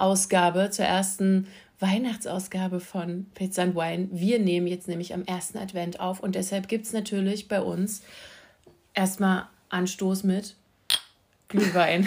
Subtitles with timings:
[0.00, 1.46] Ausgabe, zur ersten
[1.78, 4.08] Weihnachtsausgabe von Pizza and Wine.
[4.12, 8.02] Wir nehmen jetzt nämlich am ersten Advent auf und deshalb gibt es natürlich bei uns
[8.94, 10.56] erstmal Anstoß mit
[11.48, 12.06] Glühwein.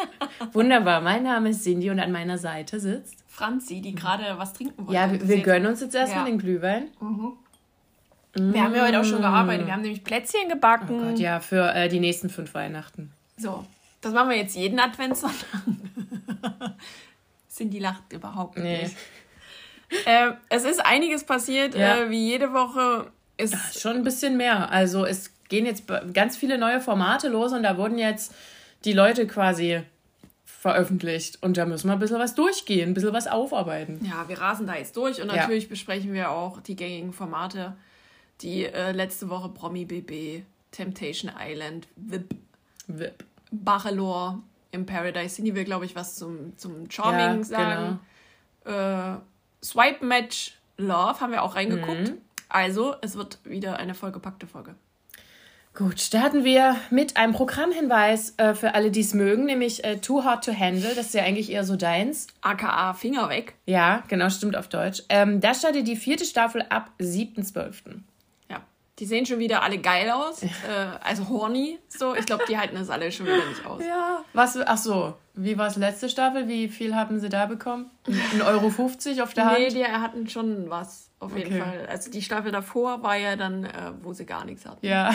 [0.52, 4.86] Wunderbar, mein Name ist Cindy und an meiner Seite sitzt Franzi, die gerade was trinken
[4.86, 4.94] wollte.
[4.94, 6.30] Ja, wir, wir gönnen uns jetzt erstmal ja.
[6.30, 6.88] den Glühwein.
[7.00, 7.32] Mhm.
[8.34, 9.66] Wir haben ja heute auch schon gearbeitet.
[9.66, 10.86] Wir haben nämlich Plätzchen gebacken.
[10.90, 13.12] Oh Gott, ja, für äh, die nächsten fünf Weihnachten.
[13.36, 13.64] So,
[14.00, 15.62] das machen wir jetzt jeden Adventssonntag.
[17.58, 18.82] Cindy lacht überhaupt nee.
[18.82, 18.96] nicht.
[20.06, 22.02] Äh, es ist einiges passiert, ja.
[22.02, 23.10] äh, wie jede Woche.
[23.36, 24.70] Ist ja, schon ein bisschen mehr.
[24.70, 28.34] Also es gehen jetzt ganz viele neue Formate los und da wurden jetzt
[28.84, 29.82] die Leute quasi
[30.44, 31.42] veröffentlicht.
[31.42, 34.04] Und da müssen wir ein bisschen was durchgehen, ein bisschen was aufarbeiten.
[34.04, 35.70] Ja, wir rasen da jetzt durch und natürlich ja.
[35.70, 37.76] besprechen wir auch die gängigen Formate,
[38.40, 42.34] die äh, letzte Woche Promi BB, Temptation Island, VIP,
[42.88, 43.24] VIP.
[43.50, 48.00] Bachelor im Paradise City will, glaube ich, was zum, zum Charming ja, sagen.
[48.64, 49.14] Genau.
[49.14, 49.18] Äh,
[49.62, 52.10] Swipe Match Love haben wir auch reingeguckt.
[52.10, 52.18] Mhm.
[52.48, 54.74] Also, es wird wieder eine vollgepackte Folge.
[55.74, 60.24] Gut, starten wir mit einem Programmhinweis äh, für alle, die es mögen, nämlich äh, Too
[60.24, 60.92] Hot to Handle.
[60.96, 62.26] Das ist ja eigentlich eher so deins.
[62.40, 63.54] AKA Finger weg.
[63.66, 65.04] Ja, genau, stimmt auf Deutsch.
[65.08, 68.00] Ähm, da startet die vierte Staffel ab 7.12.
[68.98, 70.42] Die sehen schon wieder alle geil aus.
[70.42, 70.48] Äh,
[71.02, 71.78] also horny.
[71.88, 73.82] So, ich glaube, die halten das alle schon wieder nicht aus.
[73.82, 74.24] Ja.
[74.32, 76.48] Was, ach so, wie war es letzte Staffel?
[76.48, 77.90] Wie viel haben sie da bekommen?
[78.06, 79.58] 1,50 Euro 50 auf der Hand?
[79.58, 81.62] Nee, die hatten schon was, auf jeden okay.
[81.62, 81.86] Fall.
[81.88, 84.84] Also die Staffel davor war ja dann, äh, wo sie gar nichts hatten.
[84.84, 85.14] Ja.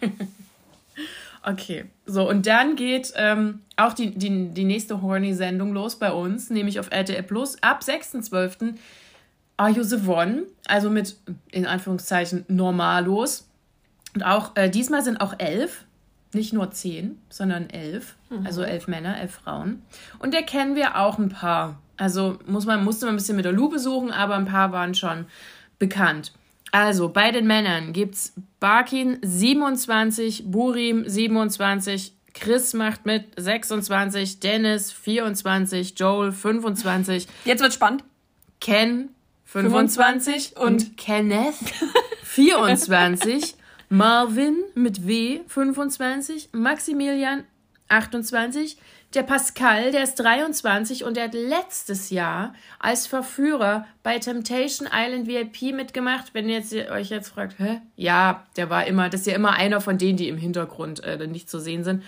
[0.00, 0.08] ja.
[1.48, 6.50] Okay, so und dann geht ähm, auch die, die, die nächste Horny-Sendung los bei uns,
[6.50, 8.74] nämlich auf RTL Plus ab 6.12.
[9.56, 10.44] Are You the One?
[10.66, 11.16] Also mit,
[11.50, 13.48] in Anführungszeichen, Normalos.
[14.14, 15.84] Und auch, äh, diesmal sind auch elf,
[16.32, 18.16] nicht nur zehn, sondern elf.
[18.30, 18.46] Mhm.
[18.46, 19.82] Also elf Männer, elf Frauen.
[20.18, 21.78] Und da kennen wir auch ein paar.
[21.96, 24.94] Also muss man, musste man ein bisschen mit der Lupe suchen, aber ein paar waren
[24.94, 25.26] schon
[25.78, 26.32] bekannt.
[26.72, 34.92] Also bei den Männern gibt es Barkin 27, Burim 27, Chris macht mit 26, Dennis
[34.92, 37.26] 24, Joel 25.
[37.46, 38.04] Jetzt wird spannend.
[38.60, 39.10] Ken
[39.62, 41.54] 25 und Kenneth
[42.24, 43.54] 24,
[43.88, 47.44] Marvin mit W 25, Maximilian
[47.88, 48.76] 28,
[49.14, 55.26] der Pascal, der ist 23 und der hat letztes Jahr als Verführer bei Temptation Island
[55.26, 56.34] VIP mitgemacht.
[56.34, 57.80] Wenn ihr jetzt, euch jetzt fragt, hä?
[57.94, 61.26] Ja, der war immer, das ist ja immer einer von denen, die im Hintergrund äh,
[61.26, 62.02] nicht zu sehen sind.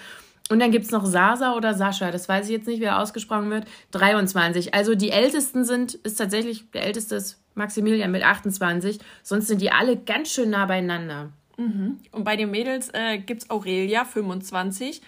[0.50, 3.00] Und dann gibt es noch Sasa oder Sascha, das weiß ich jetzt nicht, wie er
[3.00, 4.74] ausgesprochen wird, 23.
[4.74, 9.70] Also die ältesten sind, ist tatsächlich, der älteste ist Maximilian mit 28, sonst sind die
[9.70, 11.30] alle ganz schön nah beieinander.
[11.58, 11.98] Mhm.
[12.12, 15.02] Und bei den Mädels äh, gibt es Aurelia, 25,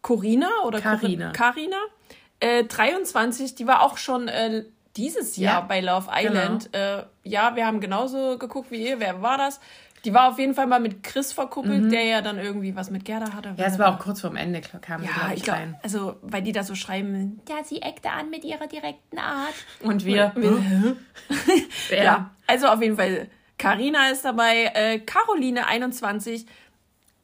[0.00, 1.32] Corina oder Carina.
[1.32, 1.76] Carina,
[2.40, 4.64] äh, 23, die war auch schon äh,
[4.96, 6.72] dieses Jahr ja, bei Love Island.
[6.72, 6.98] Genau.
[6.98, 9.00] Äh, ja, wir haben genauso geguckt wie ihr.
[9.00, 9.60] Wer war das?
[10.04, 11.90] Die war auf jeden Fall mal mit Chris verkuppelt, mhm.
[11.90, 13.54] der ja dann irgendwie was mit Gerda hatte.
[13.56, 15.76] Ja, es war auch kurz vorm Ende, kam ja, ich, ich glaub, rein.
[15.82, 19.54] Also, weil die da so schreiben, ja, sie eckte an mit ihrer direkten Art.
[19.82, 20.32] Und wir.
[20.34, 20.96] Und wir
[21.90, 22.04] ja.
[22.04, 22.30] ja.
[22.46, 23.28] also auf jeden Fall.
[23.58, 26.46] Karina ist dabei, äh, Caroline 21.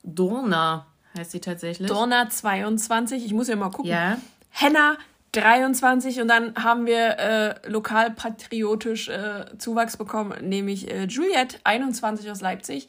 [0.03, 0.87] Dorna
[1.17, 1.89] heißt sie tatsächlich.
[1.89, 3.91] Dorna 22, ich muss ja mal gucken.
[3.91, 4.19] Ja.
[4.51, 4.97] Henna
[5.37, 12.41] 23 und dann haben wir äh, lokalpatriotisch äh, Zuwachs bekommen, nämlich äh, Juliette 21 aus
[12.41, 12.89] Leipzig.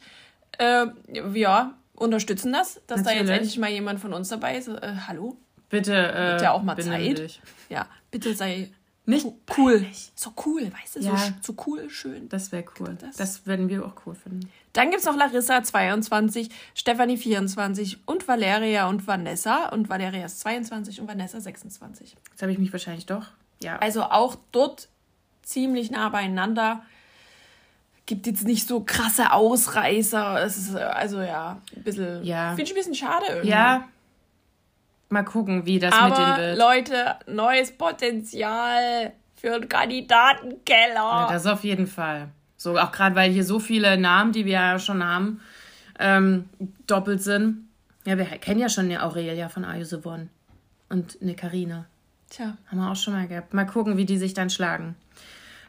[0.58, 0.86] Äh,
[1.34, 3.26] ja, unterstützen das, dass Natürlich.
[3.26, 4.68] da jetzt endlich mal jemand von uns dabei ist.
[4.68, 5.36] Äh, hallo?
[5.68, 5.94] Bitte.
[5.94, 7.18] Äh, ja auch mal Zeit.
[7.18, 7.40] Dich.
[7.68, 8.70] Ja, bitte sei
[9.06, 9.26] nicht
[9.56, 9.86] cool.
[10.14, 11.16] So cool, weißt du, ja.
[11.16, 12.28] so, so cool, schön.
[12.28, 12.96] Das wäre cool.
[13.00, 14.50] Das, das würden wir auch cool finden.
[14.76, 19.68] Dann gibt es noch Larissa 22, Stefanie 24 und Valeria und Vanessa.
[19.70, 22.16] Und Valeria ist 22 und Vanessa 26.
[22.30, 23.26] Jetzt habe ich mich wahrscheinlich doch.
[23.62, 23.78] Ja.
[23.78, 24.88] Also auch dort
[25.42, 26.82] ziemlich nah beieinander.
[28.04, 30.44] Gibt jetzt nicht so krasse Ausreißer.
[30.44, 32.22] Es ist also ja, ein bisschen.
[32.22, 32.50] Ja.
[32.50, 33.48] Finde ich ein bisschen schade irgendwie.
[33.48, 33.88] Ja,
[35.08, 36.58] Mal gucken, wie das Aber, mit denen wird.
[36.58, 40.94] Leute, neues Potenzial für einen Kandidatenkeller.
[40.94, 42.28] Ja, das auf jeden Fall.
[42.66, 45.40] So, auch gerade weil hier so viele Namen, die wir ja schon haben,
[46.00, 46.48] ähm,
[46.88, 47.68] doppelt sind.
[48.04, 50.26] Ja, wir kennen ja schon eine Aurelia von Are You The One.
[50.88, 51.86] Und eine Carina.
[52.28, 52.56] Tja.
[52.66, 53.54] Haben wir auch schon mal gehabt.
[53.54, 54.96] Mal gucken, wie die sich dann schlagen.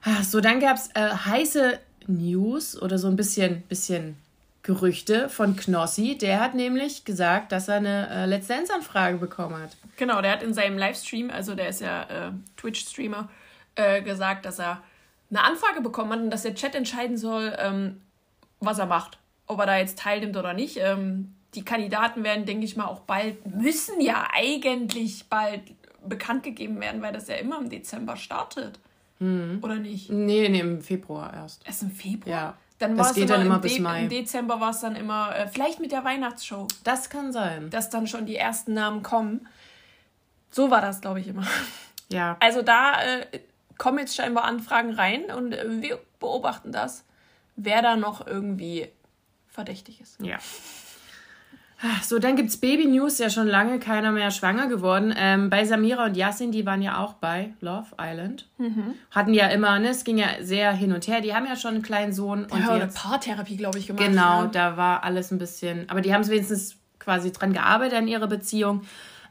[0.01, 1.77] Ah, so, dann gab es äh, heiße
[2.07, 4.17] News oder so ein bisschen, bisschen
[4.63, 6.17] Gerüchte von Knossi.
[6.17, 9.77] Der hat nämlich gesagt, dass er eine äh, Let's Dance-Anfrage bekommen hat.
[9.97, 13.29] Genau, der hat in seinem Livestream, also der ist ja äh, Twitch-Streamer,
[13.75, 14.81] äh, gesagt, dass er
[15.29, 18.01] eine Anfrage bekommen hat und dass der Chat entscheiden soll, ähm,
[18.59, 19.19] was er macht.
[19.45, 20.77] Ob er da jetzt teilnimmt oder nicht.
[20.77, 25.61] Ähm, die Kandidaten werden, denke ich mal, auch bald, müssen ja eigentlich bald
[26.05, 28.79] bekannt gegeben werden, weil das ja immer im Dezember startet.
[29.19, 29.59] Hm.
[29.61, 30.09] Oder nicht?
[30.09, 31.65] Nee, nee, im Februar erst.
[31.65, 32.35] Erst im Februar?
[32.35, 32.57] Ja.
[32.79, 34.03] Dann das geht dann immer bis De Mai.
[34.03, 36.67] Im Dezember war es dann immer, äh, vielleicht mit der Weihnachtsshow.
[36.83, 37.71] Das kann sein.
[37.71, 39.47] Dass dann schon die ersten Namen kommen.
[40.51, 41.47] So war das, glaube ich, immer.
[42.09, 42.37] Ja.
[42.39, 43.39] Also da äh,
[43.77, 47.03] kommen jetzt scheinbar Anfragen rein und äh, wir beobachten das,
[47.55, 48.89] wer da noch irgendwie
[49.47, 50.21] verdächtig ist.
[50.21, 50.37] Ja.
[52.01, 55.13] So, dann gibt es Baby News, ja schon lange keiner mehr schwanger geworden.
[55.15, 58.47] Ähm, bei Samira und Yassin, die waren ja auch bei Love Island.
[58.57, 58.95] Mhm.
[59.11, 61.21] Hatten ja immer, ne, es ging ja sehr hin und her.
[61.21, 62.45] Die haben ja schon einen kleinen Sohn.
[62.45, 64.03] und haben eine Paartherapie, glaube ich, gemacht.
[64.03, 64.47] Genau, ja.
[64.47, 68.27] da war alles ein bisschen, aber die haben es wenigstens quasi dran gearbeitet an ihrer
[68.27, 68.81] Beziehung.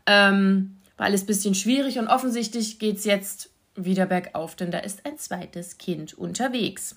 [0.07, 4.79] Ähm, war alles ein bisschen schwierig und offensichtlich geht es jetzt wieder bergauf, denn da
[4.79, 6.97] ist ein zweites Kind unterwegs.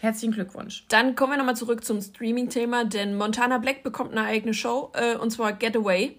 [0.00, 0.86] Herzlichen Glückwunsch.
[0.88, 5.16] Dann kommen wir nochmal zurück zum Streaming-Thema, denn Montana Black bekommt eine eigene Show, äh,
[5.16, 6.16] und zwar Getaway.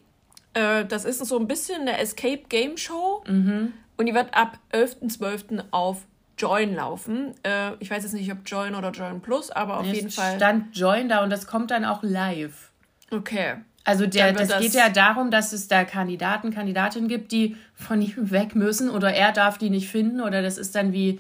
[0.53, 3.23] Äh, das ist so ein bisschen eine Escape Game Show.
[3.27, 3.73] Mhm.
[3.97, 5.63] Und die wird ab 11.12.
[5.71, 6.05] auf
[6.37, 7.35] Join laufen.
[7.43, 10.35] Äh, ich weiß jetzt nicht, ob Join oder Join Plus, aber auf es jeden Fall.
[10.35, 12.71] stand Join da und das kommt dann auch live.
[13.11, 13.57] Okay.
[13.83, 18.01] Also der, das, das geht ja darum, dass es da Kandidaten, Kandidatinnen gibt, die von
[18.01, 21.19] ihm weg müssen oder er darf die nicht finden oder das ist dann wie,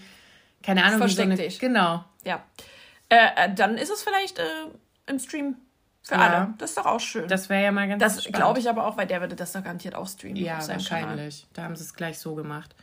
[0.61, 1.59] keine Ahnung, Versteck wie so eine, dich.
[1.59, 2.03] Genau.
[2.23, 2.43] Ja.
[3.09, 4.43] Äh, äh, dann ist es vielleicht äh,
[5.07, 5.55] im Stream
[6.03, 6.19] für ja.
[6.19, 6.53] alle.
[6.57, 7.27] Das ist doch auch schön.
[7.27, 9.63] Das wäre ja mal ganz Das glaube ich aber auch, weil der würde das doch
[9.63, 10.37] garantiert auch streamen.
[10.37, 10.89] Ja, wahrscheinlich.
[10.89, 11.29] Kanal.
[11.53, 12.75] Da haben sie es gleich so gemacht.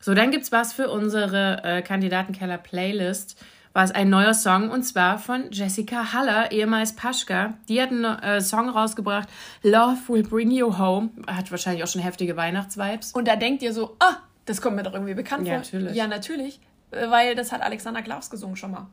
[0.00, 3.36] So, dann gibt es was für unsere äh, Kandidatenkeller-Playlist.
[3.78, 7.54] War es ein neuer Song und zwar von Jessica Haller, ehemals Paschka.
[7.68, 9.28] Die hat einen äh, Song rausgebracht,
[9.62, 11.10] Love Will Bring You Home.
[11.28, 13.12] Hat wahrscheinlich auch schon heftige Weihnachtsvibes.
[13.12, 14.16] Und da denkt ihr so, ah,
[14.46, 15.62] das kommt mir doch irgendwie bekannt ja, vor.
[15.62, 15.94] Natürlich.
[15.94, 16.58] Ja, natürlich.
[16.90, 18.88] Äh, weil das hat Alexander Klaus gesungen schon mal.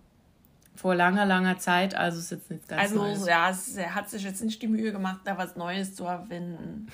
[0.76, 3.18] Vor langer, langer Zeit, also ist jetzt nichts ganz also, Neues.
[3.22, 6.04] Also, ja, es, er hat sich jetzt nicht die Mühe gemacht, da was Neues zu
[6.04, 6.90] erfinden.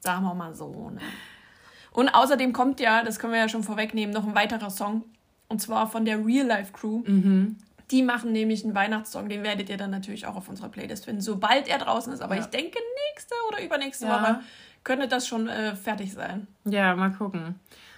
[0.00, 1.00] Sagen wir mal so, ne?
[1.92, 5.04] Und außerdem kommt ja, das können wir ja schon vorwegnehmen, noch ein weiterer Song.
[5.48, 7.02] Und zwar von der Real Life Crew.
[7.06, 7.56] Mhm.
[7.90, 11.22] Die machen nämlich einen Weihnachtssong, den werdet ihr dann natürlich auch auf unserer Playlist finden,
[11.22, 12.20] sobald er draußen ist.
[12.20, 12.42] Aber ja.
[12.42, 12.78] ich denke,
[13.12, 14.12] nächste oder übernächste ja.
[14.12, 14.40] Woche
[14.84, 16.46] könnte das schon äh, fertig sein.
[16.64, 17.54] Ja, mal gucken.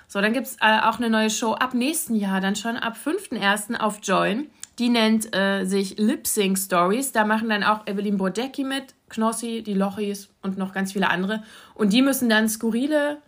[0.07, 2.97] So, dann gibt es äh, auch eine neue Show ab nächsten Jahr, dann schon ab
[3.05, 3.79] 5.1.
[3.79, 4.49] auf Join.
[4.79, 7.13] Die nennt äh, sich Lip Sync Stories.
[7.13, 11.43] Da machen dann auch Evelyn Bodecki mit, Knossi, die Lochis und noch ganz viele andere.
[11.75, 13.19] Und die müssen dann skurrile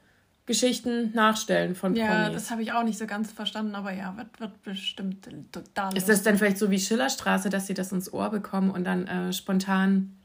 [0.47, 2.09] Geschichten nachstellen von Promis.
[2.09, 5.97] Ja, das habe ich auch nicht so ganz verstanden, aber ja, wird, wird bestimmt total.
[5.97, 9.07] Ist das dann vielleicht so wie Schillerstraße, dass sie das ins Ohr bekommen und dann
[9.07, 10.17] äh, spontan.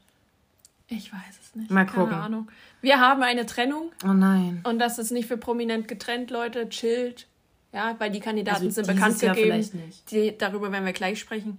[0.88, 1.70] Ich weiß es nicht.
[1.70, 2.10] Mal gucken.
[2.10, 2.48] Keine Ahnung.
[2.80, 3.92] Wir haben eine Trennung.
[4.04, 4.60] Oh nein.
[4.64, 6.68] Und das ist nicht für prominent getrennt, Leute.
[6.68, 7.26] Chillt.
[7.72, 9.52] Ja, weil die Kandidaten also sind bekannt Jahr gegeben.
[9.52, 10.10] Vielleicht nicht.
[10.10, 11.58] Die, darüber werden wir gleich sprechen.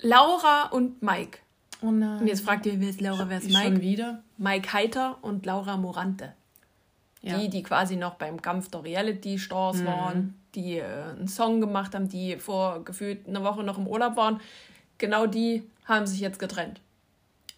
[0.00, 1.38] Laura und Mike.
[1.82, 2.20] Oh nein.
[2.20, 3.62] Und jetzt fragt ihr, wer ist Laura, wer ist Mike?
[3.62, 4.22] Schon wieder?
[4.38, 6.32] Mike Heiter und Laura Morante.
[7.22, 7.38] Ja.
[7.38, 9.86] Die, die quasi noch beim Kampf der Reality Stars mhm.
[9.86, 14.16] waren, die äh, einen Song gemacht haben, die vor gefühlt einer Woche noch im Urlaub
[14.16, 14.40] waren.
[14.98, 16.80] Genau die haben sich jetzt getrennt.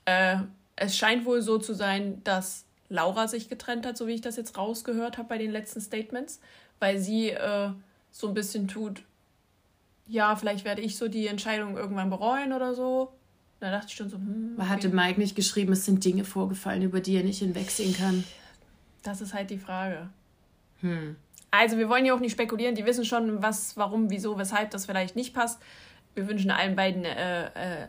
[0.05, 0.37] Äh,
[0.77, 4.37] es scheint wohl so zu sein, dass Laura sich getrennt hat, so wie ich das
[4.37, 6.41] jetzt rausgehört habe bei den letzten Statements,
[6.79, 7.71] weil sie äh,
[8.11, 9.03] so ein bisschen tut,
[10.07, 13.13] ja, vielleicht werde ich so die Entscheidung irgendwann bereuen oder so.
[13.61, 14.57] Da dachte ich schon so, hm.
[14.59, 14.69] Okay.
[14.69, 18.25] Hatte Mike nicht geschrieben, es sind Dinge vorgefallen, über die er nicht hinwegsehen kann?
[19.05, 20.09] Das ist halt die Frage.
[20.81, 21.15] Hm.
[21.53, 22.75] Also, wir wollen ja auch nicht spekulieren.
[22.75, 25.63] Die wissen schon, was, warum, wieso, weshalb das vielleicht nicht passt.
[26.17, 27.89] Wir wünschen allen beiden äh, äh,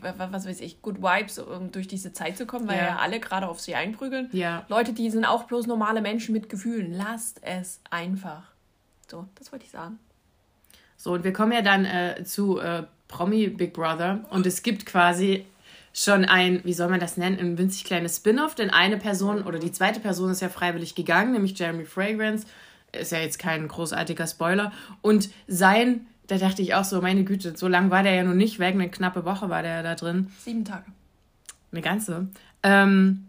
[0.00, 3.20] was weiß ich, Good Vibes, um durch diese Zeit zu kommen, weil ja, ja alle
[3.20, 4.28] gerade auf sie einprügeln.
[4.32, 4.64] Ja.
[4.68, 6.92] Leute, die sind auch bloß normale Menschen mit Gefühlen.
[6.92, 8.42] Lasst es einfach.
[9.10, 9.98] So, das wollte ich sagen.
[10.96, 14.86] So, und wir kommen ja dann äh, zu äh, Promi Big Brother und es gibt
[14.86, 15.46] quasi
[15.94, 19.58] schon ein, wie soll man das nennen, ein winzig kleines Spin-off, denn eine Person oder
[19.58, 22.46] die zweite Person ist ja freiwillig gegangen, nämlich Jeremy Fragrance.
[22.92, 24.72] Ist ja jetzt kein großartiger Spoiler.
[25.00, 28.34] Und sein da dachte ich auch so, meine Güte, so lange war der ja noch
[28.34, 30.28] nicht weg, eine knappe Woche war der ja da drin.
[30.38, 30.84] Sieben Tage.
[31.70, 32.28] Eine ganze.
[32.62, 33.26] Ähm,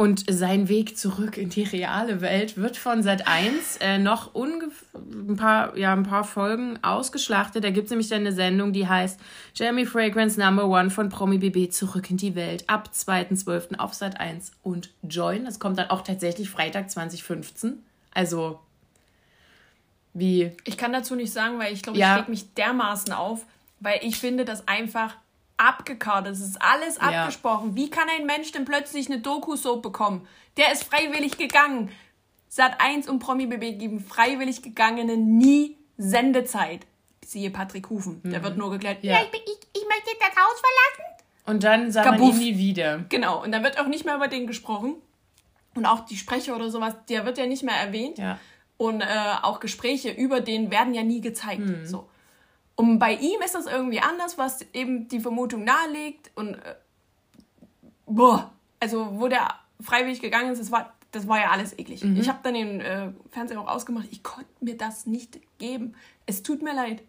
[0.00, 5.36] Und sein Weg zurück in die reale Welt wird von Sat 1 äh, noch ein
[5.36, 7.64] paar, ja, ein paar Folgen ausgeschlachtet.
[7.64, 9.20] Da gibt es nämlich dann eine Sendung, die heißt
[9.54, 13.78] Jeremy Fragrance Number One von Promi BB zurück in die Welt ab 2.12.
[13.78, 15.44] auf Sat 1 und Join.
[15.44, 17.82] Das kommt dann auch tatsächlich Freitag 2015.
[18.14, 18.58] Also
[20.14, 20.52] wie.
[20.64, 22.16] Ich kann dazu nicht sagen, weil ich glaube, ich ja.
[22.16, 23.44] reg mich dermaßen auf,
[23.80, 25.14] weil ich finde das einfach
[25.60, 26.32] abgekartet.
[26.32, 27.02] Es ist alles ja.
[27.02, 27.76] abgesprochen.
[27.76, 30.26] Wie kann ein Mensch denn plötzlich eine Doku-Soap bekommen?
[30.56, 31.90] Der ist freiwillig gegangen.
[32.48, 36.86] Sat 1 und Promi BB geben freiwillig gegangenen nie Sendezeit.
[37.24, 38.20] Siehe Patrick Hufen.
[38.22, 38.30] Mhm.
[38.30, 41.24] Der wird nur geklärt, ja, ja ich, ich, ich, möchte das Haus verlassen.
[41.46, 43.04] Und dann sagt man ihn nie wieder.
[43.08, 44.94] Genau, und dann wird auch nicht mehr über den gesprochen.
[45.74, 48.18] Und auch die Sprecher oder sowas, der wird ja nicht mehr erwähnt.
[48.18, 48.38] Ja.
[48.76, 49.06] Und äh,
[49.42, 51.60] auch Gespräche über den werden ja nie gezeigt.
[51.60, 51.86] Mhm.
[51.86, 52.08] So.
[52.80, 56.30] Und bei ihm ist das irgendwie anders, was eben die Vermutung nahelegt.
[56.34, 56.76] Und äh,
[58.06, 59.48] boah, also wo der
[59.80, 62.02] freiwillig gegangen ist, das war, das war ja alles eklig.
[62.02, 62.16] Mhm.
[62.16, 64.06] Ich habe dann den äh, Fernseher auch ausgemacht.
[64.10, 65.94] Ich konnte mir das nicht geben.
[66.24, 67.02] Es tut mir leid.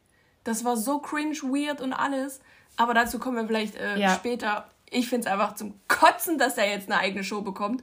[0.44, 2.42] Das war so cringe, weird und alles.
[2.76, 4.14] Aber dazu kommen wir vielleicht äh, ja.
[4.14, 4.68] später.
[4.90, 7.82] Ich finde es einfach zum Kotzen, dass er jetzt eine eigene Show bekommt.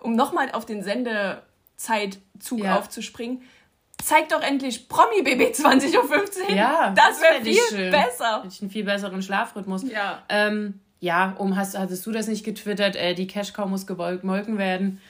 [0.00, 2.78] Um nochmal auf den Sendezeitzug ja.
[2.78, 3.42] aufzuspringen
[4.02, 6.54] zeig doch endlich Promi BB 20.15 Uhr.
[6.54, 7.90] Ja, das wäre viel schön.
[7.90, 8.38] besser.
[8.38, 9.84] Hätte ich einen viel besseren Schlafrhythmus.
[9.90, 10.22] Ja.
[10.28, 12.94] Ähm, ja, um hast, hattest du das nicht getwittert?
[12.94, 15.00] Äh, die Cash Cow muss gemolken werden.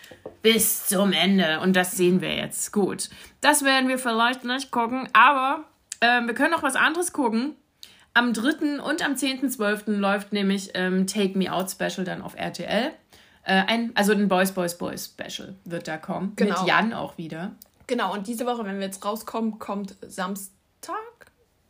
[0.40, 1.60] Bis zum Ende.
[1.60, 2.72] Und das sehen wir jetzt.
[2.72, 3.10] Gut.
[3.40, 5.64] Das werden wir vielleicht nicht gucken, aber
[6.00, 7.56] äh, wir können noch was anderes gucken.
[8.14, 8.80] Am 3.
[8.82, 9.92] und am 10.12.
[9.92, 12.92] läuft nämlich ähm, Take Me Out Special dann auf RTL.
[13.44, 16.32] Äh, ein, also ein Boys, Boys, Boys Special wird da kommen.
[16.36, 16.58] Genau.
[16.60, 17.52] Mit Jan auch wieder.
[17.86, 20.96] Genau, und diese Woche, wenn wir jetzt rauskommen, kommt Samstag,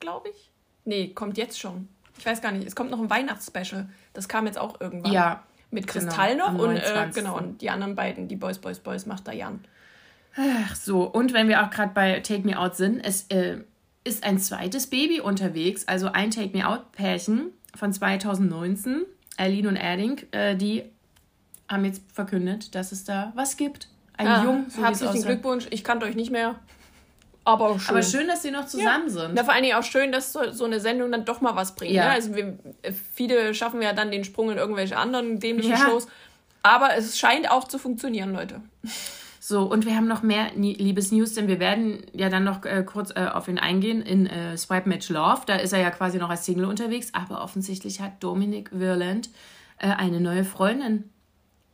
[0.01, 0.51] glaube ich.
[0.85, 1.89] Nee, kommt jetzt schon.
[2.19, 2.67] Ich weiß gar nicht.
[2.67, 3.89] Es kommt noch ein Weihnachtsspecial.
[4.13, 5.13] Das kam jetzt auch irgendwann.
[5.13, 5.43] Ja.
[5.71, 8.79] Mit genau, Kristall genau, noch und äh, genau und die anderen beiden, die Boys, Boys,
[8.79, 9.65] Boys macht da Jan.
[10.37, 13.59] Ach so, und wenn wir auch gerade bei Take Me Out sind, es äh,
[14.05, 19.07] ist ein zweites Baby unterwegs, also ein Take Me Out Pärchen von 2019,
[19.39, 20.85] Aline und Adding, äh, die
[21.69, 23.89] haben jetzt verkündet, dass es da was gibt.
[24.17, 25.67] Ein ja, Jung, so herzlichen Glückwunsch.
[25.71, 26.57] Ich kannte euch nicht mehr.
[27.45, 27.91] Aber schön.
[27.91, 29.13] Aber schön, dass sie noch zusammen ja.
[29.13, 29.37] sind.
[29.37, 31.75] Ja, vor allen Dingen auch schön, dass so, so eine Sendung dann doch mal was
[31.75, 31.93] bringt.
[31.93, 32.07] Ja.
[32.07, 32.11] Ne?
[32.13, 32.57] Also wir,
[33.15, 35.79] viele schaffen ja dann den Sprung in irgendwelche anderen dämlichen ja.
[35.79, 36.07] Shows.
[36.63, 38.61] Aber es scheint auch zu funktionieren, Leute.
[39.41, 43.11] So, und wir haben noch mehr Liebesnews, denn wir werden ja dann noch äh, kurz
[43.11, 45.43] äh, auf ihn eingehen in äh, Swipe Match Love.
[45.47, 49.31] Da ist er ja quasi noch als Single unterwegs, aber offensichtlich hat Dominik Wirland
[49.79, 51.11] äh, eine neue Freundin.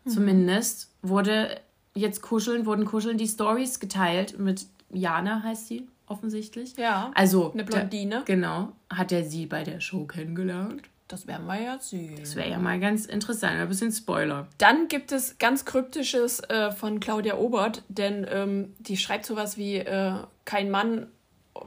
[0.05, 0.11] Mhm.
[0.11, 1.61] Zumindest wurde
[1.95, 6.77] jetzt kuscheln, wurden kuscheln die Stories geteilt mit Jana heißt sie offensichtlich.
[6.77, 7.11] Ja.
[7.15, 8.23] Also eine Blondine.
[8.27, 8.73] Der, genau.
[8.91, 10.83] Hat er sie bei der Show kennengelernt?
[11.09, 12.17] Das wäre mal ja sehen.
[12.21, 14.47] Das wäre ja mal ganz interessant, ein bisschen Spoiler.
[14.59, 19.77] Dann gibt es ganz kryptisches äh, von Claudia Obert, denn ähm, die schreibt sowas wie
[19.77, 20.13] äh,
[20.45, 21.07] kein Mann,
[21.55, 21.61] äh,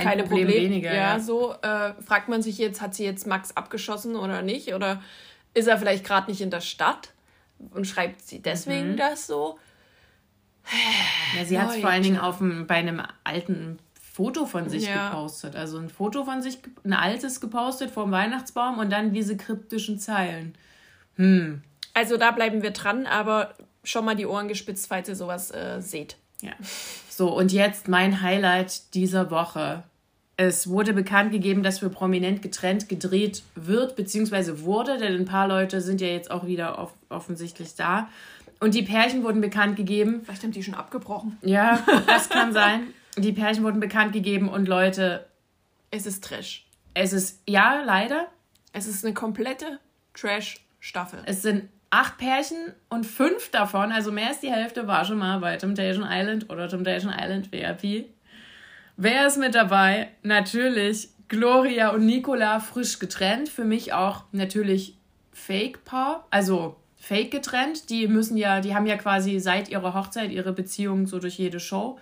[0.00, 0.70] keine Problem Probleme.
[0.70, 1.20] Weniger, ja, ja.
[1.20, 4.72] so äh, fragt man sich jetzt, hat sie jetzt Max abgeschossen oder nicht?
[4.72, 5.02] Oder
[5.52, 7.12] ist er vielleicht gerade nicht in der Stadt
[7.70, 8.96] und schreibt sie deswegen mhm.
[8.96, 9.58] das so?
[11.36, 13.78] Ja, sie hat es vor allen Dingen auf einem, bei einem alten
[14.16, 15.10] Foto von sich ja.
[15.10, 15.56] gepostet.
[15.56, 19.98] Also ein Foto von sich, ein altes gepostet vor dem Weihnachtsbaum und dann diese kryptischen
[19.98, 20.56] Zeilen.
[21.16, 21.62] Hm.
[21.94, 25.80] Also da bleiben wir dran, aber schon mal die Ohren gespitzt, falls ihr sowas äh,
[25.80, 26.16] seht.
[26.40, 26.52] Ja.
[27.08, 29.84] So, und jetzt mein Highlight dieser Woche.
[30.38, 35.48] Es wurde bekannt gegeben, dass für Prominent getrennt gedreht wird, beziehungsweise wurde, denn ein paar
[35.48, 38.08] Leute sind ja jetzt auch wieder off offensichtlich da.
[38.60, 40.22] Und die Pärchen wurden bekannt gegeben.
[40.24, 41.38] Vielleicht haben die schon abgebrochen.
[41.42, 42.88] Ja, das kann sein.
[43.16, 45.26] Die Pärchen wurden bekannt gegeben und Leute.
[45.90, 46.66] Es ist Trash.
[46.92, 48.26] Es ist, ja, leider.
[48.72, 49.78] Es ist eine komplette
[50.14, 51.20] Trash-Staffel.
[51.24, 55.38] Es sind acht Pärchen und fünf davon, also mehr als die Hälfte, war schon mal
[55.38, 58.06] bei Temptation Island oder Temptation Island VIP.
[58.96, 60.08] Wer ist mit dabei?
[60.22, 63.48] Natürlich Gloria und Nicola frisch getrennt.
[63.48, 64.96] Für mich auch natürlich
[65.32, 66.26] Fake-Paar.
[66.30, 67.90] Also fake getrennt.
[67.90, 71.60] Die müssen ja, die haben ja quasi seit ihrer Hochzeit ihre Beziehung so durch jede
[71.60, 71.98] Show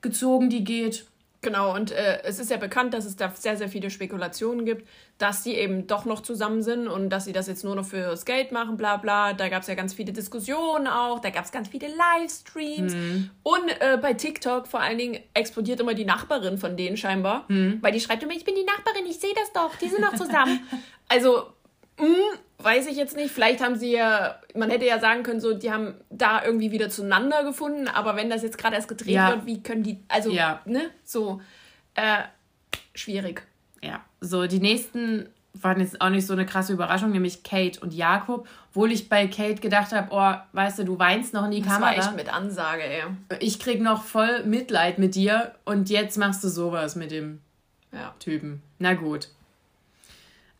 [0.00, 1.06] gezogen, die geht.
[1.48, 4.86] Genau, und äh, es ist ja bekannt, dass es da sehr, sehr viele Spekulationen gibt,
[5.16, 8.26] dass die eben doch noch zusammen sind und dass sie das jetzt nur noch fürs
[8.26, 9.32] Geld machen, bla bla.
[9.32, 12.92] Da gab es ja ganz viele Diskussionen auch, da gab es ganz viele Livestreams.
[12.92, 13.30] Mhm.
[13.42, 17.78] Und äh, bei TikTok vor allen Dingen explodiert immer die Nachbarin von denen scheinbar, mhm.
[17.80, 20.16] weil die schreibt immer, ich bin die Nachbarin, ich sehe das doch, die sind noch
[20.16, 20.60] zusammen.
[21.08, 21.46] also
[21.98, 23.32] hm, weiß ich jetzt nicht.
[23.32, 26.88] Vielleicht haben sie ja, man hätte ja sagen können, so, die haben da irgendwie wieder
[26.88, 29.30] zueinander gefunden, aber wenn das jetzt gerade erst gedreht ja.
[29.30, 30.60] wird, wie können die, also, ja.
[30.64, 31.40] ne, so,
[31.94, 32.22] äh,
[32.94, 33.46] schwierig.
[33.82, 37.94] Ja, so, die nächsten waren jetzt auch nicht so eine krasse Überraschung, nämlich Kate und
[37.94, 38.46] Jakob.
[38.70, 41.72] Obwohl ich bei Kate gedacht habe, oh, weißt du, du weinst noch in die das
[41.72, 41.94] Kamera.
[41.94, 43.02] Das war echt mit Ansage, ey.
[43.40, 47.40] Ich krieg noch voll Mitleid mit dir und jetzt machst du sowas mit dem
[47.92, 48.14] ja.
[48.18, 48.62] Typen.
[48.78, 49.28] Na gut.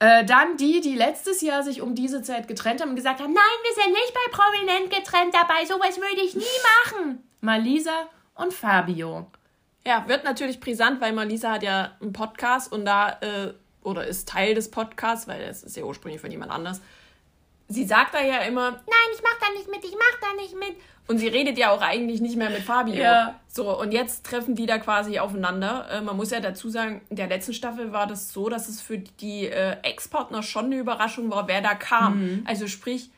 [0.00, 3.32] Äh, dann die, die letztes Jahr sich um diese Zeit getrennt haben und gesagt haben,
[3.32, 6.44] nein, wir sind nicht bei Prominent getrennt dabei, sowas würde ich nie
[6.84, 7.28] machen.
[7.40, 9.26] Malisa und Fabio.
[9.84, 14.28] Ja, wird natürlich brisant, weil Malisa hat ja einen Podcast und da, äh, oder ist
[14.28, 16.80] Teil des Podcasts, weil es ist ja ursprünglich von jemand anders.
[17.66, 20.54] Sie sagt da ja immer, nein, ich mach da nicht mit, ich mach da nicht
[20.54, 20.76] mit.
[21.08, 22.94] Und sie redet ja auch eigentlich nicht mehr mit Fabio.
[22.94, 23.34] Ja.
[23.48, 25.88] So, und jetzt treffen die da quasi aufeinander.
[25.90, 28.82] Äh, man muss ja dazu sagen, in der letzten Staffel war das so, dass es
[28.82, 32.20] für die äh, Ex-Partner schon eine Überraschung war, wer da kam.
[32.20, 32.44] Mhm.
[32.46, 33.10] Also sprich,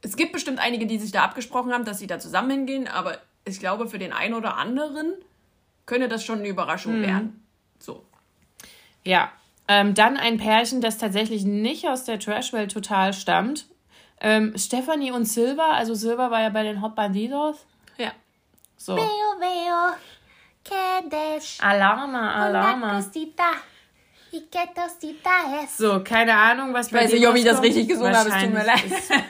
[0.00, 3.18] es gibt bestimmt einige, die sich da abgesprochen haben, dass sie da zusammen hingehen, aber
[3.44, 5.12] ich glaube, für den einen oder anderen
[5.84, 7.02] könnte das schon eine Überraschung mhm.
[7.02, 7.46] werden.
[7.78, 8.02] So.
[9.04, 9.30] Ja.
[9.68, 13.66] Ähm, dann ein Pärchen, das tatsächlich nicht aus der Trashwelt total stammt.
[14.20, 17.66] Ähm, Stephanie und Silva, also Silva war ja bei den Hot Bandidos.
[17.96, 18.12] Ja.
[18.76, 18.96] So.
[18.96, 19.94] Veo, veo,
[20.64, 21.58] Kedesh.
[21.60, 22.98] Alarma, Alarma.
[25.76, 28.36] So, keine Ahnung, was bei Ich weiß nicht, ob ich das richtig gesungen habe, es
[28.36, 28.84] tut mir leid.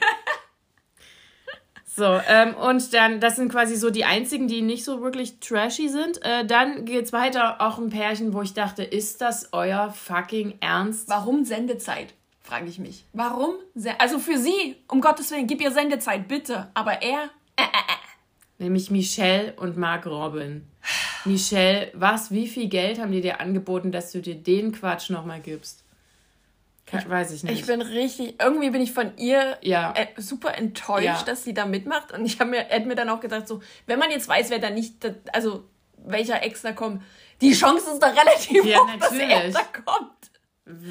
[1.92, 5.90] So, ähm, und dann, das sind quasi so die einzigen, die nicht so wirklich trashy
[5.90, 6.24] sind.
[6.24, 11.10] Äh, dann geht's weiter, auch ein Pärchen, wo ich dachte, ist das euer fucking Ernst?
[11.10, 12.14] Warum Sendezeit?
[12.50, 13.04] Frage ich mich.
[13.12, 13.54] Warum?
[13.98, 16.68] Also für sie, um Gottes Willen, gib ihr Sendezeit, bitte.
[16.74, 18.00] Aber er, äh, äh, äh.
[18.58, 20.66] Nämlich Michelle und Mark Robin.
[21.24, 25.40] Michelle, was, wie viel Geld haben die dir angeboten, dass du dir den Quatsch nochmal
[25.40, 25.84] gibst?
[26.90, 27.60] Ich, weiß ich nicht.
[27.60, 29.94] Ich bin richtig, irgendwie bin ich von ihr ja.
[29.96, 31.22] äh, super enttäuscht, ja.
[31.22, 32.10] dass sie da mitmacht.
[32.10, 34.58] Und ich habe mir, hätte mir dann auch gedacht, so, wenn man jetzt weiß, wer
[34.58, 34.96] da nicht,
[35.32, 35.62] also
[35.98, 37.00] welcher Ex da kommt,
[37.40, 39.28] die Chance ist da relativ ja, hoch, natürlich.
[39.28, 40.19] dass er da kommt.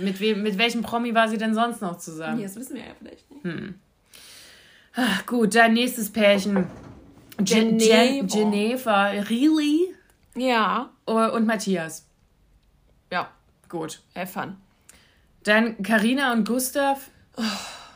[0.01, 2.38] Mit, wem, mit welchem Promi war sie denn sonst noch zusammen?
[2.38, 3.43] Nee, das wissen wir ja vielleicht nicht.
[3.43, 3.75] Hm.
[4.95, 6.67] Ach, gut, dann nächstes Pärchen.
[7.38, 9.95] Gen Gen Geneva, really?
[10.36, 10.89] Ja.
[11.05, 12.05] Und Matthias.
[13.12, 13.31] Ja.
[13.69, 14.01] Gut.
[14.15, 14.57] Have fun.
[15.43, 17.09] Dann Karina und Gustav.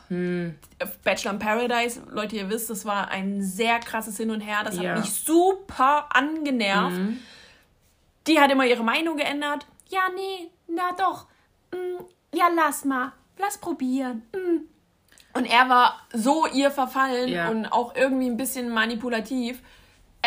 [0.08, 0.56] Hm.
[1.04, 4.62] Bachelor in Paradise, Leute, ihr wisst, das war ein sehr krasses Hin und Her.
[4.64, 4.92] Das ja.
[4.92, 6.98] hat mich super angenervt.
[6.98, 7.20] Mhm.
[8.28, 9.66] Die hat immer ihre Meinung geändert.
[9.90, 11.28] Ja, nee, na doch.
[11.74, 12.04] Mm,
[12.36, 13.12] ja, lass mal.
[13.38, 14.24] Lass probieren.
[14.34, 15.38] Mm.
[15.38, 17.50] Und er war so ihr verfallen ja.
[17.50, 19.62] und auch irgendwie ein bisschen manipulativ.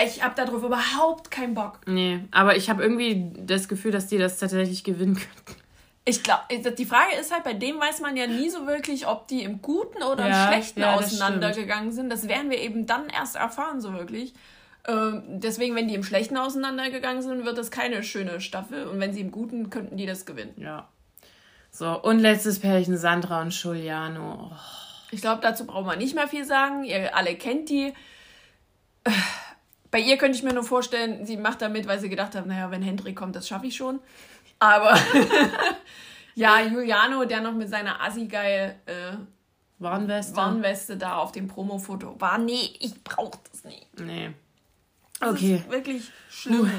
[0.05, 1.81] Ich habe darauf überhaupt keinen Bock.
[1.87, 5.63] Nee, aber ich habe irgendwie das Gefühl, dass die das tatsächlich gewinnen könnten.
[6.09, 9.27] Ich glaube, die Frage ist halt, bei dem weiß man ja nie so wirklich, ob
[9.27, 12.11] die im Guten oder ja, im Schlechten ja, auseinandergegangen sind.
[12.11, 14.33] Das werden wir eben dann erst erfahren, so wirklich.
[14.87, 18.87] Ähm, deswegen, wenn die im Schlechten auseinandergegangen sind, wird das keine schöne Staffel.
[18.87, 20.55] Und wenn sie im Guten, könnten die das gewinnen.
[20.59, 20.89] Ja.
[21.77, 24.51] So, und letztes Pärchen, Sandra und Giuliano.
[24.51, 24.57] Oh.
[25.11, 26.85] Ich glaube, dazu braucht man nicht mehr viel sagen.
[26.85, 27.93] Ihr alle kennt die.
[29.91, 32.71] Bei ihr könnte ich mir nur vorstellen, sie macht damit, weil sie gedacht hat, naja,
[32.71, 34.01] wenn Hendrik kommt, das schaffe ich schon.
[34.59, 34.99] Aber
[36.35, 39.17] ja, Juliano, der noch mit seiner Assi-geil äh,
[39.79, 40.35] Warnweste.
[40.35, 42.39] Warnweste da auf dem Promo-Foto war.
[42.39, 44.01] Nee, ich brauche das nicht.
[44.01, 44.31] Nee.
[45.21, 45.63] Das okay.
[45.69, 46.71] wirklich schlimm.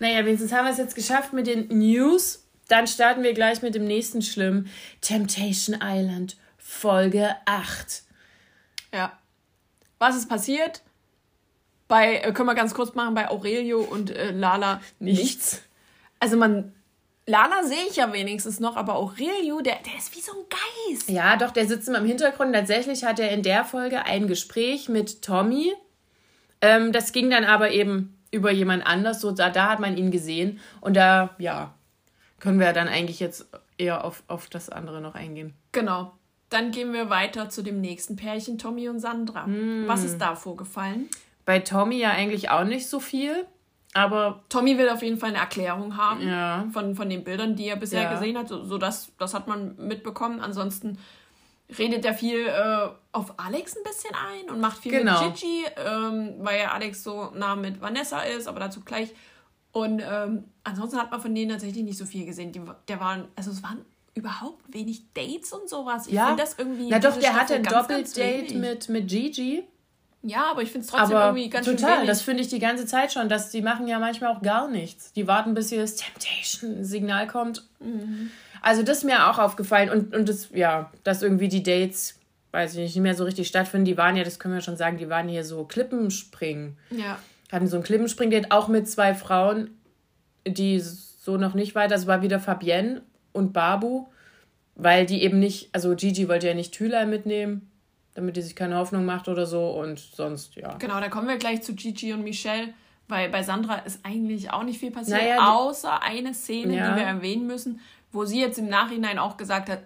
[0.00, 2.49] Naja, wenigstens haben wir es jetzt geschafft mit den News.
[2.70, 4.66] Dann starten wir gleich mit dem nächsten Schlimm.
[5.00, 8.04] Temptation Island, Folge 8.
[8.94, 9.18] Ja.
[9.98, 10.82] Was ist passiert?
[11.88, 15.20] Bei, äh, können wir ganz kurz machen, bei Aurelio und äh, Lala nichts.
[15.20, 15.62] nichts.
[16.20, 16.72] Also man
[17.26, 21.08] Lana sehe ich ja wenigstens noch, aber Aurelio, der, der ist wie so ein Geist.
[21.08, 22.54] Ja, doch, der sitzt im Hintergrund.
[22.54, 25.72] Tatsächlich hat er in der Folge ein Gespräch mit Tommy.
[26.60, 29.20] Ähm, das ging dann aber eben über jemand anders.
[29.20, 30.60] So, da, da hat man ihn gesehen.
[30.80, 31.74] Und da, ja,
[32.40, 33.46] können wir dann eigentlich jetzt
[33.78, 35.54] eher auf, auf das andere noch eingehen.
[35.72, 36.12] Genau.
[36.48, 39.46] Dann gehen wir weiter zu dem nächsten Pärchen, Tommy und Sandra.
[39.46, 39.86] Mm.
[39.86, 41.08] Was ist da vorgefallen?
[41.44, 43.46] Bei Tommy ja eigentlich auch nicht so viel.
[43.92, 46.66] Aber Tommy will auf jeden Fall eine Erklärung haben ja.
[46.72, 48.12] von, von den Bildern, die er bisher ja.
[48.12, 48.48] gesehen hat.
[48.48, 50.40] So, so das, das hat man mitbekommen.
[50.40, 50.98] Ansonsten
[51.76, 55.24] redet er viel äh, auf Alex ein bisschen ein und macht viel genau.
[55.24, 59.10] mit Gigi, ähm, weil ja Alex so nah mit Vanessa ist, aber dazu gleich.
[59.72, 62.52] Und ähm, ansonsten hat man von denen tatsächlich nicht so viel gesehen.
[62.52, 66.06] Die, der waren, also es waren überhaupt wenig Dates und sowas.
[66.06, 66.26] Ich ja.
[66.26, 66.88] finde das irgendwie.
[66.90, 69.64] Na doch, der hatte ein Doppeldate mit, mit Gigi.
[70.22, 72.58] Ja, aber ich finde es trotzdem aber irgendwie ganz total, schön das finde ich die
[72.58, 75.12] ganze Zeit schon, dass die machen ja manchmal auch gar nichts.
[75.14, 77.66] Die warten, bis hier das Temptation-Signal kommt.
[77.78, 78.30] Mhm.
[78.60, 82.18] Also das ist mir auch aufgefallen und, und das, ja, dass irgendwie die Dates,
[82.52, 83.86] weiß ich nicht, nicht mehr so richtig stattfinden.
[83.86, 86.76] Die waren ja, das können wir schon sagen, die waren hier so Klippenspringen.
[86.90, 87.18] Ja.
[87.50, 89.70] Hatten so ein Klippenspring-Date auch mit zwei Frauen,
[90.46, 94.06] die so noch nicht weiter, es war wieder Fabienne und Babu
[94.82, 97.70] weil die eben nicht, also Gigi wollte ja nicht Thülei mitnehmen,
[98.14, 100.74] damit die sich keine Hoffnung macht oder so und sonst, ja.
[100.78, 102.72] Genau, da kommen wir gleich zu Gigi und Michelle,
[103.08, 106.90] weil bei Sandra ist eigentlich auch nicht viel passiert, naja, außer eine Szene, ja.
[106.90, 107.80] die wir erwähnen müssen,
[108.12, 109.82] wo sie jetzt im Nachhinein auch gesagt hat,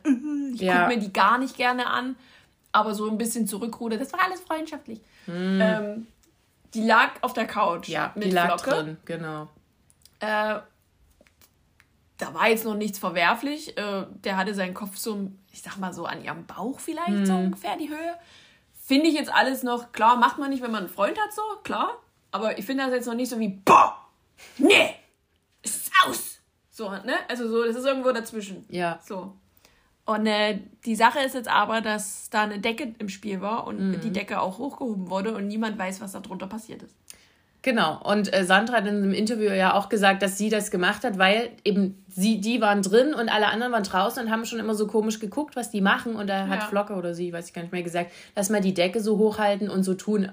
[0.55, 0.83] ich ja.
[0.83, 2.16] gucke mir die gar nicht gerne an,
[2.72, 5.00] aber so ein bisschen zurückrudert, das war alles freundschaftlich.
[5.27, 5.61] Hm.
[5.61, 6.07] Ähm,
[6.75, 7.89] die lag auf der Couch.
[7.89, 8.71] Ja, mit die lag Flocke.
[8.71, 9.49] drin, genau.
[10.21, 10.61] Äh,
[12.19, 13.77] da war jetzt noch nichts verwerflich.
[13.77, 17.27] Äh, der hatte seinen Kopf so, ich sag mal so an ihrem Bauch vielleicht hm.
[17.27, 18.17] so ungefähr die Höhe.
[18.75, 21.43] Finde ich jetzt alles noch, klar, macht man nicht, wenn man einen Freund hat, so,
[21.63, 21.99] klar.
[22.31, 23.97] Aber ich finde das jetzt noch nicht so wie, boah,
[24.59, 24.95] nee,
[25.63, 26.41] ist aus.
[26.71, 27.15] So, ne?
[27.29, 28.67] Also so, das ist irgendwo dazwischen.
[28.69, 28.99] Ja.
[29.03, 29.37] So.
[30.07, 33.81] Und äh, die Sache ist jetzt aber, dass da eine Decke im Spiel war und
[33.81, 34.01] mhm.
[34.01, 36.95] die Decke auch hochgehoben wurde und niemand weiß, was da drunter passiert ist.
[37.64, 37.99] Genau.
[38.05, 41.17] Und äh, Sandra hat in einem Interview ja auch gesagt, dass sie das gemacht hat,
[41.17, 44.75] weil eben sie, die waren drin und alle anderen waren draußen und haben schon immer
[44.75, 46.14] so komisch geguckt, was die machen.
[46.14, 46.67] Und da hat ja.
[46.67, 49.71] Flocke oder sie, weiß ich gar nicht mehr, gesagt, lass mal die Decke so hochhalten
[49.71, 50.29] und so tun,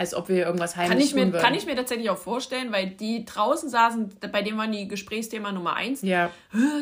[0.00, 1.42] als ob wir irgendwas heimlich kann ich mir, würden.
[1.42, 5.52] Kann ich mir tatsächlich auch vorstellen, weil die draußen saßen, bei dem waren die Gesprächsthema
[5.52, 6.00] Nummer eins.
[6.00, 6.30] Ja.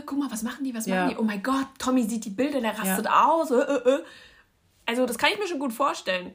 [0.06, 1.06] Guck mal, was machen die, was ja.
[1.06, 1.16] machen die?
[1.16, 3.26] Oh mein Gott, Tommy sieht die Bilder, der rastet ja.
[3.26, 3.52] aus.
[4.86, 6.32] Also das kann ich mir schon gut vorstellen.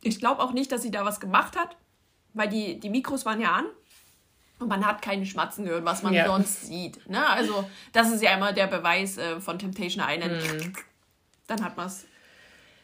[0.00, 1.76] Ich glaube auch nicht, dass sie da was gemacht hat,
[2.32, 3.66] weil die, die Mikros waren ja an.
[4.60, 6.26] Und man hat keine Schmatzen gehört, was man ja.
[6.26, 7.06] sonst sieht.
[7.06, 7.24] Ne?
[7.28, 10.32] Also, das ist ja immer der Beweis äh, von Temptation Island.
[10.32, 10.72] Mhm.
[11.46, 12.06] Dann hat man es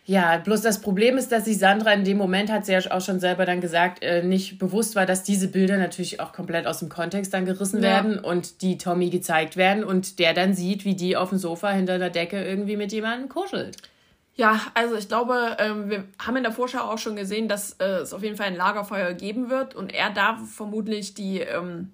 [0.07, 3.01] ja, bloß das Problem ist, dass sich Sandra in dem Moment, hat sie ja auch
[3.01, 6.81] schon selber dann gesagt, äh, nicht bewusst war, dass diese Bilder natürlich auch komplett aus
[6.81, 7.88] dem Kontext dann gerissen ja.
[7.88, 11.71] werden und die Tommy gezeigt werden und der dann sieht, wie die auf dem Sofa
[11.71, 13.79] hinter der Decke irgendwie mit jemandem kuschelt.
[14.35, 18.01] Ja, also ich glaube, ähm, wir haben in der Vorschau auch schon gesehen, dass äh,
[18.03, 21.93] es auf jeden Fall ein Lagerfeuer geben wird und er da vermutlich die ähm,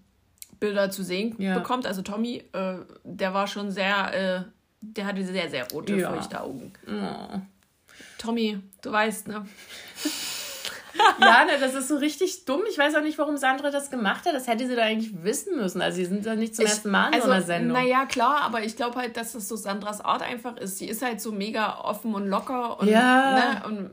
[0.58, 1.56] Bilder zu sehen ja.
[1.56, 1.86] bekommt.
[1.86, 4.46] Also Tommy, äh, der war schon sehr,
[4.80, 6.12] der hatte sehr, sehr rote, ja.
[6.12, 6.72] feuchte Augen.
[6.88, 7.38] Oh.
[8.20, 9.46] Tommy, du weißt, ne?
[11.20, 12.60] ja, ne, das ist so richtig dumm.
[12.68, 14.34] Ich weiß auch nicht, warum Sandra das gemacht hat.
[14.34, 15.80] Das hätte sie da eigentlich wissen müssen.
[15.80, 17.72] Also, sie sind ja nicht zum ich, ersten Mal in also, so einer Sendung.
[17.72, 20.76] Naja, klar, aber ich glaube halt, dass das so Sandras Art einfach ist.
[20.76, 23.32] Sie ist halt so mega offen und locker und, ja.
[23.32, 23.90] ne, und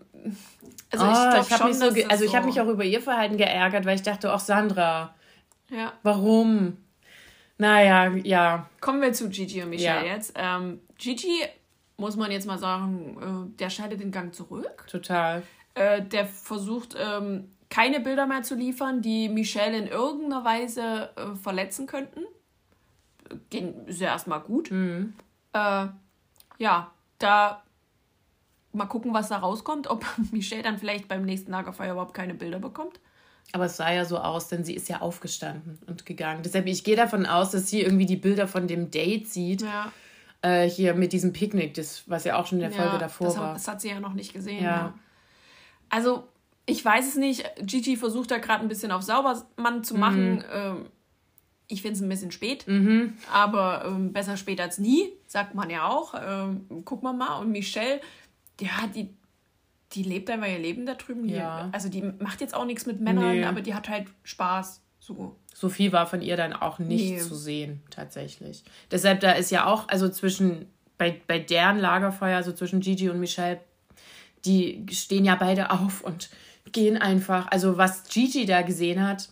[0.91, 3.37] also oh, ich glaube schon, so also ich so habe mich auch über ihr Verhalten
[3.37, 5.15] geärgert, weil ich dachte, auch Sandra,
[5.69, 5.93] ja.
[6.03, 6.77] warum?
[7.57, 8.69] Naja, ja.
[8.81, 10.13] Kommen wir zu Gigi und Michelle ja.
[10.13, 10.33] jetzt.
[10.35, 11.43] Ähm, Gigi
[11.97, 14.86] muss man jetzt mal sagen, äh, der scheidet den Gang zurück.
[14.89, 15.43] Total.
[15.73, 21.36] Äh, der versucht, ähm, keine Bilder mehr zu liefern, die Michelle in irgendeiner Weise äh,
[21.36, 22.21] verletzen könnten.
[23.49, 24.71] Ging ist ja erstmal gut.
[24.71, 25.13] Mhm.
[25.53, 25.88] Äh,
[26.60, 27.63] ja, da
[28.73, 32.60] mal gucken, was da rauskommt, ob Michelle dann vielleicht beim nächsten Lagerfeuer überhaupt keine Bilder
[32.60, 32.99] bekommt.
[33.53, 36.43] Aber es sah ja so aus, denn sie ist ja aufgestanden und gegangen.
[36.43, 39.62] Deshalb, ich gehe davon aus, dass sie irgendwie die Bilder von dem Date sieht.
[39.62, 39.91] Ja
[40.47, 43.38] äh, hier mit diesem Picknick, das, was ja auch schon in der Folge davor das
[43.38, 43.53] war.
[43.53, 44.63] das hat sie ja noch nicht gesehen.
[44.63, 44.71] Ja.
[44.71, 44.93] ja.
[45.89, 46.27] Also,
[46.65, 47.49] ich weiß es nicht.
[47.62, 50.36] Gigi versucht da gerade ein bisschen auf Saubermann zu machen.
[50.36, 50.43] Mhm.
[50.51, 50.86] Ähm,
[51.69, 53.17] ich finde es ein bisschen spät, mhm.
[53.31, 56.13] aber ähm, besser spät als nie, sagt man ja auch.
[56.17, 57.39] Ähm, gucken wir mal.
[57.39, 57.99] Und Michelle,
[58.62, 59.10] ja, die,
[59.91, 61.27] die lebt einfach ihr Leben da drüben.
[61.27, 61.69] Ja.
[61.73, 63.45] Also die macht jetzt auch nichts mit Männern, nee.
[63.45, 64.81] aber die hat halt Spaß.
[64.99, 65.36] So.
[65.59, 67.17] So viel war von ihr dann auch nicht nee.
[67.17, 68.63] zu sehen, tatsächlich.
[68.91, 70.67] Deshalb, da ist ja auch, also zwischen,
[70.99, 73.59] bei, bei deren Lagerfeuer, also zwischen Gigi und Michelle,
[74.45, 76.29] die stehen ja beide auf und
[76.71, 77.47] gehen einfach.
[77.49, 79.29] Also, was Gigi da gesehen hat,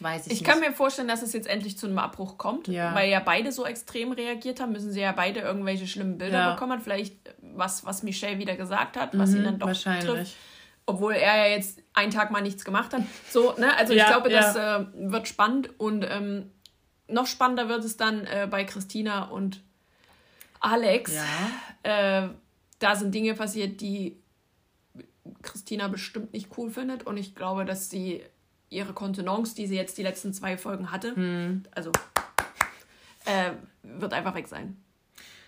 [0.00, 0.40] weiß ich, ich nicht.
[0.42, 2.94] Ich kann mir vorstellen, dass es jetzt endlich zu einem Abbruch kommt, ja.
[2.94, 6.52] weil ja beide so extrem reagiert haben, müssen sie ja beide irgendwelche schlimmen Bilder ja.
[6.52, 6.78] bekommen.
[6.78, 10.04] Vielleicht was, was Michelle wieder gesagt hat, was mhm, ihn dann doch wahrscheinlich.
[10.04, 10.36] trifft
[10.86, 13.02] obwohl er ja jetzt einen Tag mal nichts gemacht hat.
[13.30, 13.76] So, ne?
[13.76, 14.80] Also ja, ich glaube, das ja.
[14.80, 16.50] äh, wird spannend und ähm,
[17.08, 19.62] noch spannender wird es dann äh, bei Christina und
[20.60, 21.14] Alex.
[21.14, 22.22] Ja.
[22.22, 22.28] Äh,
[22.78, 24.16] da sind Dinge passiert, die
[25.42, 28.22] Christina bestimmt nicht cool findet und ich glaube, dass sie
[28.68, 31.62] ihre Kontenance, die sie jetzt die letzten zwei Folgen hatte, hm.
[31.70, 31.92] also
[33.24, 34.76] äh, wird einfach weg sein.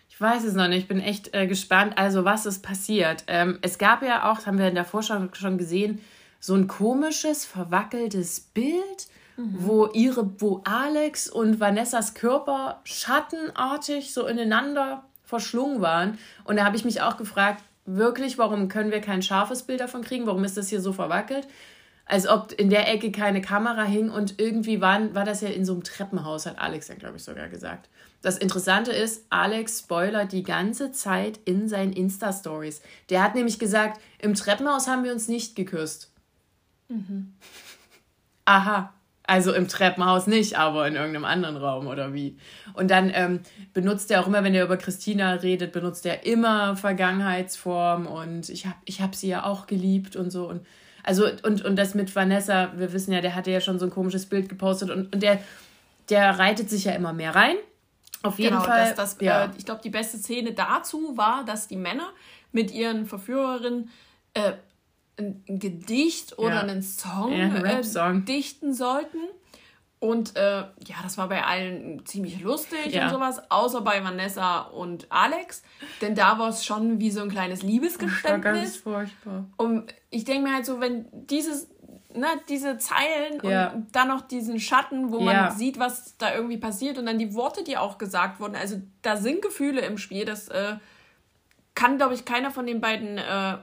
[0.08, 1.98] Ich weiß es noch nicht, ich bin echt äh, gespannt.
[1.98, 3.24] Also, was ist passiert?
[3.26, 6.00] Ähm, es gab ja auch, das haben wir in der Vorschau schon gesehen,
[6.40, 9.56] so ein komisches, verwackeltes Bild, mhm.
[9.58, 16.18] wo ihre, wo Alex und Vanessas Körper schattenartig so ineinander verschlungen waren.
[16.44, 20.02] Und da habe ich mich auch gefragt, wirklich, warum können wir kein scharfes Bild davon
[20.02, 20.26] kriegen?
[20.26, 21.46] Warum ist das hier so verwackelt?
[22.06, 25.66] Als ob in der Ecke keine Kamera hing und irgendwie waren, war das ja in
[25.66, 27.90] so einem Treppenhaus, hat Alex ja, glaube ich, sogar gesagt.
[28.22, 32.80] Das Interessante ist, Alex spoilert die ganze Zeit in seinen Insta-Stories.
[33.10, 36.10] Der hat nämlich gesagt, im Treppenhaus haben wir uns nicht geküsst.
[36.88, 37.34] Mhm.
[38.44, 38.92] Aha.
[39.24, 42.38] Also im Treppenhaus nicht, aber in irgendeinem anderen Raum oder wie.
[42.72, 43.40] Und dann ähm,
[43.74, 48.64] benutzt er auch immer, wenn er über Christina redet, benutzt er immer Vergangenheitsform und ich
[48.64, 50.48] habe ich hab sie ja auch geliebt und so.
[50.48, 50.66] Und
[51.02, 53.90] also, und, und das mit Vanessa, wir wissen ja, der hatte ja schon so ein
[53.90, 55.40] komisches Bild gepostet und, und der,
[56.08, 57.56] der reitet sich ja immer mehr rein.
[58.22, 58.94] Auf jeden genau, Fall.
[58.94, 59.44] Das, ja.
[59.44, 62.08] äh, ich glaube, die beste Szene dazu war, dass die Männer
[62.52, 63.90] mit ihren Verführerinnen
[64.34, 64.52] äh,
[65.18, 66.60] ein, Gedicht oder ja.
[66.60, 69.18] einen Song, ja, äh, dichten sollten.
[70.00, 73.06] Und äh, ja, das war bei allen ziemlich lustig ja.
[73.06, 75.62] und sowas, außer bei Vanessa und Alex.
[76.00, 78.22] Denn da war es schon wie so ein kleines Liebesgeständnis.
[78.22, 79.44] Das war ganz furchtbar.
[79.56, 81.68] Und ich denke mir halt so, wenn dieses,
[82.14, 83.70] ne, diese Zeilen ja.
[83.70, 85.50] und dann noch diesen Schatten, wo man ja.
[85.50, 88.54] sieht, was da irgendwie passiert und dann die Worte, die auch gesagt wurden.
[88.54, 90.24] Also da sind Gefühle im Spiel.
[90.24, 90.76] Das äh,
[91.74, 93.58] kann, glaube ich, keiner von den beiden äh,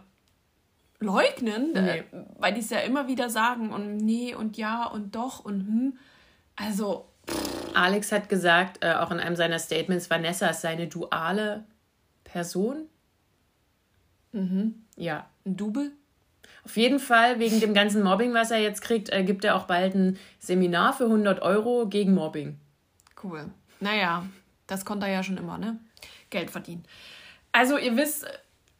[1.05, 2.03] leugnen, äh, nee.
[2.37, 5.97] weil die es ja immer wieder sagen und nee und ja und doch und hm.
[6.55, 7.09] Also.
[7.73, 11.65] Alex hat gesagt, äh, auch in einem seiner Statements, Vanessa ist seine duale
[12.23, 12.87] Person.
[14.31, 14.85] Mhm.
[14.95, 15.29] Ja.
[15.45, 15.91] Ein Double?
[16.63, 19.65] Auf jeden Fall, wegen dem ganzen Mobbing, was er jetzt kriegt, äh, gibt er auch
[19.65, 22.59] bald ein Seminar für 100 Euro gegen Mobbing.
[23.21, 23.51] Cool.
[23.79, 24.25] Naja,
[24.67, 25.79] das konnte er ja schon immer, ne?
[26.29, 26.83] Geld verdienen.
[27.51, 28.25] Also, ihr wisst,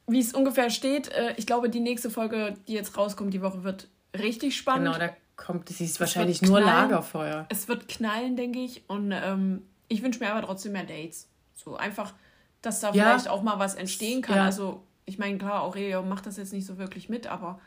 [0.07, 1.09] wie es ungefähr steht.
[1.09, 3.87] Äh, ich glaube, die nächste Folge, die jetzt rauskommt, die Woche wird
[4.17, 4.93] richtig spannend.
[4.93, 7.45] Genau, da kommt, sie ist wahrscheinlich nur Lagerfeuer.
[7.49, 8.83] Es wird knallen, denke ich.
[8.87, 11.29] Und ähm, ich wünsche mir aber trotzdem mehr Dates.
[11.53, 12.13] So einfach,
[12.61, 13.05] dass da ja.
[13.05, 14.37] vielleicht auch mal was entstehen kann.
[14.37, 14.45] Ja.
[14.45, 17.59] Also, ich meine, klar, Aurelio macht das jetzt nicht so wirklich mit, aber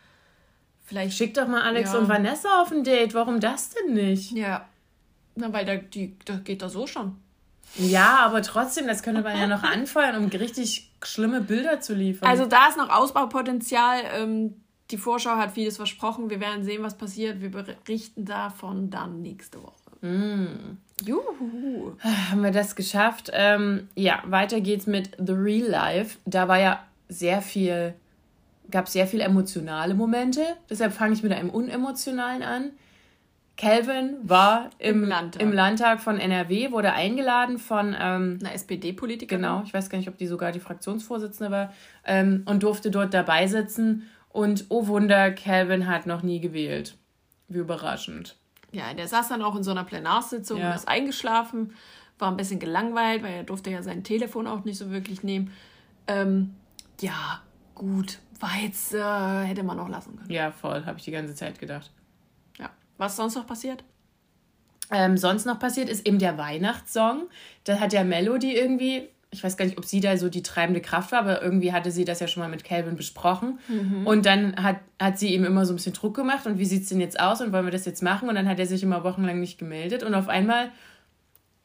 [0.84, 1.16] vielleicht.
[1.16, 1.98] Schick doch mal Alex ja.
[1.98, 3.14] und Vanessa auf ein Date.
[3.14, 4.32] Warum das denn nicht?
[4.32, 4.66] Ja.
[5.34, 7.16] Na, weil da, die, da geht da so schon.
[7.76, 12.28] Ja, aber trotzdem, das könnte man ja noch anfeuern, um richtig schlimme Bilder zu liefern.
[12.28, 14.00] Also da ist noch Ausbaupotenzial.
[14.14, 14.54] Ähm,
[14.90, 16.30] die Vorschau hat vieles versprochen.
[16.30, 17.40] Wir werden sehen, was passiert.
[17.40, 20.06] Wir berichten davon dann nächste Woche.
[20.06, 20.78] Mm.
[21.04, 21.92] Juhu.
[22.00, 23.30] Haben wir das geschafft?
[23.32, 26.18] Ähm, ja, weiter geht's mit The Real Life.
[26.24, 27.94] Da war ja sehr viel,
[28.70, 30.42] gab sehr viel emotionale Momente.
[30.68, 32.70] Deshalb fange ich mit einem unemotionalen an.
[33.58, 35.42] Calvin war im, Im, Landtag.
[35.42, 39.42] im Landtag von NRW, wurde eingeladen von ähm, einer SPD-Politikerin.
[39.42, 43.12] Genau, ich weiß gar nicht, ob die sogar die Fraktionsvorsitzende war, ähm, und durfte dort
[43.12, 44.08] dabei sitzen.
[44.28, 46.96] Und oh Wunder, Calvin hat noch nie gewählt.
[47.48, 48.36] Wie überraschend.
[48.70, 50.70] Ja, der saß dann auch in so einer Plenarsitzung ja.
[50.70, 51.74] und ist eingeschlafen,
[52.20, 55.50] war ein bisschen gelangweilt, weil er durfte ja sein Telefon auch nicht so wirklich nehmen.
[56.06, 56.54] Ähm,
[57.00, 57.42] ja,
[57.74, 60.30] gut, war jetzt, äh, hätte man auch lassen können.
[60.30, 61.90] Ja, voll, habe ich die ganze Zeit gedacht.
[62.98, 63.84] Was sonst noch passiert?
[64.90, 67.28] Ähm, sonst noch passiert ist eben der Weihnachtssong.
[67.64, 70.80] Da hat ja Melody irgendwie, ich weiß gar nicht, ob sie da so die treibende
[70.80, 73.58] Kraft war, aber irgendwie hatte sie das ja schon mal mit Calvin besprochen.
[73.68, 74.06] Mhm.
[74.06, 76.82] Und dann hat, hat sie ihm immer so ein bisschen Druck gemacht und wie sieht
[76.82, 78.28] es denn jetzt aus und wollen wir das jetzt machen?
[78.28, 80.70] Und dann hat er sich immer wochenlang nicht gemeldet und auf einmal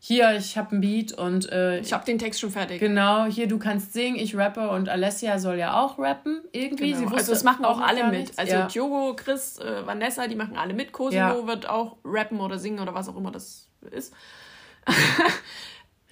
[0.06, 2.82] hier, ich habe ein Beat und äh, ich habe den Text schon fertig.
[2.82, 6.92] Genau, hier du kannst singen, ich rappe und Alessia soll ja auch rappen irgendwie.
[6.92, 7.08] Genau.
[7.08, 8.38] Sie also es machen auch alle mit.
[8.38, 8.68] Also ja.
[8.68, 10.92] Diogo, Chris, äh, Vanessa, die machen alle mit.
[10.92, 11.48] Cosimo ja.
[11.48, 14.14] wird auch rappen oder singen oder was auch immer das ist.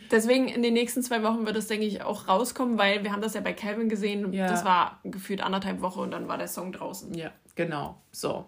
[0.10, 3.21] Deswegen in den nächsten zwei Wochen wird es, denke ich, auch rauskommen, weil wir haben
[3.21, 4.32] das ja bei Calvin gesehen.
[4.32, 4.47] Ja.
[4.47, 7.13] Das war gefühlt anderthalb Wochen und dann war der Song draußen.
[7.13, 8.01] Ja, genau.
[8.13, 8.45] So.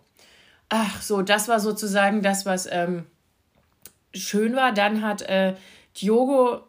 [0.69, 3.07] Ach so, das war sozusagen das, was ähm,
[4.13, 4.73] schön war.
[4.73, 5.55] Dann hat äh,
[6.01, 6.61] Diogo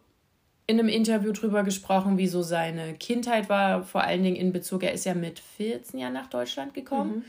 [0.66, 4.82] in einem Interview drüber gesprochen, wie so seine Kindheit war, vor allen Dingen in Bezug,
[4.82, 7.16] er ist ja mit 14 Jahren nach Deutschland gekommen.
[7.16, 7.24] Mhm.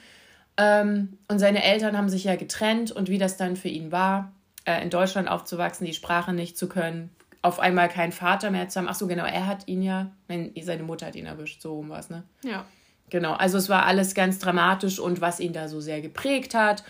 [0.58, 4.32] Ähm, und seine Eltern haben sich ja getrennt und wie das dann für ihn war,
[4.64, 7.10] äh, in Deutschland aufzuwachsen, die Sprache nicht zu können,
[7.42, 8.88] auf einmal keinen Vater mehr zu haben.
[8.90, 11.90] Ach so, genau, er hat ihn ja, nein, seine Mutter hat ihn erwischt, so rum
[11.90, 12.24] war es, ne?
[12.44, 12.66] Ja.
[13.10, 16.84] Genau, also es war alles ganz dramatisch und was ihn da so sehr geprägt hat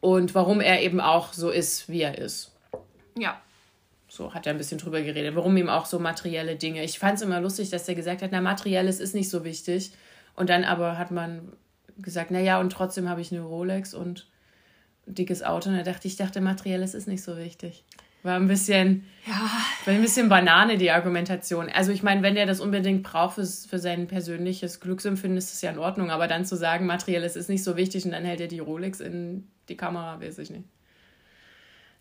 [0.00, 2.52] und warum er eben auch so ist, wie er ist.
[3.18, 3.40] Ja.
[4.08, 6.82] So hat er ein bisschen drüber geredet, warum ihm auch so materielle Dinge.
[6.82, 9.92] Ich fand es immer lustig, dass er gesagt hat, na, materielles ist nicht so wichtig.
[10.34, 11.52] Und dann aber hat man
[11.98, 14.26] gesagt, na ja, und trotzdem habe ich eine Rolex und
[15.06, 15.68] ein dickes Auto.
[15.68, 17.84] Und da dachte ich, dachte, materielles ist nicht so wichtig.
[18.22, 19.40] War ein bisschen, ja.
[19.84, 21.70] war ein bisschen Banane, die Argumentation.
[21.70, 25.62] Also ich meine, wenn der das unbedingt braucht für, für sein persönliches Glücksempfinden, ist das
[25.62, 26.10] ja in Ordnung.
[26.10, 29.00] Aber dann zu sagen, materielles ist nicht so wichtig und dann hält er die Rolex
[29.00, 30.64] in die Kamera, weiß ich nicht.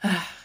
[0.01, 0.38] Ach.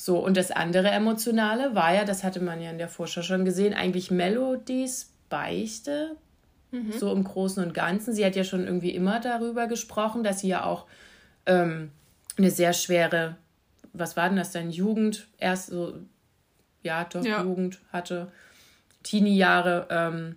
[0.00, 3.44] So, und das andere Emotionale war ja, das hatte man ja in der Vorschau schon
[3.44, 6.16] gesehen, eigentlich Melodies Beichte,
[6.70, 6.92] mhm.
[6.92, 8.14] so im Großen und Ganzen.
[8.14, 10.86] Sie hat ja schon irgendwie immer darüber gesprochen, dass sie ja auch
[11.44, 11.90] ähm,
[12.38, 13.36] eine sehr schwere,
[13.92, 15.92] was war denn das denn, Jugend, erst so,
[16.82, 17.42] ja, doch, ja.
[17.42, 18.32] Jugend hatte,
[19.02, 20.36] Teenie-Jahre ähm,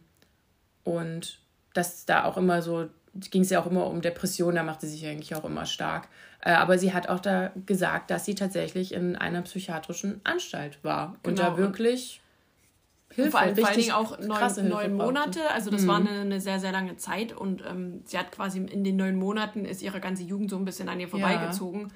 [0.83, 1.39] und
[1.73, 4.93] dass da auch immer so ging es ja auch immer um Depressionen, da machte sie
[4.93, 6.07] sich eigentlich auch immer stark.
[6.41, 11.15] Äh, aber sie hat auch da gesagt, dass sie tatsächlich in einer psychiatrischen Anstalt war
[11.23, 11.29] genau.
[11.29, 12.21] und da wirklich
[13.15, 15.51] Hilfe, vor, allem, vor allen Dingen auch neun, neun Monate.
[15.51, 15.87] Also das mhm.
[15.87, 17.31] war eine, eine, sehr, sehr lange Zeit.
[17.31, 20.65] Und ähm, sie hat quasi in den neun Monaten ist ihre ganze Jugend so ein
[20.65, 21.91] bisschen an ihr vorbeigezogen.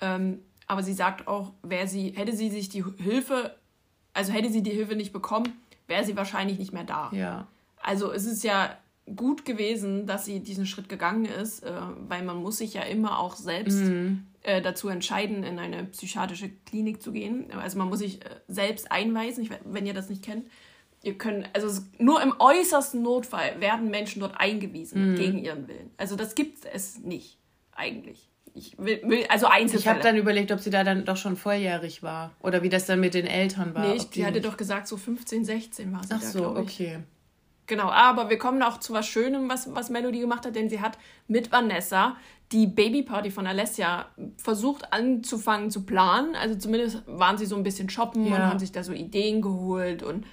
[0.00, 0.16] Ja.
[0.16, 3.54] Ähm, aber sie sagt auch, wäre sie, hätte sie sich die Hilfe,
[4.14, 5.52] also hätte sie die Hilfe nicht bekommen,
[5.86, 7.10] wäre sie wahrscheinlich nicht mehr da.
[7.12, 7.46] Ja.
[7.82, 8.78] Also es ist ja
[9.16, 11.72] gut gewesen, dass sie diesen Schritt gegangen ist, äh,
[12.08, 14.26] weil man muss sich ja immer auch selbst mhm.
[14.42, 17.50] äh, dazu entscheiden, in eine psychiatrische Klinik zu gehen.
[17.52, 20.46] Also man muss sich äh, selbst einweisen, ich, wenn ihr das nicht kennt.
[21.02, 25.16] Ihr könnt, also nur im äußersten Notfall werden Menschen dort eingewiesen mhm.
[25.16, 25.90] gegen ihren Willen.
[25.96, 27.38] Also das gibt es nicht
[27.72, 28.28] eigentlich.
[28.54, 29.80] Ich will, will also Einzelfälle.
[29.80, 32.86] Ich habe dann überlegt, ob sie da dann doch schon volljährig war oder wie das
[32.86, 33.88] dann mit den Eltern war.
[33.88, 37.00] Nee, ich, die hatte doch gesagt, so 15, 16 war sie Ach da, so, okay.
[37.66, 40.80] Genau, aber wir kommen auch zu was Schönem, was, was Melody gemacht hat, denn sie
[40.80, 40.98] hat
[41.28, 42.16] mit Vanessa
[42.50, 46.34] die Babyparty von Alessia versucht anzufangen zu planen.
[46.34, 48.36] Also zumindest waren sie so ein bisschen shoppen ja.
[48.36, 50.26] und haben sich da so Ideen geholt und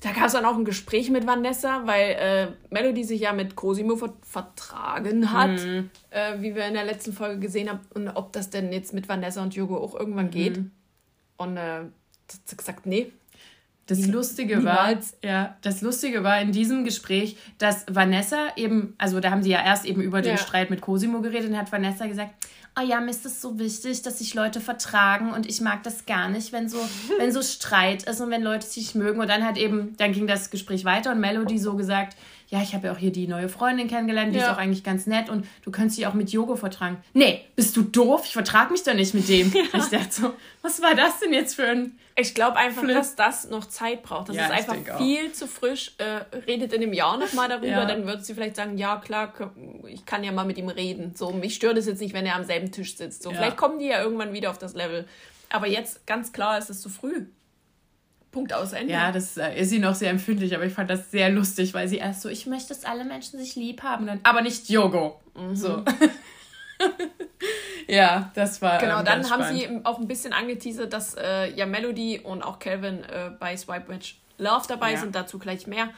[0.00, 3.56] da gab es dann auch ein Gespräch mit Vanessa, weil äh, Melody sich ja mit
[3.56, 5.90] Cosimo ver vertragen hat, mhm.
[6.10, 9.08] äh, wie wir in der letzten Folge gesehen haben, und ob das denn jetzt mit
[9.08, 10.30] Vanessa und Jogo auch irgendwann mhm.
[10.30, 10.60] geht.
[11.36, 13.12] Und äh, hat gesagt, nee.
[13.88, 19.30] Das Lustige war, ja, das Lustige war in diesem Gespräch, dass Vanessa eben, also da
[19.30, 20.38] haben sie ja erst eben über den ja.
[20.38, 22.32] Streit mit Cosimo geredet und hat Vanessa gesagt,
[22.78, 26.04] oh ja, mir ist es so wichtig, dass sich Leute vertragen und ich mag das
[26.04, 26.78] gar nicht, wenn so,
[27.18, 29.20] wenn so Streit ist und wenn Leute sich mögen.
[29.20, 32.14] Und dann hat eben, dann ging das Gespräch weiter und Melody so gesagt,
[32.50, 34.46] ja, ich habe ja auch hier die neue Freundin kennengelernt, die ja.
[34.46, 36.96] ist auch eigentlich ganz nett und du könntest dich auch mit Yoga vertragen.
[37.12, 38.22] Nee, bist du doof?
[38.24, 39.52] Ich vertrage mich doch nicht mit dem.
[39.58, 39.80] Ja.
[39.80, 41.98] Ich dachte so, was war das denn jetzt für ein.
[42.16, 42.94] Ich glaube einfach, Flip.
[42.94, 44.28] dass das noch Zeit braucht.
[44.28, 45.92] Das ja, ist einfach viel zu frisch.
[45.98, 49.32] Äh, redet in einem Jahr nochmal darüber, dann wird sie vielleicht sagen, ja klar,
[49.86, 51.14] ich kann ja mal mit ihm reden.
[51.16, 53.22] So, mich stört es jetzt nicht, wenn er am selben Tisch sitzt.
[53.22, 55.06] So, vielleicht kommen die ja irgendwann wieder auf das Level.
[55.50, 57.26] Aber jetzt, ganz klar, ist es zu früh.
[58.30, 58.92] Punkt aus Ende.
[58.92, 61.88] Ja, das äh, ist sie noch sehr empfindlich, aber ich fand das sehr lustig, weil
[61.88, 65.20] sie erst so, ich möchte, dass alle Menschen sich lieb haben, dann, aber nicht Yogo.
[65.34, 65.56] Mhm.
[65.56, 65.84] So.
[67.88, 68.78] ja, das war.
[68.78, 69.60] Genau, ähm, dann haben spannend.
[69.60, 73.90] sie auch ein bisschen angeteasert, dass äh, ja Melody und auch Calvin äh, bei Swipe
[73.90, 74.98] Match Love dabei ja.
[74.98, 75.88] sind, dazu gleich mehr.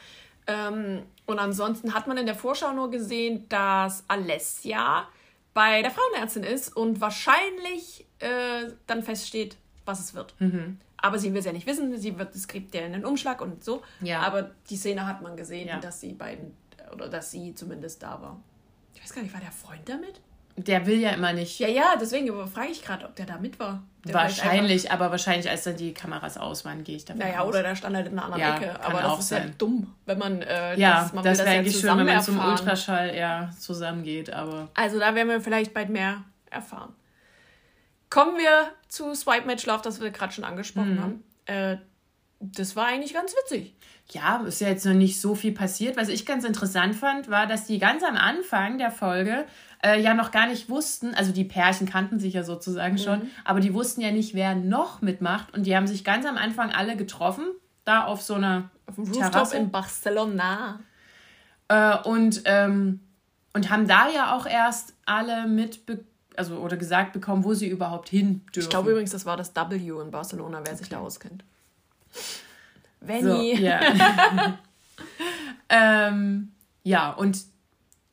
[0.47, 5.07] Ähm, und ansonsten hat man in der Vorschau nur gesehen, dass Alessia
[5.53, 10.33] bei der Frauenärztin ist und wahrscheinlich äh, dann feststeht, was es wird.
[10.39, 10.79] Mhm.
[11.01, 13.63] Aber sie will es ja nicht wissen, sie wird, es kriegt ja einen Umschlag und
[13.63, 13.81] so.
[14.01, 14.21] Ja.
[14.21, 15.79] Aber die Szene hat man gesehen, ja.
[15.79, 16.53] dass die beiden,
[16.93, 18.39] oder dass sie zumindest da war.
[18.93, 20.21] Ich weiß gar nicht, war der Freund damit?
[20.57, 21.59] Der will ja immer nicht.
[21.59, 23.81] Ja, ja, deswegen frage ich gerade, ob der da mit war.
[24.03, 27.37] Der wahrscheinlich, aber wahrscheinlich, als dann die Kameras aus waren, gehe ich davon naja, aus.
[27.37, 28.85] Naja, oder der stand halt in einer anderen ja, Ecke.
[28.85, 29.47] Aber das ist sein.
[29.47, 30.41] ja dumm, wenn man.
[30.41, 34.69] Äh, ja, das, man das wäre eigentlich schön, wenn man zum Ultraschall ja, zusammengeht, aber.
[34.73, 36.93] Also da werden wir vielleicht bald mehr erfahren.
[38.11, 41.01] Kommen wir zu Swipe Match Love, das wir gerade schon angesprochen mhm.
[41.01, 41.23] haben.
[41.45, 41.77] Äh,
[42.41, 43.73] das war eigentlich ganz witzig.
[44.09, 45.95] Ja, ist ja jetzt noch nicht so viel passiert.
[45.95, 49.45] Was ich ganz interessant fand, war, dass die ganz am Anfang der Folge
[49.81, 52.99] äh, ja noch gar nicht wussten, also die Pärchen kannten sich ja sozusagen mhm.
[52.99, 55.53] schon, aber die wussten ja nicht, wer noch mitmacht.
[55.53, 57.45] Und die haben sich ganz am Anfang alle getroffen,
[57.85, 60.81] da auf so einer auf dem Terrasse in Barcelona.
[61.69, 62.99] Äh, und, ähm,
[63.53, 68.09] und haben da ja auch erst alle mitbekommen also oder gesagt bekommen, wo sie überhaupt
[68.09, 68.65] hin dürfen.
[68.65, 70.77] Ich glaube übrigens, das war das W in Barcelona, wer okay.
[70.77, 71.43] sich da auskennt.
[72.99, 73.55] Venny.
[73.55, 73.79] So, ja.
[75.69, 76.51] ähm,
[76.83, 77.37] ja, und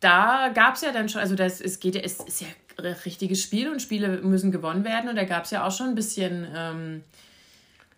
[0.01, 2.47] da gab es ja dann schon, also das, es geht ja, es ist ja
[2.79, 5.89] ein richtiges Spiel und Spiele müssen gewonnen werden und da gab es ja auch schon
[5.89, 7.05] ein bisschen, ähm,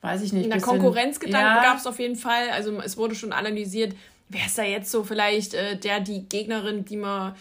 [0.01, 0.45] weiß ich nicht.
[0.45, 1.63] In der Konkurrenzgedanken ja.
[1.63, 3.95] gab es auf jeden Fall, also es wurde schon analysiert,
[4.29, 7.35] wer ist da jetzt so vielleicht äh, der, die Gegnerin, die man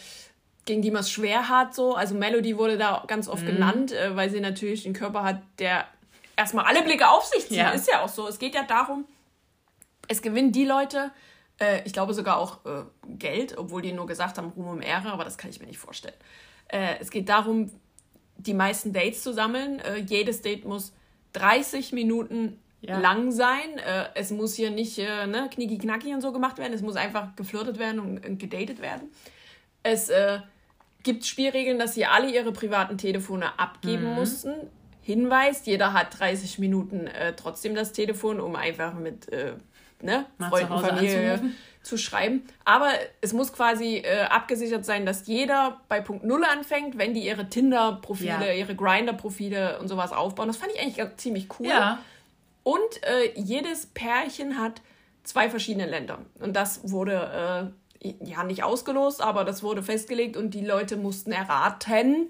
[0.66, 1.74] gegen die man es schwer hat.
[1.74, 1.96] So.
[1.96, 3.48] Also Melody wurde da ganz oft mhm.
[3.48, 5.86] genannt, äh, weil sie natürlich einen Körper hat, der
[6.36, 7.58] erstmal alle Blicke auf sich zieht.
[7.58, 7.72] Ja.
[7.72, 8.28] Ist ja auch so.
[8.28, 9.06] Es geht ja darum,
[10.08, 11.12] es gewinnen die Leute,
[11.60, 15.12] äh, ich glaube sogar auch äh, Geld, obwohl die nur gesagt haben Ruhm und Ehre,
[15.12, 16.16] aber das kann ich mir nicht vorstellen.
[16.68, 17.72] Äh, es geht darum,
[18.38, 19.80] die meisten Dates zu sammeln.
[19.80, 20.94] Äh, jedes Date muss
[21.34, 22.98] 30 Minuten ja.
[23.00, 23.78] lang sein.
[23.78, 26.74] Äh, es muss hier nicht ne, knicki-knacki und so gemacht werden.
[26.74, 29.12] Es muss einfach geflirtet werden und, und gedatet werden.
[29.84, 30.12] Es
[31.04, 34.16] gibt Spielregeln, dass sie alle ihre privaten Telefone abgeben mhm.
[34.16, 34.54] mussten.
[35.02, 39.54] Hinweis, jeder hat 30 Minuten äh, trotzdem das Telefon, um einfach mit äh,
[40.02, 41.42] ne, Freunden, Familie
[41.82, 42.44] zu schreiben.
[42.66, 47.26] Aber es muss quasi äh, abgesichert sein, dass jeder bei Punkt Null anfängt, wenn die
[47.26, 48.54] ihre Tinder-Profile, ja.
[48.54, 50.48] ihre Grinder-Profile und sowas aufbauen.
[50.48, 51.68] Das fand ich eigentlich ziemlich cool.
[51.68, 52.00] Ja.
[52.64, 54.82] Und äh, jedes Pärchen hat
[55.24, 56.20] zwei verschiedene Länder.
[56.40, 62.30] Und das wurde ja nicht ausgelost, aber das wurde festgelegt und die Leute mussten erraten,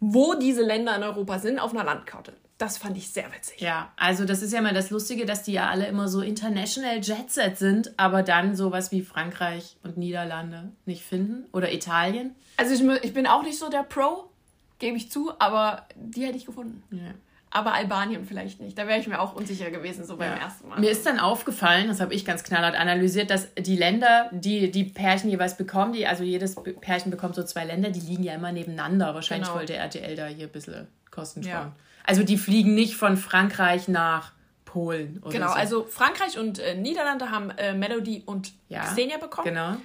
[0.00, 2.34] wo diese Länder in Europa sind auf einer Landkarte.
[2.58, 3.60] Das fand ich sehr witzig.
[3.60, 7.00] Ja, also das ist ja mal das Lustige, dass die ja alle immer so international
[7.00, 12.34] Jet Set sind, aber dann sowas wie Frankreich und Niederlande nicht finden oder Italien.
[12.56, 14.30] Also ich, ich bin auch nicht so der Pro,
[14.78, 16.82] gebe ich zu, aber die hätte ich gefunden.
[16.90, 17.12] Ja.
[17.56, 18.76] Aber Albanien vielleicht nicht.
[18.76, 20.36] Da wäre ich mir auch unsicher gewesen, so beim ja.
[20.36, 20.78] ersten Mal.
[20.78, 24.84] Mir ist dann aufgefallen, das habe ich ganz knallhart analysiert, dass die Länder, die die
[24.84, 28.52] Pärchen jeweils bekommen, die, also jedes Pärchen bekommt so zwei Länder, die liegen ja immer
[28.52, 29.14] nebeneinander.
[29.14, 29.58] Wahrscheinlich genau.
[29.58, 31.68] wollte RTL da hier ein bisschen Kosten sparen.
[31.68, 31.76] Ja.
[32.04, 34.32] Also die fliegen nicht von Frankreich nach
[34.66, 35.20] Polen.
[35.22, 35.54] Oder genau, so.
[35.54, 39.48] also Frankreich und äh, Niederlande haben äh, Melody und ja, Xenia bekommen.
[39.48, 39.76] Genau.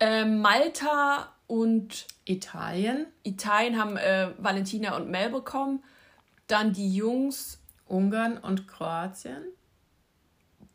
[0.00, 3.06] Äh, Malta und Italien.
[3.22, 5.84] Italien haben äh, Valentina und Mel bekommen.
[6.52, 7.58] Dann die Jungs.
[7.86, 9.42] Ungarn und Kroatien.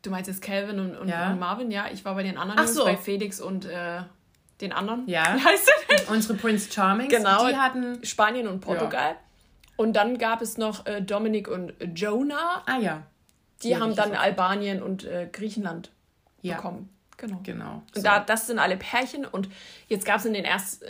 [0.02, 1.30] Du meinst jetzt Calvin und, und, ja.
[1.30, 1.70] und Marvin?
[1.70, 2.84] Ja, ich war bei den anderen Ach so.
[2.84, 4.02] bei Felix und äh,
[4.60, 5.06] den anderen.
[5.08, 5.22] Ja.
[5.36, 6.10] Wie heißt der?
[6.10, 7.08] Unsere Prince Charming.
[7.08, 7.48] Genau.
[7.48, 9.10] Die hatten Spanien und Portugal.
[9.12, 9.16] Ja.
[9.76, 12.62] Und dann gab es noch äh, Dominik und Jonah.
[12.66, 13.02] Ah ja.
[13.62, 15.92] Die, die haben dann Albanien und äh, Griechenland
[16.42, 16.56] ja.
[16.56, 16.88] bekommen.
[17.16, 17.40] Genau.
[17.44, 17.74] Genau.
[17.74, 18.02] Und so.
[18.02, 19.24] da, das sind alle Pärchen.
[19.24, 19.48] Und
[19.86, 20.44] jetzt gab es in, in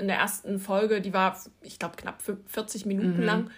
[0.09, 3.23] der ersten Folge, die war, ich glaube, knapp 40 Minuten mhm.
[3.23, 3.51] lang,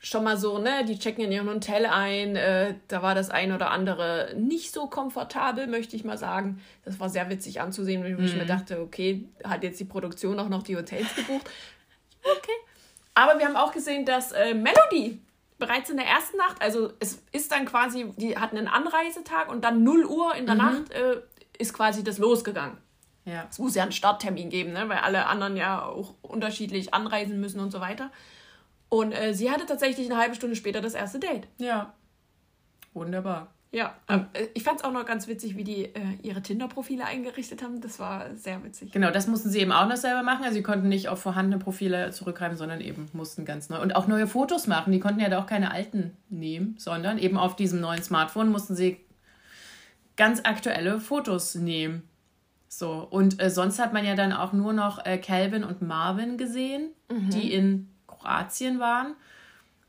[0.00, 2.36] schon mal so, ne, die checken in ihrem Hotel ein.
[2.36, 6.62] Äh, da war das ein oder andere nicht so komfortabel, möchte ich mal sagen.
[6.84, 8.38] Das war sehr witzig anzusehen, wenn ich mhm.
[8.38, 11.48] mir dachte, okay, hat jetzt die Produktion auch noch die Hotels gebucht?
[12.22, 12.52] Okay.
[13.14, 15.20] Aber wir haben auch gesehen, dass äh, Melody
[15.58, 19.64] bereits in der ersten Nacht, also es ist dann quasi, die hatten einen Anreisetag und
[19.64, 20.60] dann 0 Uhr in der mhm.
[20.60, 21.20] Nacht äh,
[21.58, 22.78] ist quasi das losgegangen.
[23.24, 23.46] Ja.
[23.50, 24.88] Es muss ja einen Starttermin geben, ne?
[24.88, 28.10] weil alle anderen ja auch unterschiedlich anreisen müssen und so weiter.
[28.88, 31.46] Und äh, sie hatte tatsächlich eine halbe Stunde später das erste Date.
[31.58, 31.94] Ja.
[32.94, 33.52] Wunderbar.
[33.70, 37.62] Ja, ähm, ich fand es auch noch ganz witzig, wie die äh, ihre Tinder-Profile eingerichtet
[37.62, 37.82] haben.
[37.82, 38.92] Das war sehr witzig.
[38.92, 40.42] Genau, das mussten sie eben auch noch selber machen.
[40.44, 43.82] Also sie konnten nicht auf vorhandene Profile zurückgreifen, sondern eben mussten ganz neu.
[43.82, 44.90] Und auch neue Fotos machen.
[44.90, 48.74] Die konnten ja da auch keine alten nehmen, sondern eben auf diesem neuen Smartphone mussten
[48.74, 48.98] sie
[50.16, 52.08] ganz aktuelle Fotos nehmen.
[52.68, 56.38] So, und äh, sonst hat man ja dann auch nur noch äh, Calvin und Marvin
[56.38, 57.30] gesehen, mhm.
[57.30, 57.88] die in
[58.28, 59.14] Kroatien waren.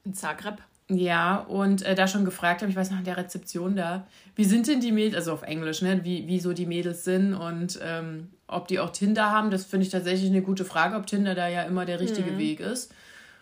[0.06, 0.58] In Zagreb.
[0.92, 4.44] Ja, und äh, da schon gefragt habe, ich weiß noch, an der Rezeption da, wie
[4.44, 7.80] sind denn die Mädels, also auf Englisch, ne, wie, wie so die Mädels sind und
[7.84, 11.36] ähm, ob die auch Tinder haben, das finde ich tatsächlich eine gute Frage, ob Tinder
[11.36, 12.40] da ja immer der richtige mhm.
[12.40, 12.92] Weg ist.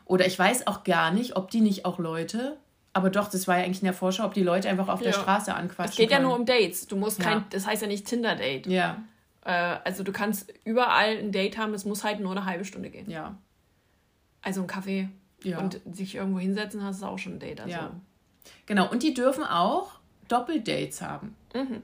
[0.04, 2.58] Oder ich weiß auch gar nicht, ob die nicht auch Leute,
[2.91, 5.12] aber doch, das war ja eigentlich in der Vorschau, ob die Leute einfach auf ja.
[5.12, 5.91] der Straße anquatschen.
[5.91, 6.24] Es geht können.
[6.24, 6.88] ja nur um Dates.
[6.88, 7.45] Du musst kein, ja.
[7.52, 8.68] das heißt ja nicht Tinder-Date.
[8.68, 9.04] Ja.
[9.45, 12.89] Äh, also du kannst überall ein Date haben, es muss halt nur eine halbe Stunde
[12.89, 13.10] gehen.
[13.10, 13.38] Ja.
[14.48, 15.10] Also ein Kaffee
[15.43, 15.60] ja.
[15.60, 17.62] Und sich irgendwo hinsetzen, hast du auch schon ein Date.
[17.62, 17.72] Also.
[17.72, 17.91] Ja.
[18.66, 21.36] Genau, und die dürfen auch Doppeldates haben.
[21.54, 21.84] Mhm.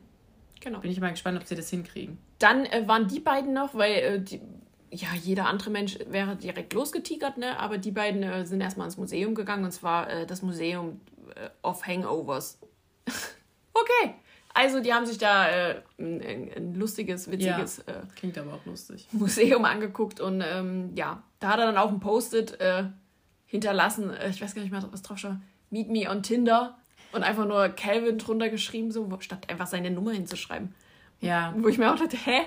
[0.59, 0.79] Genau.
[0.79, 2.17] Bin ich mal gespannt, ob sie das hinkriegen.
[2.39, 4.41] Dann äh, waren die beiden noch, weil äh, die,
[4.91, 7.59] ja, jeder andere Mensch wäre direkt losgetigert, ne?
[7.59, 11.01] aber die beiden äh, sind erstmal ins Museum gegangen und zwar äh, das Museum
[11.35, 12.59] äh, of Hangovers.
[13.73, 14.15] okay.
[14.53, 19.07] Also, die haben sich da äh, ein, ein, lustiges, witziges ja, klingt aber auch lustig.
[19.11, 22.57] Museum angeguckt und ähm, ja, da hat er dann auch ein Post-it
[23.53, 24.11] hinterlassen.
[24.11, 25.41] Äh, ich weiß gar nicht mehr, was drauf stand.
[25.69, 26.77] Meet me on Tinder.
[27.13, 30.73] Und einfach nur Calvin drunter geschrieben, so, statt einfach seine Nummer hinzuschreiben.
[31.21, 31.53] Ja.
[31.55, 32.41] Wo ich mir auch dachte, hä?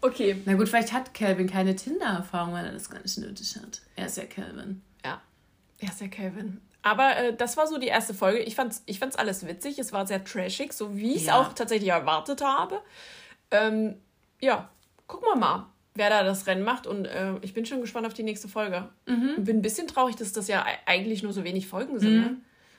[0.00, 0.40] Okay.
[0.46, 3.82] Na gut, vielleicht hat Calvin keine Tinder-Erfahrung, weil er das gar nicht nötig hat.
[3.96, 4.82] Er ist ja Calvin.
[5.04, 5.20] Ja,
[5.78, 6.60] er ist ja Calvin.
[6.82, 8.40] Aber äh, das war so die erste Folge.
[8.40, 9.78] Ich fand's, ich fand's alles witzig.
[9.78, 11.40] Es war sehr trashig, so wie ich es ja.
[11.40, 12.80] auch tatsächlich erwartet habe.
[13.50, 13.96] Ähm,
[14.40, 14.70] ja,
[15.06, 16.86] gucken wir mal wer da das Rennen macht.
[16.86, 18.88] Und äh, ich bin schon gespannt auf die nächste Folge.
[19.06, 19.44] Mhm.
[19.44, 22.14] Bin ein bisschen traurig, dass das ja eigentlich nur so wenig Folgen sind.
[22.14, 22.20] Mhm.
[22.20, 22.36] Ne?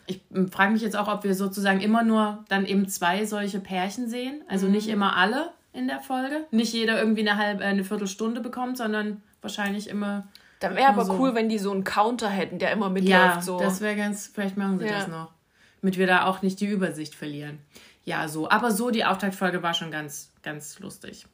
[0.07, 3.59] Ich ähm, frage mich jetzt auch, ob wir sozusagen immer nur dann eben zwei solche
[3.59, 4.41] Pärchen sehen.
[4.47, 4.73] Also mhm.
[4.73, 6.45] nicht immer alle in der Folge.
[6.51, 10.27] Nicht jeder irgendwie eine halbe, eine Viertelstunde bekommt, sondern wahrscheinlich immer.
[10.61, 11.13] Dann wäre aber so.
[11.13, 13.35] cool, wenn die so einen Counter hätten, der immer mitläuft.
[13.35, 13.59] Ja, so.
[13.59, 14.99] das wäre ganz, vielleicht machen sie ja.
[14.99, 15.33] das noch.
[15.81, 17.57] Damit wir da auch nicht die Übersicht verlieren.
[18.05, 18.47] Ja, so.
[18.47, 21.25] Aber so, die Auftaktfolge war schon ganz, ganz lustig.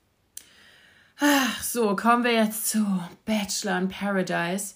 [1.19, 2.85] Ach, so, kommen wir jetzt zu
[3.25, 4.75] Bachelor in Paradise.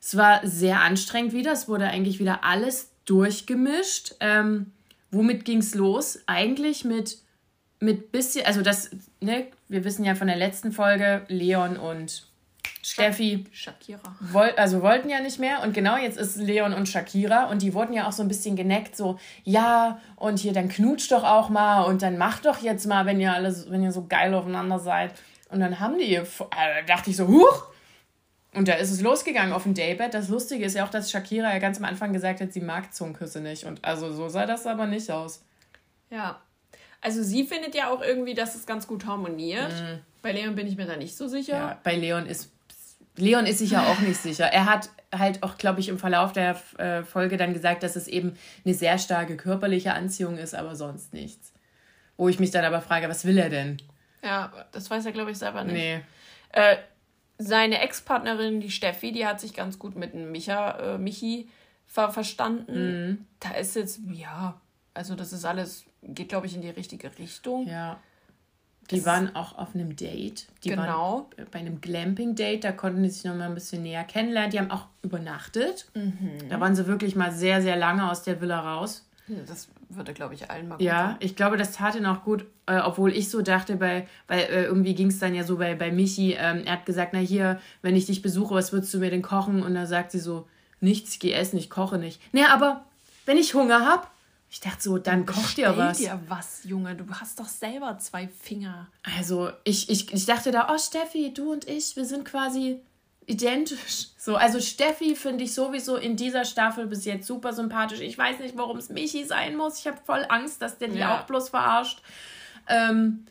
[0.00, 1.52] Es war sehr anstrengend wieder.
[1.52, 4.14] Es wurde eigentlich wieder alles durchgemischt.
[4.20, 4.72] Ähm,
[5.10, 6.20] womit ging es los?
[6.24, 7.18] Eigentlich mit,
[7.80, 12.26] mit bisschen, also das, ne, wir wissen ja von der letzten Folge, Leon und
[12.82, 13.44] Steffi.
[13.50, 14.14] Shakira.
[14.20, 15.62] Woll, also wollten ja nicht mehr.
[15.62, 17.46] Und genau jetzt ist Leon und Shakira.
[17.46, 21.10] Und die wurden ja auch so ein bisschen geneckt, so, ja, und hier, dann knutscht
[21.10, 24.06] doch auch mal und dann macht doch jetzt mal, wenn ihr alles, wenn ihr so
[24.06, 25.12] geil aufeinander seid.
[25.48, 27.64] Und dann haben die, da dachte ich so, huch!
[28.54, 30.14] Und da ist es losgegangen auf dem Daybed.
[30.14, 32.94] Das Lustige ist ja auch, dass Shakira ja ganz am Anfang gesagt hat, sie mag
[32.94, 33.64] Zungenküsse nicht.
[33.64, 35.44] Und also so sah das aber nicht aus.
[36.10, 36.40] Ja.
[37.00, 39.72] Also sie findet ja auch irgendwie, dass es ganz gut harmoniert.
[39.72, 39.98] Mhm.
[40.22, 41.52] Bei Leon bin ich mir da nicht so sicher.
[41.52, 42.53] Ja, bei Leon ist
[43.16, 44.46] Leon ist sich ja auch nicht sicher.
[44.46, 48.08] Er hat halt auch, glaube ich, im Verlauf der äh, Folge dann gesagt, dass es
[48.08, 51.52] eben eine sehr starke körperliche Anziehung ist, aber sonst nichts.
[52.16, 53.78] Wo ich mich dann aber frage, was will er denn?
[54.22, 55.74] Ja, das weiß er, glaube ich, selber nicht.
[55.74, 56.00] Nee.
[56.52, 56.76] Äh,
[57.38, 61.48] seine Ex-Partnerin, die Steffi, die hat sich ganz gut mit Micha, äh, Michi
[61.86, 63.08] ver verstanden.
[63.08, 63.26] Mhm.
[63.40, 64.60] Da ist jetzt, ja,
[64.94, 67.66] also das ist alles, geht, glaube ich, in die richtige Richtung.
[67.68, 68.00] Ja.
[68.90, 70.46] Die es waren auch auf einem Date.
[70.62, 70.82] Die genau.
[70.82, 74.50] waren bei einem Glamping-Date, da konnten die sich noch mal ein bisschen näher kennenlernen.
[74.50, 75.86] Die haben auch übernachtet.
[75.94, 76.48] Mhm.
[76.48, 79.06] Da waren sie wirklich mal sehr, sehr lange aus der Villa raus.
[79.46, 82.44] Das würde, glaube ich, allen mal gut Ja, ich glaube, das tat ihn auch gut,
[82.66, 85.74] äh, obwohl ich so dachte, bei, weil äh, irgendwie ging es dann ja so bei,
[85.74, 88.98] bei Michi, ähm, er hat gesagt, na hier, wenn ich dich besuche, was würdest du
[88.98, 89.62] mir denn kochen?
[89.62, 90.46] Und da sagt sie so,
[90.80, 92.20] nichts, ich gehe essen, ich koche nicht.
[92.34, 92.84] Naja, aber
[93.24, 94.06] wenn ich Hunger habe,
[94.54, 95.98] ich dachte so, dann kocht ihr was.
[95.98, 96.94] dir was, Junge.
[96.94, 98.86] Du hast doch selber zwei Finger.
[99.02, 102.80] Also, ich, ich, ich dachte da, oh Steffi, du und ich, wir sind quasi
[103.26, 104.10] identisch.
[104.16, 107.98] So, also Steffi finde ich sowieso in dieser Staffel bis jetzt super sympathisch.
[107.98, 109.80] Ich weiß nicht, warum es Michi sein muss.
[109.80, 111.18] Ich habe voll Angst, dass der die ja.
[111.18, 112.00] auch bloß verarscht.
[112.68, 113.26] Ähm,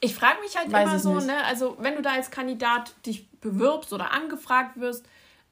[0.00, 1.28] ich frage mich halt immer so, nicht.
[1.28, 1.44] ne?
[1.46, 5.06] Also, wenn du da als Kandidat dich bewirbst oder angefragt wirst,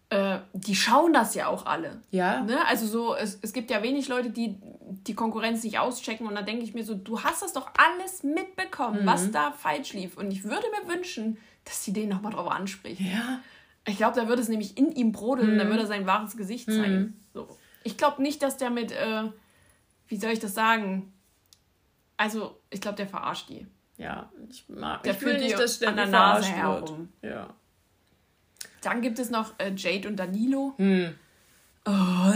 [0.08, 2.00] äh, die schauen das ja auch alle.
[2.10, 2.42] Ja.
[2.42, 2.64] Ne?
[2.66, 4.56] Also so, es, es gibt ja wenig Leute, die
[4.88, 8.22] die Konkurrenz nicht auschecken und dann denke ich mir so, du hast das doch alles
[8.22, 9.06] mitbekommen, mhm.
[9.06, 10.16] was da falsch lief.
[10.16, 13.06] Und ich würde mir wünschen, dass sie den nochmal drauf ansprechen.
[13.06, 13.40] Ja.
[13.84, 15.52] Ich glaube, da würde es nämlich in ihm brodeln mhm.
[15.52, 16.98] und dann würde er sein wahres Gesicht zeigen.
[16.98, 17.20] Mhm.
[17.34, 17.48] So.
[17.82, 19.24] Ich glaube nicht, dass der mit, äh,
[20.08, 21.12] wie soll ich das sagen?
[22.16, 23.66] Also, ich glaube, der verarscht die.
[23.98, 27.08] Ja, ich mag der ich fühlt nicht, dass der an der Nase herum.
[27.22, 27.54] Ja.
[28.86, 30.74] Dann gibt es noch äh, Jade und Danilo.
[30.76, 31.14] Hm.
[31.86, 32.32] Oh,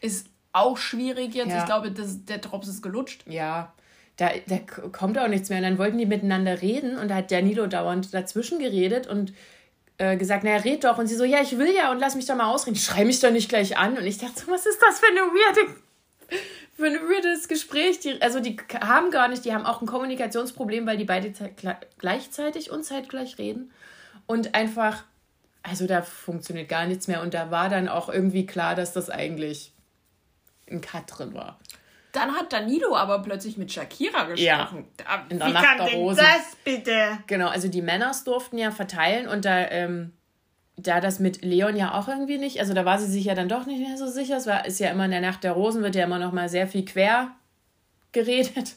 [0.00, 1.50] ist auch schwierig jetzt.
[1.50, 1.60] Ja.
[1.60, 3.24] Ich glaube, das, der Drops ist gelutscht.
[3.26, 3.72] Ja,
[4.16, 4.58] da, da
[4.92, 5.58] kommt auch nichts mehr.
[5.58, 9.32] Und dann wollten die miteinander reden und da hat Danilo dauernd dazwischen geredet und
[9.98, 10.98] äh, gesagt, naja, red doch.
[10.98, 12.76] Und sie so, ja, ich will ja und lass mich doch mal ausreden.
[12.76, 13.98] Ich schreibe mich doch nicht gleich an.
[13.98, 15.74] Und ich dachte so, was ist das für eine weirde
[16.78, 17.98] für ein weirdes Gespräch.
[18.00, 21.32] Die, also die haben gar nicht, die haben auch ein Kommunikationsproblem, weil die beide
[21.98, 23.72] gleichzeitig und zeitgleich reden.
[24.26, 25.04] Und einfach
[25.62, 27.22] also da funktioniert gar nichts mehr.
[27.22, 29.72] Und da war dann auch irgendwie klar, dass das eigentlich
[30.70, 31.58] ein Cut drin war.
[32.12, 34.86] Dann hat Danilo aber plötzlich mit Shakira gesprochen.
[34.98, 37.18] Ja, in der Wie Nacht kann der denn das bitte?
[37.26, 40.12] Genau, also die Männers durften ja verteilen und da, ähm,
[40.76, 43.48] da das mit Leon ja auch irgendwie nicht, also da war sie sich ja dann
[43.48, 44.38] doch nicht mehr so sicher.
[44.38, 46.48] Es war, ist ja immer in der Nacht der Rosen, wird ja immer noch mal
[46.48, 47.34] sehr viel quer
[48.12, 48.76] geredet.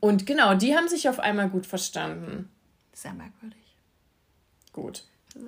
[0.00, 2.50] Und genau, die haben sich auf einmal gut verstanden.
[2.92, 3.76] Sehr merkwürdig.
[4.72, 5.04] Gut.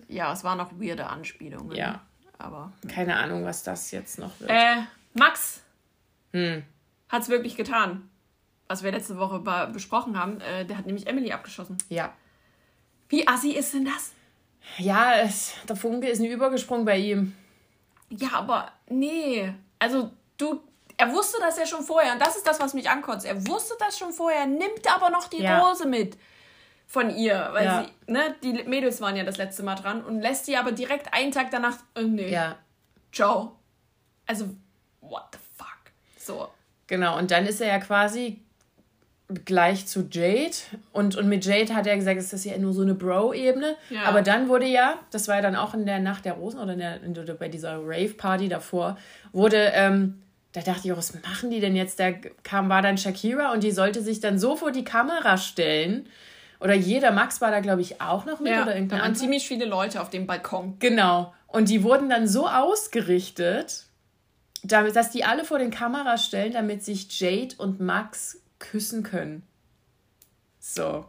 [0.08, 1.76] Ja, es waren noch weirde Anspielungen.
[1.76, 2.00] Ja.
[2.38, 2.72] Aber.
[2.88, 4.50] Keine Ahnung, was das jetzt noch wird.
[4.50, 4.76] Äh,
[5.14, 5.60] Max
[6.32, 6.64] hm.
[7.08, 8.08] hat es wirklich getan.
[8.68, 9.40] Was wir letzte Woche
[9.72, 10.40] besprochen haben.
[10.40, 11.76] Äh, der hat nämlich Emily abgeschossen.
[11.88, 12.14] Ja.
[13.08, 14.12] Wie assi ist denn das?
[14.78, 17.34] Ja, es, der Funke ist nie übergesprungen bei ihm.
[18.10, 19.52] Ja, aber nee.
[19.78, 20.60] Also, du,
[20.96, 22.12] er wusste das ja schon vorher.
[22.12, 23.26] Und das ist das, was mich ankotzt.
[23.26, 25.60] Er wusste das schon vorher, nimmt aber noch die ja.
[25.60, 26.16] Rose mit
[26.90, 27.84] von ihr, weil ja.
[27.84, 31.14] sie, ne, die Mädels waren ja das letzte Mal dran und lässt sie aber direkt
[31.14, 32.56] einen Tag danach, äh, nee, ja.
[33.12, 33.54] ciao.
[34.26, 34.46] Also,
[35.00, 35.78] what the fuck?
[36.18, 36.48] So.
[36.88, 38.40] Genau, und dann ist er ja quasi
[39.44, 40.56] gleich zu Jade
[40.90, 44.02] und, und mit Jade hat er gesagt, es ist ja nur so eine Bro-Ebene, ja.
[44.02, 46.72] aber dann wurde ja, das war ja dann auch in der Nacht der Rosen oder,
[46.72, 48.98] in der, in, bei dieser Rave-Party davor,
[49.30, 50.20] wurde, ähm,
[50.50, 52.00] da dachte ich auch, was machen die denn jetzt?
[52.00, 52.10] Da
[52.42, 56.08] kam, war dann Shakira und die sollte sich dann so vor die Kamera stellen
[56.60, 58.52] oder jeder, Max war da, glaube ich, auch noch mit.
[58.52, 60.76] Ja, oder da waren ziemlich viele Leute auf dem Balkon.
[60.78, 61.34] Genau.
[61.46, 63.86] Und die wurden dann so ausgerichtet,
[64.62, 69.42] dass die alle vor den Kameras stellen, damit sich Jade und Max küssen können.
[70.58, 71.06] So.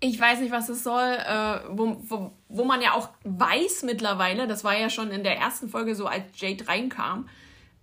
[0.00, 4.46] Ich weiß nicht, was es soll, äh, wo, wo, wo man ja auch weiß mittlerweile,
[4.46, 7.28] das war ja schon in der ersten Folge so, als Jade reinkam,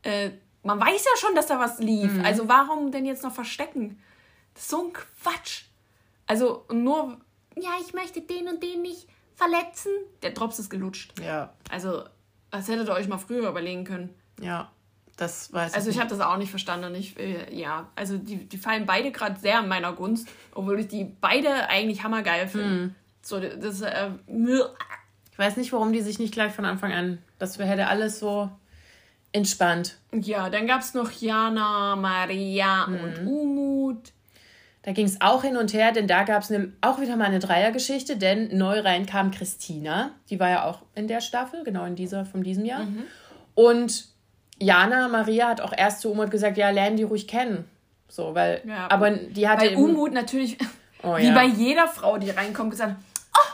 [0.03, 0.29] äh,
[0.61, 2.13] man weiß ja schon, dass da was lief.
[2.13, 2.23] Mhm.
[2.25, 3.99] Also warum denn jetzt noch verstecken?
[4.53, 5.63] Das ist so ein Quatsch.
[6.33, 7.19] Also nur,
[7.55, 9.91] ja, ich möchte den und den nicht verletzen.
[10.23, 11.13] Der Drops ist gelutscht.
[11.19, 11.53] Ja.
[11.69, 12.05] Also,
[12.49, 14.09] das hättet ihr euch mal früher überlegen können.
[14.41, 14.71] Ja,
[15.15, 15.75] das weiß ich.
[15.75, 16.95] Also, ich habe das auch nicht verstanden.
[16.95, 20.87] Ich, äh, ja, also die, die fallen beide gerade sehr in meiner Gunst, obwohl ich
[20.87, 22.67] die beide eigentlich hammergeil finde.
[22.67, 22.95] Mhm.
[23.21, 27.19] So, das, äh, ich weiß nicht, warum die sich nicht gleich von Anfang an.
[27.37, 28.49] Das hätte alles so
[29.33, 29.99] entspannt.
[30.11, 32.99] Ja, dann gab es noch Jana, Maria mhm.
[33.03, 34.13] und Umut.
[34.83, 37.25] Da ging es auch hin und her, denn da gab es ne, auch wieder mal
[37.25, 40.11] eine Dreiergeschichte, denn neu rein kam Christina.
[40.29, 42.83] Die war ja auch in der Staffel, genau in dieser von diesem Jahr.
[42.83, 43.03] Mhm.
[43.55, 44.07] Und
[44.59, 47.65] Jana Maria hat auch erst zu Umut gesagt, ja, lernen die ruhig kennen.
[48.09, 49.65] So, weil, ja, aber die hatte.
[49.67, 50.57] Weil Umut natürlich,
[51.03, 51.33] oh, wie ja.
[51.33, 52.95] bei jeder Frau, die reinkommt, gesagt,
[53.35, 53.53] oh,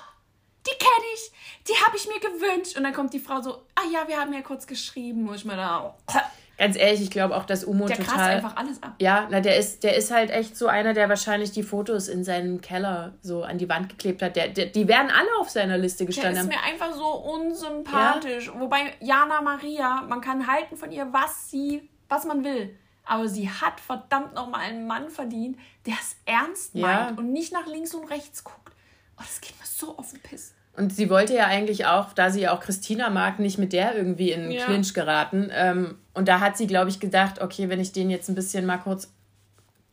[0.65, 1.31] die kenne ich,
[1.67, 2.75] die habe ich mir gewünscht.
[2.75, 5.45] Und dann kommt die Frau so, ah ja, wir haben ja kurz geschrieben, wo ich
[5.45, 5.95] mir da.
[6.07, 6.13] Oh.
[6.59, 8.17] Ganz ehrlich, ich glaube auch, dass Umo der total.
[8.17, 8.95] Der einfach alles ab.
[8.99, 12.25] Ja, na, der ist, der ist halt echt so einer, der wahrscheinlich die Fotos in
[12.25, 14.35] seinem Keller so an die Wand geklebt hat.
[14.35, 16.33] Der, der die werden alle auf seiner Liste gestanden.
[16.33, 18.47] Der ist mir einfach so unsympathisch.
[18.47, 18.59] Ja?
[18.59, 22.75] Wobei Jana Maria, man kann halten von ihr, was sie, was man will.
[23.05, 27.15] Aber sie hat verdammt nochmal einen Mann verdient, der es ernst meint ja.
[27.17, 28.73] und nicht nach links und rechts guckt.
[29.17, 30.53] Oh, das geht mir so auf den Piss.
[30.79, 33.97] Und sie wollte ja eigentlich auch, da sie ja auch Christina mag, nicht mit der
[33.97, 34.63] irgendwie in ja.
[34.63, 35.51] Clinch geraten.
[35.53, 38.65] Ähm, und da hat sie, glaube ich, gedacht, okay, wenn ich den jetzt ein bisschen
[38.65, 39.11] mal kurz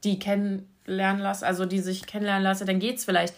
[0.04, 3.34] die kennenlernen lasse, also die sich kennenlernen lasse, dann geht's vielleicht.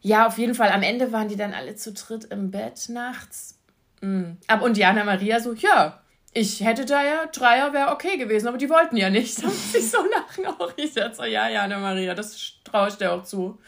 [0.00, 0.70] Ja, auf jeden Fall.
[0.70, 3.58] Am Ende waren die dann alle zu dritt im Bett nachts.
[4.00, 4.38] Mhm.
[4.46, 6.00] Aber und Jana Maria so, ja,
[6.32, 9.42] ich hätte da ja, Dreier wäre okay gewesen, aber die wollten ja nicht.
[9.42, 10.72] Da muss ich so lachen auch.
[10.78, 13.58] Ich so, ja, Jana Maria, das traue ich dir auch zu.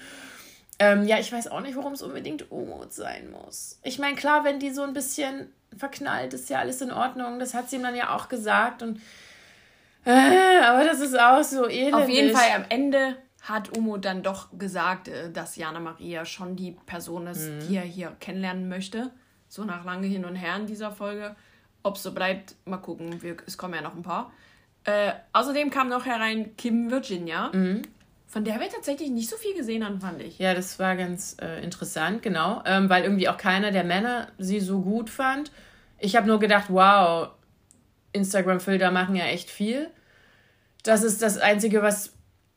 [0.80, 3.78] Ähm, ja, ich weiß auch nicht, warum es unbedingt Umut sein muss.
[3.84, 7.38] Ich meine, klar, wenn die so ein bisschen verknallt, ist ja alles in Ordnung.
[7.38, 8.82] Das hat sie ihm dann ja auch gesagt.
[8.82, 8.98] Und
[10.06, 11.94] äh, aber das ist auch so ähnlich.
[11.94, 16.56] Auf jeden Fall am Ende hat Umut dann doch gesagt, äh, dass Jana Maria schon
[16.56, 17.68] die Person ist, mhm.
[17.68, 19.10] die er hier kennenlernen möchte.
[19.48, 21.36] So nach lange hin und her in dieser Folge.
[21.82, 23.20] Ob es so bleibt, mal gucken.
[23.22, 24.32] Wir, es kommen ja noch ein paar.
[24.84, 27.50] Äh, außerdem kam noch herein Kim Virginia.
[27.52, 27.82] Mhm.
[28.30, 30.38] Von der wir tatsächlich nicht so viel gesehen haben, fand ich.
[30.38, 32.62] Ja, das war ganz äh, interessant, genau.
[32.64, 35.50] Ähm, weil irgendwie auch keiner der Männer sie so gut fand.
[35.98, 37.30] Ich habe nur gedacht, wow,
[38.12, 39.90] Instagram-Filter machen ja echt viel.
[40.84, 42.12] Das ist das Einzige, was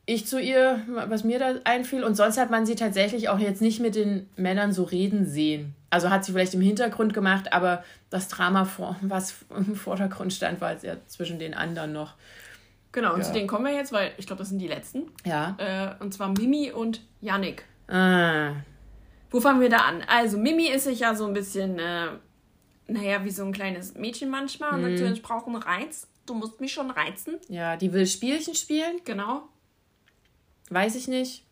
[0.06, 2.04] ich zu ihr, was mir da einfiel.
[2.04, 5.74] Und sonst hat man sie tatsächlich auch jetzt nicht mit den Männern so reden sehen.
[5.90, 8.68] Also hat sie vielleicht im Hintergrund gemacht, aber das Drama,
[9.02, 12.14] was im Vordergrund stand, war jetzt ja zwischen den anderen noch.
[12.94, 13.26] Genau, und ja.
[13.26, 15.12] zu denen kommen wir jetzt, weil ich glaube, das sind die letzten.
[15.26, 15.58] Ja.
[15.58, 17.66] Äh, und zwar Mimi und Yannick.
[17.88, 18.54] Ah.
[19.32, 20.04] Wo fangen wir da an?
[20.08, 22.08] Also, Mimi ist sich ja so ein bisschen, äh,
[22.88, 24.76] naja, wie so ein kleines Mädchen manchmal.
[24.76, 26.08] Und natürlich braucht einen Reiz.
[26.28, 27.40] Du musst mich schon reizen.
[27.50, 29.02] Ja, die will Spielchen spielen.
[29.06, 29.50] Genau.
[30.70, 31.44] Weiß ich nicht.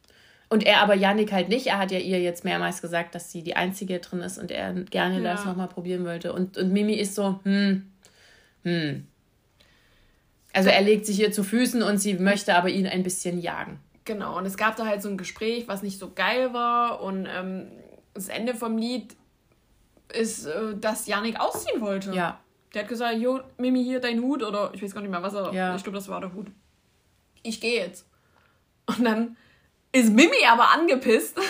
[0.49, 1.67] Und er aber Yannick halt nicht.
[1.67, 4.73] Er hat ja ihr jetzt mehrmals gesagt, dass sie die Einzige drin ist und er
[4.73, 5.31] gerne ja.
[5.31, 6.33] das nochmal probieren wollte.
[6.33, 7.89] Und, und Mimi ist so, hm,
[8.63, 9.07] hm,
[10.53, 13.79] also er legt sich ihr zu Füßen und sie möchte aber ihn ein bisschen jagen.
[14.05, 17.01] Genau, und es gab da halt so ein Gespräch, was nicht so geil war.
[17.01, 17.67] Und ähm,
[18.13, 19.15] das Ende vom Lied
[20.13, 22.13] ist, äh, dass Janik ausziehen wollte.
[22.13, 22.39] Ja.
[22.73, 24.43] Der hat gesagt, jo, Mimi, hier dein Hut.
[24.43, 25.53] Oder ich weiß gar nicht mehr, was er...
[25.53, 25.75] Ja.
[25.75, 26.47] Ich glaube, das war der Hut.
[27.43, 28.05] Ich gehe jetzt.
[28.85, 29.37] Und dann
[29.91, 31.35] ist Mimi aber angepisst.
[31.37, 31.45] das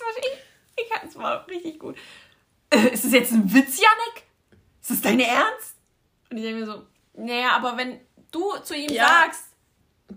[0.00, 1.96] war ich, ich es war richtig gut.
[2.92, 4.24] ist das jetzt ein Witz, Janik?
[4.80, 5.76] Ist das deine Ernst?
[6.30, 6.82] Und ich denke mir so,
[7.14, 8.00] naja, aber wenn
[8.30, 9.06] du zu ihm ja.
[9.06, 9.44] sagst,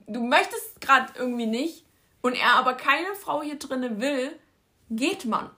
[0.08, 1.86] du möchtest gerade irgendwie nicht
[2.22, 4.38] und er aber keine Frau hier drinne will,
[4.90, 5.50] geht man.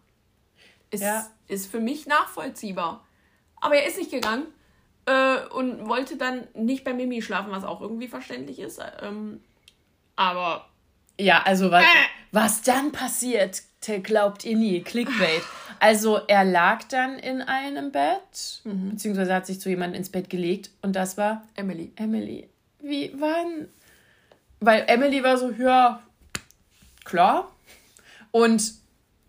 [0.91, 1.27] Ist, ja.
[1.47, 3.05] ist für mich nachvollziehbar.
[3.57, 4.45] Aber er ist nicht gegangen
[5.05, 8.81] äh, und wollte dann nicht bei Mimi schlafen, was auch irgendwie verständlich ist.
[9.01, 9.41] Ähm,
[10.15, 10.69] aber.
[11.19, 11.87] Ja, also was, äh.
[12.31, 13.61] was dann passiert,
[14.03, 14.81] glaubt ihr nie.
[14.81, 15.41] Clickbait.
[15.85, 18.89] Also er lag dann in einem Bett, mhm.
[18.89, 21.91] beziehungsweise hat sich zu jemandem ins Bett gelegt und das war Emily.
[21.95, 22.49] Emily.
[22.79, 23.67] Wie, wann?
[24.59, 26.01] Weil Emily war so, ja,
[27.03, 27.51] klar.
[28.31, 28.73] Und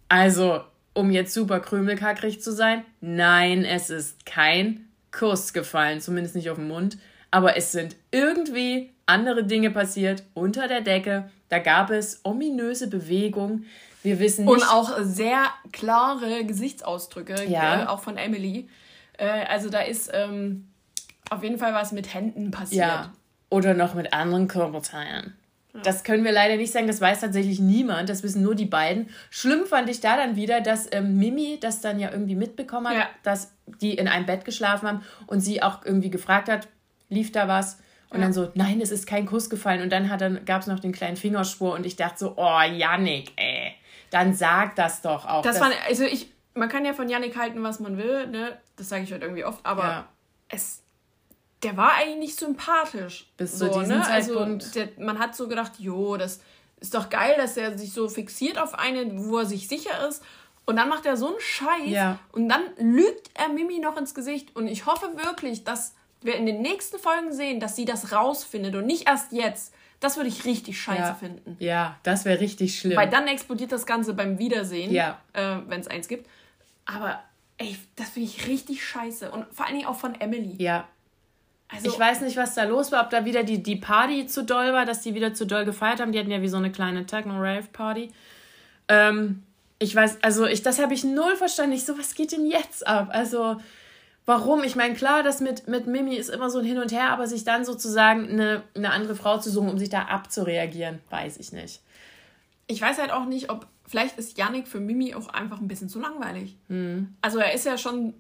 [0.09, 0.63] also,
[0.95, 6.57] um jetzt super krümelkackrig zu sein, nein, es ist kein Kuss gefallen, zumindest nicht auf
[6.57, 6.97] den Mund.
[7.31, 11.31] Aber es sind irgendwie andere Dinge passiert unter der Decke.
[11.49, 13.67] Da gab es ominöse Bewegungen.
[14.03, 14.55] Wir wissen nicht.
[14.55, 17.85] Und auch sehr klare Gesichtsausdrücke, ja.
[17.85, 18.69] Äh, auch von Emily.
[19.19, 20.69] Äh, also da ist ähm,
[21.31, 22.87] auf jeden Fall was mit Händen passiert.
[22.87, 23.13] Ja.
[23.49, 25.35] Oder noch mit anderen Körperteilen.
[25.75, 25.81] Ja.
[25.83, 29.09] Das können wir leider nicht sagen, das weiß tatsächlich niemand, das wissen nur die beiden.
[29.31, 32.97] Schlimm fand ich da dann wieder, dass ähm, Mimi das dann ja irgendwie mitbekommen hat,
[32.97, 33.09] ja.
[33.23, 36.69] dass die in einem Bett geschlafen haben und sie auch irgendwie gefragt hat,
[37.09, 37.79] lief da was?
[38.11, 38.25] Und ja.
[38.25, 39.83] dann so, nein, es ist kein Kuss gefallen.
[39.83, 43.33] Und dann, dann gab es noch den kleinen Fingerspur und ich dachte so, oh, Yannick,
[43.37, 43.75] ey
[44.11, 45.43] dann sag das doch auch.
[45.43, 48.59] Das war, also ich, man kann ja von Yannick halten, was man will, ne?
[48.77, 50.09] Das sage ich halt irgendwie oft, aber ja.
[50.49, 50.83] es,
[51.63, 53.31] der war eigentlich nicht sympathisch.
[53.37, 54.07] Bis so, zu diesem ne?
[54.07, 54.63] Also Zeitpunkt.
[54.65, 56.41] Also der, man hat so gedacht, jo, das
[56.81, 60.23] ist doch geil, dass er sich so fixiert auf eine, wo er sich sicher ist.
[60.67, 61.89] Und dann macht er so einen Scheiß.
[61.89, 62.19] Ja.
[62.33, 64.55] Und dann lügt er Mimi noch ins Gesicht.
[64.57, 68.75] Und ich hoffe wirklich, dass wir in den nächsten Folgen sehen, dass sie das rausfindet
[68.75, 69.75] und nicht erst jetzt.
[70.01, 71.15] Das würde ich richtig scheiße ja.
[71.15, 71.57] finden.
[71.59, 72.97] Ja, das wäre richtig schlimm.
[72.97, 75.19] Weil dann explodiert das Ganze beim Wiedersehen, ja.
[75.33, 76.29] äh, wenn es eins gibt.
[76.85, 77.21] Aber
[77.59, 79.31] ey, das finde ich richtig scheiße.
[79.31, 80.55] Und vor allen Dingen auch von Emily.
[80.59, 80.87] Ja.
[81.69, 84.45] Also, ich weiß nicht, was da los war, ob da wieder die, die Party zu
[84.45, 86.13] doll war, dass die wieder zu doll gefeiert haben.
[86.13, 88.13] Die hatten ja wie so eine kleine Techno-Rave-Party.
[88.89, 89.43] Ähm,
[89.79, 91.73] ich weiß, also ich, das habe ich null verstanden.
[91.73, 93.09] Ich so, was geht denn jetzt ab?
[93.11, 93.57] Also,
[94.27, 94.63] warum?
[94.65, 97.27] Ich meine, klar, das mit, mit Mimi ist immer so ein Hin und Her, aber
[97.27, 101.53] sich dann sozusagen eine, eine andere Frau zu suchen, um sich da abzureagieren, weiß ich
[101.53, 101.81] nicht.
[102.67, 105.89] Ich weiß halt auch nicht, ob, vielleicht ist Yannick für Mimi auch einfach ein bisschen
[105.89, 106.57] zu langweilig.
[106.69, 107.15] Hm.
[107.23, 108.15] Also er ist ja schon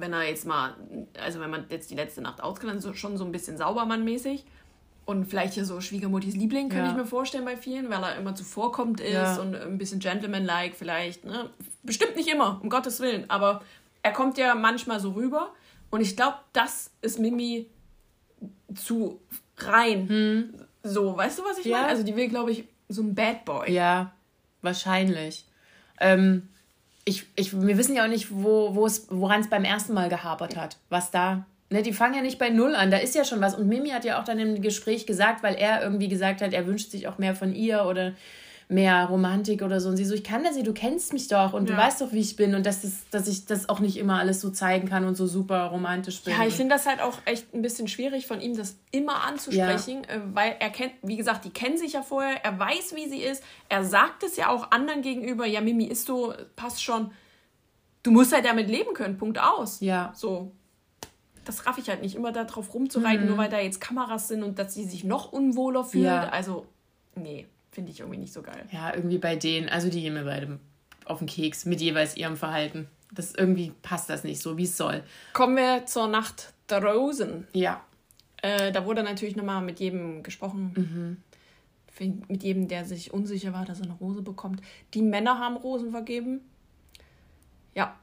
[0.00, 0.74] wenn er jetzt mal,
[1.22, 4.44] also wenn man jetzt die letzte Nacht auskennt, so, schon so ein bisschen Saubermann-mäßig.
[5.04, 6.90] Und vielleicht hier so Schwiegermuttis Liebling, könnte ja.
[6.90, 9.36] ich mir vorstellen bei vielen, weil er immer zuvorkommt ist ja.
[9.36, 11.24] und ein bisschen Gentleman-like vielleicht.
[11.24, 11.48] Ne?
[11.84, 13.30] Bestimmt nicht immer, um Gottes Willen.
[13.30, 13.62] Aber
[14.06, 15.52] er kommt ja manchmal so rüber.
[15.90, 17.66] Und ich glaube, das ist Mimi
[18.74, 19.20] zu
[19.58, 20.08] rein.
[20.08, 20.54] Hm.
[20.84, 21.78] So, weißt du, was ich ja.
[21.78, 21.88] meine?
[21.88, 23.72] Also die will, glaube ich, so ein Bad Boy.
[23.72, 24.12] Ja,
[24.62, 25.44] wahrscheinlich.
[26.00, 26.48] Ähm,
[27.04, 30.76] ich, ich, wir wissen ja auch nicht, wo, woran es beim ersten Mal gehapert hat.
[30.88, 31.44] Was da.
[31.70, 33.56] Ne, die fangen ja nicht bei Null an, da ist ja schon was.
[33.56, 36.64] Und Mimi hat ja auch dann im Gespräch gesagt, weil er irgendwie gesagt hat, er
[36.68, 38.12] wünscht sich auch mehr von ihr oder
[38.68, 39.88] mehr Romantik oder so.
[39.88, 41.76] Und sie so, ich kann das nicht, du kennst mich doch und ja.
[41.76, 44.18] du weißt doch, wie ich bin und dass, das, dass ich das auch nicht immer
[44.18, 46.34] alles so zeigen kann und so super romantisch bin.
[46.34, 50.02] Ja, ich finde das halt auch echt ein bisschen schwierig von ihm, das immer anzusprechen,
[50.08, 50.16] ja.
[50.16, 53.22] Äh, weil er kennt, wie gesagt, die kennen sich ja vorher, er weiß, wie sie
[53.22, 57.12] ist, er sagt es ja auch anderen gegenüber, ja, Mimi ist so, passt schon.
[58.02, 59.80] Du musst halt damit leben können, Punkt aus.
[59.80, 60.12] Ja.
[60.14, 60.52] So.
[61.44, 63.28] Das raff ich halt nicht, immer darauf rumzureiten, mhm.
[63.28, 66.04] nur weil da jetzt Kameras sind und dass sie sich noch unwohler fühlt.
[66.04, 66.28] Ja.
[66.28, 66.66] Also,
[67.14, 67.46] nee.
[67.76, 68.64] Finde ich irgendwie nicht so geil.
[68.72, 70.58] Ja, irgendwie bei denen, also die gehen mir beide
[71.04, 72.88] auf den Keks mit jeweils ihrem Verhalten.
[73.12, 75.02] Das irgendwie passt das nicht so, wie es soll.
[75.34, 77.46] Kommen wir zur Nacht der Rosen.
[77.52, 77.84] Ja.
[78.40, 81.20] Äh, da wurde natürlich nochmal mit jedem gesprochen.
[81.98, 82.22] Mhm.
[82.28, 84.62] Mit jedem, der sich unsicher war, dass er eine Rose bekommt.
[84.94, 86.40] Die Männer haben Rosen vergeben.
[87.74, 87.94] Ja.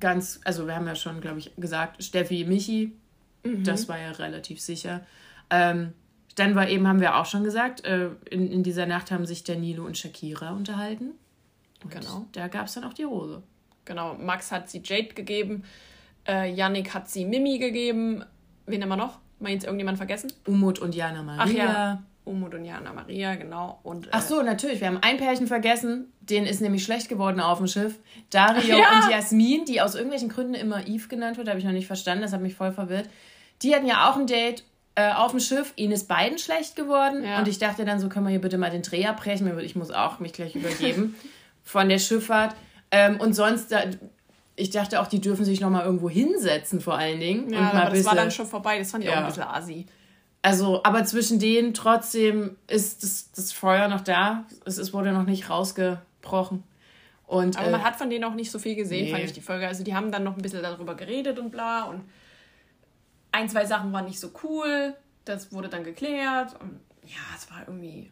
[0.00, 2.96] Ganz, also wir haben ja schon, glaube ich, gesagt, Steffi, Michi,
[3.44, 3.62] mhm.
[3.62, 5.06] das war ja relativ sicher.
[5.50, 5.92] Ähm,
[6.36, 9.42] dann war eben, haben wir auch schon gesagt, äh, in, in dieser Nacht haben sich
[9.42, 11.12] Danilo und Shakira unterhalten.
[11.82, 12.26] Und genau.
[12.32, 13.42] Da gab es dann auch die Rose.
[13.84, 15.64] Genau, Max hat sie Jade gegeben,
[16.26, 18.24] äh, Yannick hat sie Mimi gegeben.
[18.66, 19.18] Wen haben wir noch?
[19.38, 20.32] Mal jetzt irgendjemand vergessen?
[20.46, 21.42] Umut und Jana Maria.
[21.42, 23.78] Ach ja, Umut und Jana Maria, genau.
[23.82, 24.80] Und, äh, Ach so, natürlich.
[24.80, 26.12] Wir haben ein Pärchen vergessen.
[26.20, 27.98] Denen ist nämlich schlecht geworden auf dem Schiff.
[28.30, 29.04] Dario ja.
[29.04, 32.22] und Jasmin, die aus irgendwelchen Gründen immer Eve genannt wird, habe ich noch nicht verstanden.
[32.22, 33.08] Das hat mich voll verwirrt.
[33.62, 34.64] Die hatten ja auch ein Date
[34.96, 35.72] äh, auf dem Schiff.
[35.76, 37.22] Ihnen ist beiden schlecht geworden.
[37.22, 37.38] Ja.
[37.38, 39.58] Und ich dachte dann so, können wir hier bitte mal den Dreh abbrechen?
[39.60, 41.14] Ich muss auch mich gleich übergeben
[41.62, 42.56] von der Schifffahrt.
[42.90, 43.82] Ähm, und sonst, da,
[44.56, 47.52] ich dachte auch, die dürfen sich noch mal irgendwo hinsetzen vor allen Dingen.
[47.52, 48.78] Ja, aber das war dann schon vorbei.
[48.78, 49.16] Das fand ich ja.
[49.16, 49.86] auch ein bisschen assi.
[50.42, 54.44] Also, aber zwischen denen trotzdem ist das, das Feuer noch da.
[54.64, 56.62] Es, es wurde noch nicht rausgebrochen.
[57.26, 59.10] Und, aber äh, man hat von denen auch nicht so viel gesehen, nee.
[59.10, 59.66] fand ich die Folge.
[59.66, 62.02] Also die haben dann noch ein bisschen darüber geredet und bla und
[63.32, 64.94] ein, zwei Sachen waren nicht so cool.
[65.24, 66.54] Das wurde dann geklärt.
[66.60, 68.10] Und ja, es war irgendwie.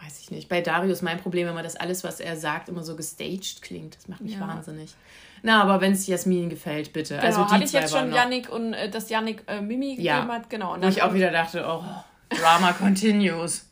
[0.00, 0.48] Weiß ich nicht.
[0.48, 3.96] Bei Darius mein Problem immer, dass alles, was er sagt, immer so gestaged klingt.
[3.96, 4.40] Das macht mich ja.
[4.40, 4.94] wahnsinnig.
[5.42, 7.16] Na, aber wenn es Jasmin gefällt, bitte.
[7.16, 10.16] Genau, also die hatte ich jetzt schon Yannick und äh, dass Yannick äh, Mimi ja.
[10.16, 10.50] gegeben hat.
[10.50, 10.74] Genau.
[10.74, 11.84] Und Wo ich auch wieder dachte, oh,
[12.36, 13.68] Drama continues.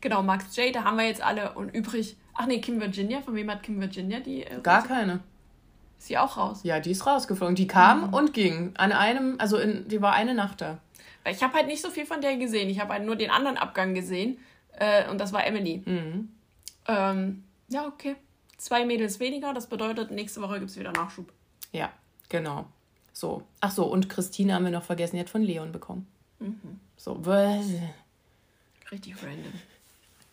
[0.00, 2.16] Genau, Max J, da haben wir jetzt alle und übrig.
[2.34, 3.20] Ach nee, Kim Virginia.
[3.20, 4.44] Von wem hat Kim Virginia die?
[4.44, 5.20] Äh, Gar keine.
[6.00, 6.60] Ist sie auch raus?
[6.62, 7.54] Ja, die ist rausgeflogen.
[7.56, 8.14] Die kam mhm.
[8.14, 8.72] und ging.
[8.78, 10.78] An einem, also in, die war eine Nacht da.
[11.28, 12.70] Ich habe halt nicht so viel von der gesehen.
[12.70, 14.38] Ich habe halt nur den anderen Abgang gesehen.
[14.78, 15.82] Äh, und das war Emily.
[15.84, 16.30] Mhm.
[16.88, 18.16] Ähm, ja, okay.
[18.56, 19.52] Zwei Mädels weniger.
[19.52, 21.30] Das bedeutet, nächste Woche gibt es wieder Nachschub.
[21.70, 21.90] Ja,
[22.30, 22.64] genau.
[23.12, 23.42] So.
[23.60, 25.16] Ach so, und Christine haben wir noch vergessen.
[25.16, 26.06] Die hat von Leon bekommen.
[26.38, 26.80] Mhm.
[26.96, 27.12] So.
[28.90, 29.52] Richtig random.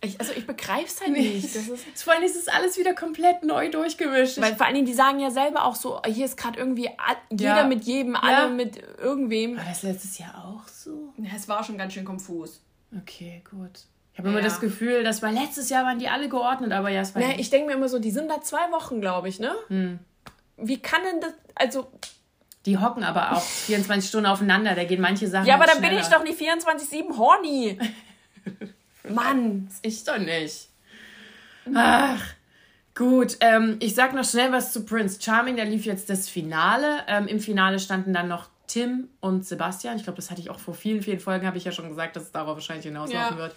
[0.01, 1.29] Ich, also ich begreife es halt nee.
[1.29, 1.55] nicht.
[1.55, 4.39] Das ist vor allem ist es alles wieder komplett neu durchgemischt.
[4.39, 6.89] Weil vor allen Dingen, die sagen ja selber auch so, hier ist gerade irgendwie
[7.31, 7.63] jeder ja.
[7.65, 8.47] mit jedem, alle ja.
[8.47, 9.57] mit irgendwem.
[9.57, 11.13] War das letztes Jahr auch so?
[11.17, 12.61] Ja, es war schon ganz schön konfus.
[12.95, 13.71] Okay, gut.
[14.13, 17.01] Ich habe immer das Gefühl, das war letztes Jahr waren die alle geordnet, aber ja,
[17.01, 17.21] es war.
[17.21, 19.53] Nee, ich denke mir immer so, die sind da zwei Wochen, glaube ich, ne?
[19.67, 19.99] Hm.
[20.57, 21.91] Wie kann denn das, also.
[22.65, 25.45] Die hocken aber auch 24 Stunden aufeinander, da gehen manche Sachen.
[25.45, 27.79] Ja, aber dann bin ich doch nicht 24-7 horny.
[29.13, 30.69] Mann, ich doch nicht.
[31.73, 32.21] Ach,
[32.95, 33.37] gut.
[33.41, 35.57] Ähm, ich sag noch schnell was zu Prince Charming.
[35.57, 37.01] Da lief jetzt das Finale.
[37.07, 39.97] Ähm, Im Finale standen dann noch Tim und Sebastian.
[39.97, 42.15] Ich glaube, das hatte ich auch vor vielen, vielen Folgen, habe ich ja schon gesagt,
[42.15, 43.43] dass es darauf wahrscheinlich hinauslaufen ja.
[43.43, 43.55] wird.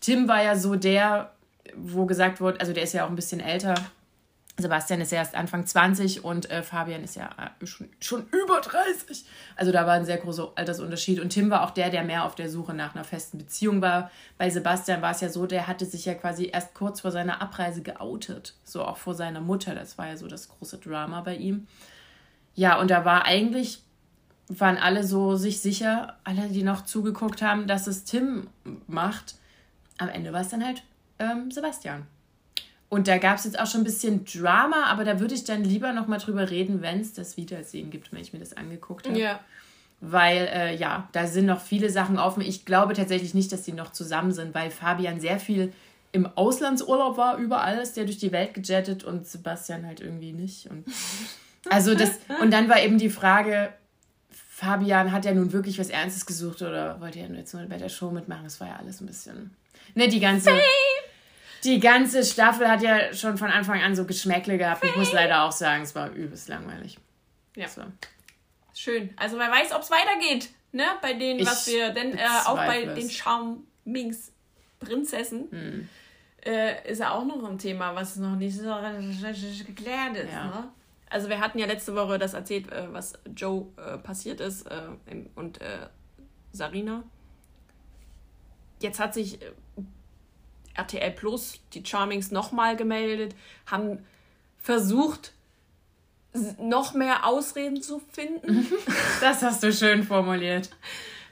[0.00, 1.32] Tim war ja so der,
[1.76, 3.74] wo gesagt wurde, also der ist ja auch ein bisschen älter
[4.60, 8.60] Sebastian ist ja erst Anfang 20 und äh, Fabian ist ja äh, schon, schon über
[8.60, 9.24] 30.
[9.56, 11.20] Also da war ein sehr großer Altersunterschied.
[11.20, 14.10] Und Tim war auch der, der mehr auf der Suche nach einer festen Beziehung war.
[14.36, 17.40] Bei Sebastian war es ja so, der hatte sich ja quasi erst kurz vor seiner
[17.40, 18.54] Abreise geoutet.
[18.64, 19.76] So auch vor seiner Mutter.
[19.76, 21.68] Das war ja so das große Drama bei ihm.
[22.54, 23.82] Ja, und da war eigentlich
[24.48, 28.48] waren alle so sich sicher, alle, die noch zugeguckt haben, dass es Tim
[28.86, 29.34] macht.
[29.98, 30.82] Am Ende war es dann halt
[31.18, 32.06] ähm, Sebastian.
[32.88, 35.62] Und da gab es jetzt auch schon ein bisschen Drama, aber da würde ich dann
[35.62, 39.06] lieber noch mal drüber reden, wenn es das Wiedersehen gibt, wenn ich mir das angeguckt
[39.06, 39.18] habe.
[39.18, 39.40] Ja.
[40.00, 42.40] Weil, äh, ja, da sind noch viele Sachen offen.
[42.40, 45.72] Ich glaube tatsächlich nicht, dass die noch zusammen sind, weil Fabian sehr viel
[46.12, 50.70] im Auslandsurlaub war, überall ist der durch die Welt gejettet und Sebastian halt irgendwie nicht.
[50.70, 50.86] Und
[51.68, 53.70] also das, und dann war eben die Frage,
[54.30, 57.90] Fabian hat ja nun wirklich was Ernstes gesucht oder wollte er jetzt nur bei der
[57.90, 58.44] Show mitmachen?
[58.44, 59.54] Das war ja alles ein bisschen.
[59.94, 60.50] Ne, die ganze.
[60.50, 61.07] Fame
[61.64, 64.84] die ganze Staffel hat ja schon von Anfang an so Geschmäckle gehabt.
[64.84, 66.98] Ich muss leider auch sagen, es war übelst langweilig.
[67.56, 67.68] Ja.
[67.68, 67.82] So.
[68.74, 69.10] Schön.
[69.16, 70.84] Also wer weiß, ob es weitergeht, ne?
[71.02, 74.32] Bei denen, was wir, denn äh, auch bei den Charmings
[74.80, 75.88] Prinzessen hm.
[76.44, 80.32] äh, ist ja auch noch ein Thema, was noch nicht so geklärt ist.
[80.32, 80.44] Ja.
[80.44, 80.68] Ne?
[81.10, 84.82] Also wir hatten ja letzte Woche das erzählt, äh, was Joe äh, passiert ist äh,
[85.34, 85.88] und äh,
[86.52, 87.02] Sarina.
[88.80, 89.40] Jetzt hat sich
[90.78, 93.34] RTL Plus, die Charmings nochmal gemeldet,
[93.66, 94.04] haben
[94.58, 95.32] versucht,
[96.60, 98.66] noch mehr Ausreden zu finden.
[99.20, 100.70] Das hast du schön formuliert.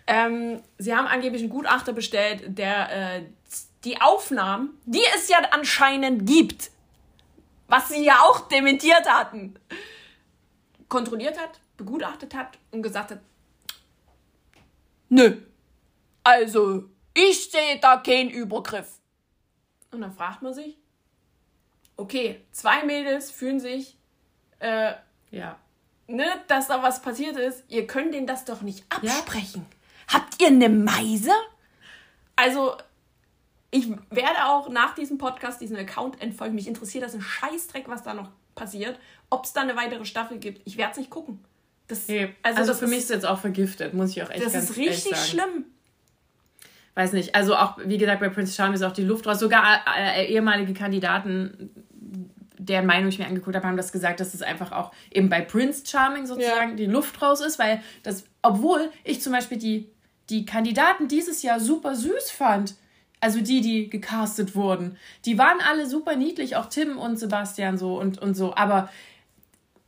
[0.06, 3.22] ähm, sie haben angeblich einen Gutachter bestellt, der äh,
[3.84, 6.70] die Aufnahmen, die es ja anscheinend gibt,
[7.68, 9.54] was sie ja auch dementiert hatten,
[10.88, 13.20] kontrolliert hat, begutachtet hat und gesagt hat,
[15.08, 15.36] nö,
[16.24, 16.84] also
[17.14, 18.98] ich sehe da keinen Übergriff.
[19.96, 20.76] Und dann fragt man sich,
[21.96, 23.96] okay, zwei Mädels fühlen sich,
[24.58, 24.92] äh,
[25.30, 25.58] ja,
[26.06, 27.64] ne, dass da was passiert ist.
[27.68, 29.66] Ihr könnt denen das doch nicht absprechen.
[29.70, 30.18] Ja?
[30.18, 31.32] Habt ihr eine Meise?
[32.36, 32.76] Also,
[33.70, 36.54] ich werde auch nach diesem Podcast diesen Account entfolgen.
[36.54, 38.98] Mich interessiert das ein Scheißdreck, was da noch passiert.
[39.30, 40.60] Ob es da eine weitere Staffel gibt.
[40.66, 41.42] Ich werde es nicht gucken.
[41.88, 44.30] Das, nee, also, also für ist, mich ist es jetzt auch vergiftet, muss ich auch
[44.30, 45.64] echt das ganz Das ist richtig schlimm
[46.96, 49.38] weiß nicht, also auch, wie gesagt, bei Prince Charming ist auch die Luft raus.
[49.38, 51.70] Sogar äh, äh, ehemalige Kandidaten,
[52.58, 55.42] deren Meinung ich mir angeguckt habe, haben das gesagt, dass es einfach auch eben bei
[55.42, 56.76] Prince Charming sozusagen ja.
[56.76, 59.90] die Luft raus ist, weil das, obwohl ich zum Beispiel die,
[60.30, 62.74] die Kandidaten dieses Jahr super süß fand,
[63.20, 68.00] also die, die gecastet wurden, die waren alle super niedlich, auch Tim und Sebastian so
[68.00, 68.88] und, und so, aber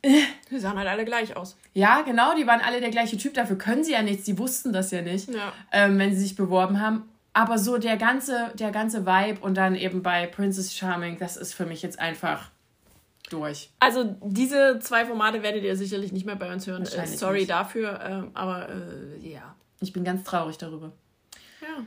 [0.04, 1.56] die sahen halt alle gleich aus.
[1.74, 3.34] Ja, genau, die waren alle der gleiche Typ.
[3.34, 4.24] Dafür können sie ja nichts.
[4.24, 5.52] Die wussten das ja nicht, ja.
[5.72, 7.08] Ähm, wenn sie sich beworben haben.
[7.32, 11.54] Aber so der ganze, der ganze Vibe und dann eben bei Princess Charming, das ist
[11.54, 12.50] für mich jetzt einfach
[13.30, 13.70] durch.
[13.78, 16.82] Also diese zwei Formate werdet ihr sicherlich nicht mehr bei uns hören.
[16.82, 17.50] Äh, sorry nicht.
[17.50, 19.54] dafür, äh, aber äh, ja.
[19.80, 20.92] Ich bin ganz traurig darüber.
[21.60, 21.84] Ja,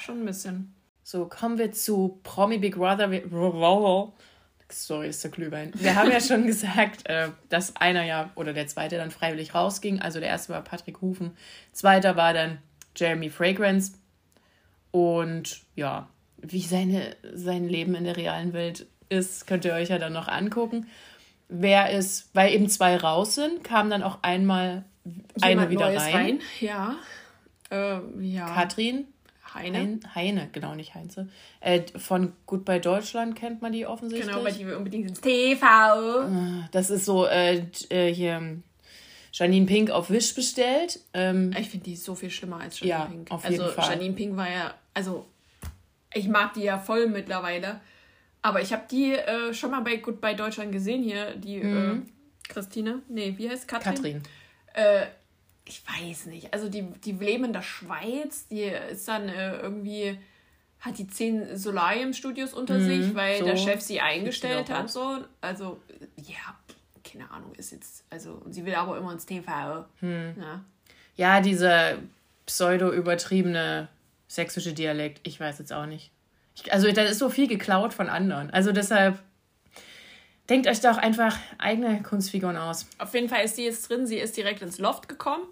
[0.00, 0.74] schon ein bisschen.
[1.02, 3.10] So, kommen wir zu Promi Big Brother.
[4.74, 5.72] Sorry, ist der Glühwein.
[5.76, 10.00] Wir haben ja schon gesagt, äh, dass einer ja oder der zweite dann freiwillig rausging.
[10.00, 11.36] Also der erste war Patrick Hufen,
[11.72, 12.58] zweiter war dann
[12.96, 13.92] Jeremy Fragrance.
[14.90, 16.08] Und ja,
[16.38, 20.28] wie seine, sein Leben in der realen Welt ist, könnt ihr euch ja dann noch
[20.28, 20.86] angucken.
[21.48, 26.14] Wer ist, weil eben zwei raus sind, kam dann auch einmal Jemand eine wieder rein.
[26.14, 26.40] rein.
[26.60, 26.96] Ja.
[27.70, 28.46] Äh, ja.
[28.46, 29.06] Katrin
[29.54, 30.00] Heine?
[30.14, 31.28] Heine, genau, nicht Heinze.
[31.60, 34.30] Äh, von Goodbye Deutschland kennt man die offensichtlich.
[34.30, 35.66] Genau, weil die wir unbedingt ins TV.
[35.66, 38.58] Ah, das ist so, äh, äh, hier,
[39.32, 41.00] Janine Pink auf Wish bestellt.
[41.14, 43.30] Ähm, ich finde die so viel schlimmer als Janine ja, Pink.
[43.30, 43.92] Auf jeden also, Fall.
[43.92, 45.26] Janine Pink war ja, also,
[46.12, 47.80] ich mag die ja voll mittlerweile.
[48.42, 52.06] Aber ich habe die äh, schon mal bei Goodbye Deutschland gesehen hier, die mhm.
[52.06, 53.00] äh, Christine.
[53.08, 53.94] Nee, wie heißt Katrin?
[53.94, 54.22] Katrin.
[54.74, 55.06] Äh,
[55.64, 60.18] ich weiß nicht, also die, die leben in der Schweiz, die ist dann äh, irgendwie,
[60.80, 63.44] hat die zehn Solarium-Studios unter mhm, sich, weil so.
[63.44, 65.18] der Chef sie eingestellt hat, so.
[65.40, 65.80] Also,
[66.16, 66.58] ja,
[67.04, 69.84] keine Ahnung, ist jetzt, also, sie will aber immer ins TV.
[70.00, 70.34] Hm.
[70.38, 70.64] Ja.
[71.16, 71.98] ja, dieser
[72.46, 73.88] pseudo-übertriebene
[74.26, 76.10] sächsische Dialekt, ich weiß jetzt auch nicht.
[76.56, 78.50] Ich, also, da ist so viel geklaut von anderen.
[78.50, 79.22] Also, deshalb
[80.48, 82.86] Denkt euch doch einfach eigene Kunstfiguren aus.
[82.98, 84.06] Auf jeden Fall ist sie jetzt drin.
[84.06, 85.44] Sie ist direkt ins Loft gekommen.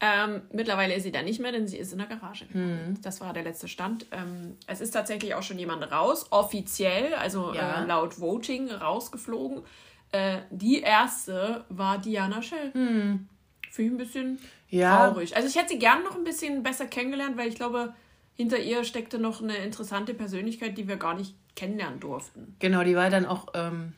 [0.00, 2.46] Ähm, mittlerweile ist sie da nicht mehr, denn sie ist in der Garage.
[2.52, 3.00] Mhm.
[3.02, 4.06] Das war der letzte Stand.
[4.12, 7.82] Ähm, es ist tatsächlich auch schon jemand raus, offiziell, also ja.
[7.82, 9.62] äh, laut Voting rausgeflogen.
[10.12, 12.70] Äh, die erste war Diana Schell.
[12.74, 13.28] Mhm.
[13.70, 14.38] Finde ich ein bisschen
[14.68, 15.08] ja.
[15.08, 15.36] traurig.
[15.36, 17.94] Also ich hätte sie gerne noch ein bisschen besser kennengelernt, weil ich glaube,
[18.34, 22.56] hinter ihr steckte noch eine interessante Persönlichkeit, die wir gar nicht kennenlernen durften.
[22.58, 23.94] Genau, die war dann auch ähm,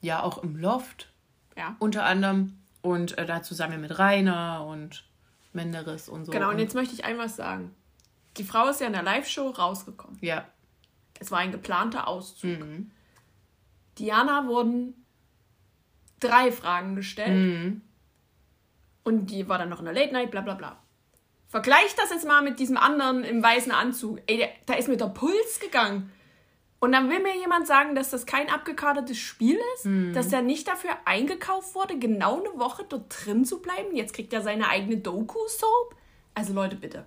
[0.00, 1.12] ja auch im Loft.
[1.56, 1.76] Ja.
[1.78, 2.58] Unter anderem.
[2.82, 5.04] Und äh, da zusammen mit Rainer und
[5.52, 6.32] Menderes und so.
[6.32, 7.74] Genau, und jetzt möchte ich ein was sagen.
[8.36, 10.18] Die Frau ist ja in der Live-Show rausgekommen.
[10.20, 10.46] Ja.
[11.18, 12.60] Es war ein geplanter Auszug.
[12.60, 12.90] Mhm.
[13.98, 14.94] Diana wurden
[16.20, 17.36] drei Fragen gestellt.
[17.36, 17.82] Mhm.
[19.02, 20.78] Und die war dann noch in der Late Night, bla bla bla.
[21.48, 24.20] Vergleich das jetzt mal mit diesem anderen im weißen Anzug.
[24.26, 26.12] Ey, der, da ist mir der Puls gegangen.
[26.80, 30.14] Und dann will mir jemand sagen, dass das kein abgekadertes Spiel ist, mhm.
[30.14, 33.94] dass er nicht dafür eingekauft wurde, genau eine Woche dort drin zu bleiben.
[33.94, 35.94] Jetzt kriegt er seine eigene Doku-Soap.
[36.34, 37.04] Also Leute, bitte.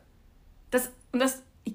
[0.70, 1.74] Das, und das, ich,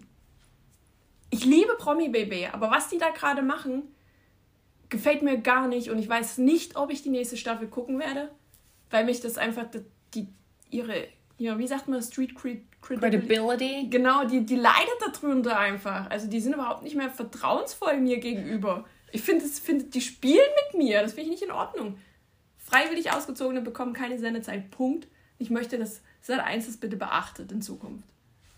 [1.30, 3.82] ich liebe Promi Baby, aber was die da gerade machen,
[4.90, 5.90] gefällt mir gar nicht.
[5.90, 8.30] Und ich weiß nicht, ob ich die nächste Staffel gucken werde,
[8.90, 9.66] weil mich das einfach,
[10.14, 10.28] die
[10.70, 11.08] ihre,
[11.38, 13.88] ja, wie sagt man, Street Creed Credibility.
[13.90, 16.10] Genau, die, die leidet darunter einfach.
[16.10, 18.84] Also die sind überhaupt nicht mehr vertrauensvoll mir gegenüber.
[19.12, 21.00] Ich finde, find, die spielen mit mir.
[21.00, 21.98] Das finde ich nicht in Ordnung.
[22.58, 24.70] Freiwillig Ausgezogene bekommen keine Sendezeit.
[24.70, 25.06] Punkt.
[25.38, 28.04] Ich möchte, dass Sat 1 das bitte beachtet in Zukunft.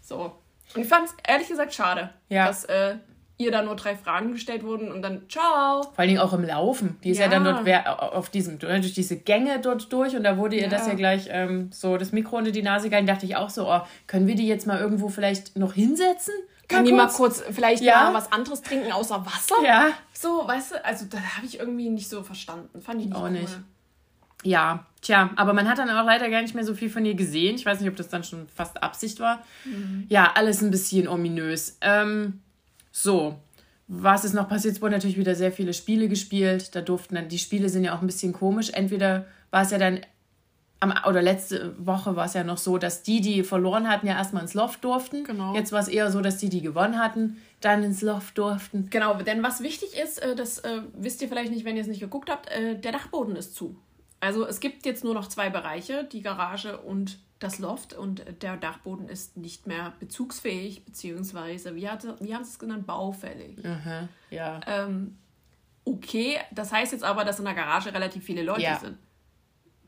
[0.00, 0.32] So.
[0.74, 2.46] Und ich fand es ehrlich gesagt schade, ja.
[2.46, 2.96] dass äh,
[3.40, 5.82] ihr da nur drei Fragen gestellt wurden und dann ciao.
[5.82, 6.98] Vor allen Dingen auch im Laufen.
[7.02, 10.36] Die ist ja, ja dann dort auf diesem, durch diese Gänge dort durch und da
[10.36, 10.68] wurde ihr ja.
[10.68, 13.06] das ja gleich ähm, so das Mikro unter die Nase gehalten.
[13.06, 16.34] dachte ich auch so, oh, können wir die jetzt mal irgendwo vielleicht noch hinsetzen?
[16.68, 18.04] Kann die mal kurz vielleicht ja.
[18.04, 19.56] mal was anderes trinken außer Wasser?
[19.64, 19.88] Ja.
[20.12, 22.80] So, weißt du, also da habe ich irgendwie nicht so verstanden.
[22.80, 23.30] Fand ich nicht auch cool.
[23.30, 23.58] nicht.
[24.42, 27.14] Ja, tja, aber man hat dann auch leider gar nicht mehr so viel von ihr
[27.14, 27.56] gesehen.
[27.56, 29.42] Ich weiß nicht, ob das dann schon fast Absicht war.
[29.64, 30.06] Mhm.
[30.08, 31.76] Ja, alles ein bisschen ominös.
[31.80, 32.40] Ähm,
[32.90, 33.38] so,
[33.92, 34.76] was ist noch passiert?
[34.76, 36.74] Es wurden natürlich wieder sehr viele Spiele gespielt.
[36.76, 38.70] Da durften dann, die Spiele sind ja auch ein bisschen komisch.
[38.70, 40.00] Entweder war es ja dann,
[40.78, 44.14] am, oder letzte Woche war es ja noch so, dass die, die verloren hatten, ja
[44.14, 45.24] erstmal ins Loft durften.
[45.24, 45.54] Genau.
[45.54, 48.88] Jetzt war es eher so, dass die, die gewonnen hatten, dann ins Loft durften.
[48.90, 51.88] Genau, denn was wichtig ist, äh, das äh, wisst ihr vielleicht nicht, wenn ihr es
[51.88, 53.76] nicht geguckt habt, äh, der Dachboden ist zu.
[54.20, 58.58] Also es gibt jetzt nur noch zwei Bereiche, die Garage und das Loft und der
[58.58, 63.64] Dachboden ist nicht mehr bezugsfähig, beziehungsweise, wie, hatte, wie haben sie es genannt, baufällig.
[63.64, 64.60] Aha, ja.
[64.66, 65.16] Ähm,
[65.84, 68.78] okay, das heißt jetzt aber, dass in der Garage relativ viele Leute ja.
[68.78, 68.98] sind.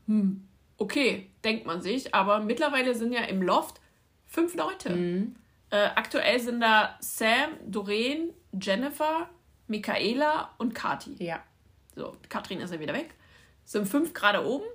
[0.07, 0.47] Hm,
[0.77, 3.79] okay, denkt man sich, aber mittlerweile sind ja im Loft
[4.25, 4.89] fünf Leute.
[4.89, 5.35] Mhm.
[5.69, 9.29] Äh, aktuell sind da Sam, Doreen, Jennifer,
[9.67, 11.23] Michaela und Kati.
[11.23, 11.43] Ja.
[11.95, 13.13] So, Katrin ist ja wieder weg.
[13.63, 14.65] Sind fünf gerade oben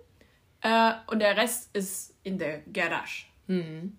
[0.63, 3.27] äh, und der Rest ist in der Garage.
[3.47, 3.97] Mhm.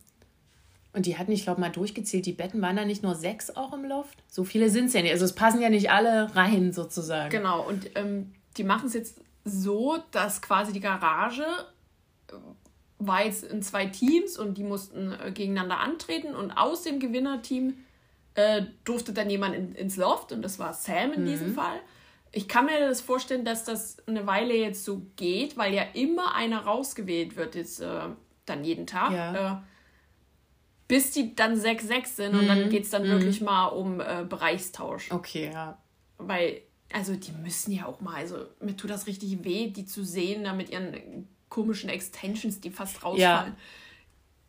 [0.92, 3.74] Und die hatten, ich glaube, mal durchgezählt, die Betten waren da nicht nur sechs auch
[3.74, 4.24] im Loft?
[4.28, 5.12] So viele sind es ja nicht.
[5.12, 7.30] Also es passen ja nicht alle rein sozusagen.
[7.30, 11.46] Genau, und ähm, die machen es jetzt so, dass quasi die Garage
[12.28, 12.34] äh,
[12.98, 17.78] war jetzt in zwei Teams und die mussten äh, gegeneinander antreten und aus dem Gewinnerteam
[18.34, 21.28] äh, durfte dann jemand in, ins Loft und das war Sam in mhm.
[21.28, 21.80] diesem Fall.
[22.32, 26.36] Ich kann mir das vorstellen, dass das eine Weile jetzt so geht, weil ja immer
[26.36, 28.02] einer rausgewählt wird, jetzt äh,
[28.46, 29.12] dann jeden Tag.
[29.12, 29.54] Ja.
[29.54, 29.58] Äh,
[30.88, 32.40] bis die dann 6-6 sind mhm.
[32.40, 32.70] und dann mhm.
[32.70, 33.12] geht es dann mhm.
[33.12, 35.12] wirklich mal um äh, Bereichstausch.
[35.12, 35.78] Okay, ja.
[36.18, 36.62] Weil,
[36.92, 40.44] also die müssen ja auch mal, also mir tut das richtig weh, die zu sehen,
[40.44, 43.56] da mit ihren komischen Extensions, die fast rausfallen.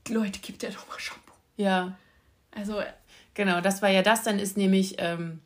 [0.09, 0.15] Ja.
[0.15, 1.35] Leute, gibt ja doch mal Shampoo.
[1.57, 1.97] Ja.
[2.51, 2.81] Also.
[3.35, 5.41] Genau, das war ja das, dann ist nämlich ähm,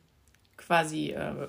[0.57, 1.47] quasi äh,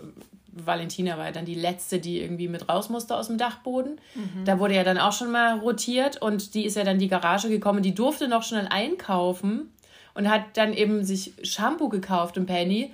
[0.65, 4.01] Valentina war ja dann die letzte, die irgendwie mit raus musste aus dem Dachboden.
[4.15, 4.45] Mhm.
[4.45, 7.09] Da wurde ja dann auch schon mal rotiert und die ist ja dann in die
[7.09, 7.83] Garage gekommen.
[7.83, 9.73] Die durfte noch schnell einkaufen
[10.15, 12.93] und hat dann eben sich Shampoo gekauft im Penny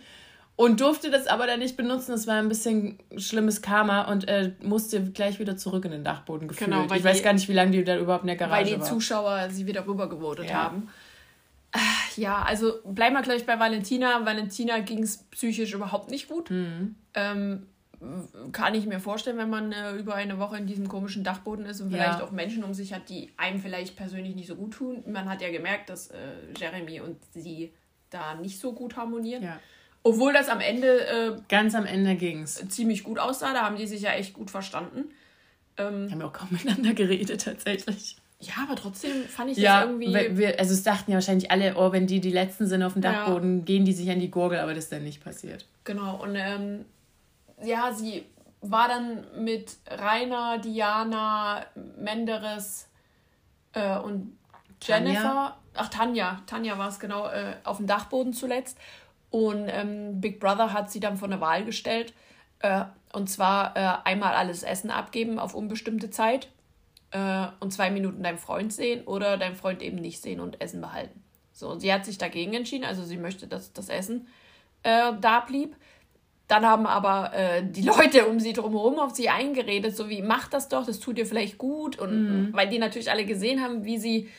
[0.57, 2.13] und durfte das aber dann nicht benutzen.
[2.13, 6.49] Das war ein bisschen schlimmes Karma und äh, musste gleich wieder zurück in den Dachboden
[6.49, 6.71] gefühlt.
[6.71, 8.59] Genau, ich die, weiß gar nicht, wie lange die da überhaupt in der Garage war.
[8.59, 8.87] Weil die war.
[8.87, 10.65] Zuschauer sie wieder rübergevotet ja.
[10.65, 10.89] haben.
[12.17, 14.25] Ja, also bleiben wir gleich bei Valentina.
[14.27, 16.51] Valentina ging es psychisch überhaupt nicht gut.
[16.51, 16.97] Mhm.
[17.15, 17.67] Ähm,
[18.53, 21.81] kann ich mir vorstellen, wenn man äh, über eine Woche in diesem komischen Dachboden ist
[21.81, 22.25] und vielleicht ja.
[22.25, 25.05] auch Menschen um sich hat, die einem vielleicht persönlich nicht so gut tun.
[25.07, 26.17] Man hat ja gemerkt, dass äh,
[26.59, 27.73] Jeremy und sie
[28.11, 29.43] da nicht so gut harmonieren.
[29.43, 29.61] Ja.
[30.03, 31.07] Obwohl das am Ende.
[31.07, 32.55] Äh, Ganz am Ende ging es.
[32.69, 35.13] Ziemlich gut aussah, da haben die sich ja echt gut verstanden.
[35.79, 38.17] Ähm, haben ja auch kaum miteinander geredet, tatsächlich.
[38.43, 40.37] Ja, aber trotzdem fand ich ja, das irgendwie.
[40.37, 43.03] Wir, also es dachten ja wahrscheinlich alle, oh, wenn die die letzten sind auf dem
[43.03, 43.65] Dachboden, ja.
[43.65, 45.65] gehen die sich an die Gurgel, aber das ist dann nicht passiert.
[45.85, 46.85] Genau, und ähm,
[47.63, 48.25] ja, sie
[48.61, 51.65] war dann mit Rainer, Diana,
[51.97, 52.89] Menderes
[53.75, 54.37] äh, und
[54.83, 55.57] Jennifer, Tanja?
[55.75, 58.77] ach Tanja, Tanja war es genau, äh, auf dem Dachboden zuletzt.
[59.31, 62.13] Und ähm, Big Brother hat sie dann vor eine Wahl gestellt.
[62.59, 66.49] Äh, und zwar äh, einmal alles Essen abgeben auf unbestimmte Zeit
[67.13, 70.81] äh, und zwei Minuten deinen Freund sehen oder deinen Freund eben nicht sehen und Essen
[70.81, 71.23] behalten.
[71.53, 74.27] So, und sie hat sich dagegen entschieden, also sie möchte, dass das Essen
[74.83, 75.77] äh, da blieb.
[76.49, 80.49] Dann haben aber äh, die Leute um sie drumherum auf sie eingeredet, so wie, mach
[80.49, 81.99] das doch, das tut dir vielleicht gut.
[81.99, 82.53] Und mhm.
[82.53, 84.31] weil die natürlich alle gesehen haben, wie sie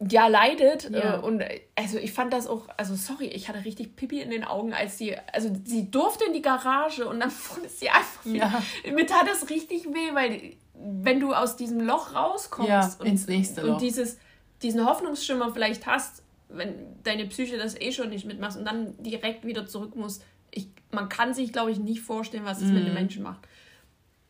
[0.00, 0.90] ja leidet.
[0.90, 1.16] Ja.
[1.16, 1.42] Äh, und
[1.74, 4.98] also ich fand das auch, also sorry, ich hatte richtig Pipi in den Augen, als
[4.98, 8.62] sie, also sie durfte in die Garage und dann wurde sie einfach, ja.
[8.92, 13.26] mir tat das richtig weh, weil wenn du aus diesem Loch rauskommst ja, und, ins
[13.26, 13.74] nächste Loch.
[13.74, 14.18] und dieses,
[14.62, 19.44] diesen Hoffnungsschimmer vielleicht hast, wenn deine Psyche das eh schon nicht mitmacht und dann direkt
[19.44, 20.20] wieder zurück muss,
[20.50, 22.74] ich, man kann sich, glaube ich, nicht vorstellen, was das mm.
[22.74, 22.94] mit den mhm.
[22.94, 23.40] Menschen macht.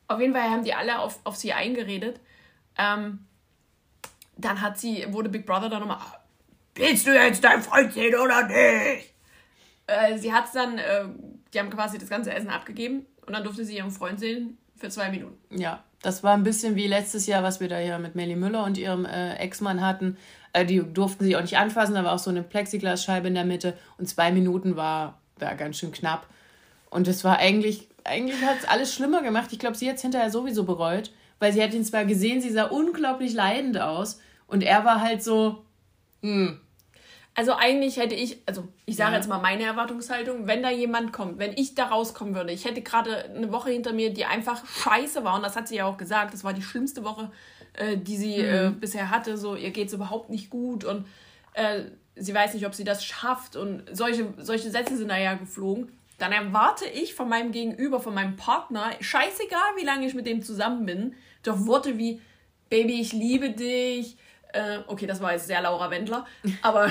[0.08, 2.20] Auf jeden Fall haben die alle auf, auf sie eingeredet.
[2.78, 3.26] Ähm,
[4.36, 5.98] dann hat sie, wurde Big Brother dann nochmal,
[6.74, 9.14] willst du jetzt dein Freund sehen oder nicht?
[9.86, 11.04] Äh, sie hat es dann, äh,
[11.52, 14.88] die haben quasi das ganze Essen abgegeben und dann durfte sie ihren Freund sehen für
[14.88, 15.36] zwei Minuten.
[15.58, 18.64] Ja, das war ein bisschen wie letztes Jahr, was wir da ja mit Melly Müller
[18.64, 20.16] und ihrem äh, Ex-Mann hatten.
[20.52, 23.44] Äh, die durften sie auch nicht anfassen, da war auch so eine Plexiglasscheibe in der
[23.44, 26.26] Mitte und zwei Minuten war, war ganz schön knapp.
[26.90, 29.52] Und es war eigentlich, eigentlich hat es alles schlimmer gemacht.
[29.52, 32.50] Ich glaube, sie hat es hinterher sowieso bereut, weil sie hat ihn zwar gesehen, sie
[32.50, 35.64] sah unglaublich leidend aus und er war halt so,
[36.22, 36.60] hm,
[37.36, 39.18] also eigentlich hätte ich, also ich sage ja.
[39.18, 42.80] jetzt mal meine Erwartungshaltung, wenn da jemand kommt, wenn ich da rauskommen würde, ich hätte
[42.80, 45.98] gerade eine Woche hinter mir, die einfach scheiße war und das hat sie ja auch
[45.98, 47.30] gesagt, das war die schlimmste Woche,
[47.74, 48.76] äh, die sie äh, mhm.
[48.76, 51.06] äh, bisher hatte, so ihr geht es überhaupt nicht gut und
[51.52, 51.82] äh,
[52.16, 55.92] sie weiß nicht, ob sie das schafft und solche, solche Sätze sind da ja geflogen.
[56.16, 60.40] Dann erwarte ich von meinem Gegenüber, von meinem Partner, scheißegal wie lange ich mit dem
[60.40, 62.22] zusammen bin, doch Worte wie
[62.70, 64.16] Baby, ich liebe dich,
[64.52, 66.26] äh, okay, das war jetzt sehr Laura Wendler,
[66.62, 66.90] aber.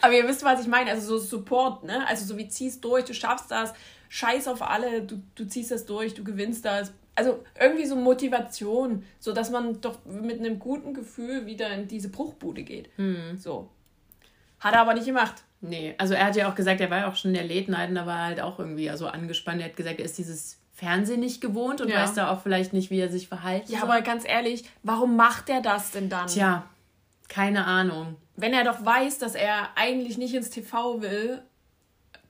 [0.00, 0.90] aber ihr wisst, was ich meine.
[0.90, 2.06] Also so Support, ne?
[2.06, 3.74] Also so wie ziehst durch, du schaffst das,
[4.08, 6.92] scheiß auf alle, du, du ziehst das durch, du gewinnst das.
[7.14, 12.08] Also irgendwie so Motivation, so dass man doch mit einem guten Gefühl wieder in diese
[12.08, 12.88] Bruchbude geht.
[12.96, 13.36] Hm.
[13.36, 13.68] So.
[14.60, 15.42] Hat er aber nicht gemacht.
[15.62, 17.70] Nee, also er hat ja auch gesagt, er war ja auch schon in der Late
[17.70, 19.60] Night und da war er halt auch irgendwie so angespannt.
[19.60, 22.02] Er hat gesagt, er ist dieses Fernsehen nicht gewohnt und ja.
[22.02, 23.90] weiß da auch vielleicht nicht, wie er sich verhalten Ja, soll.
[23.90, 26.26] aber ganz ehrlich, warum macht er das denn dann?
[26.26, 26.64] Tja,
[27.28, 28.16] keine Ahnung.
[28.36, 31.42] Wenn er doch weiß, dass er eigentlich nicht ins TV will,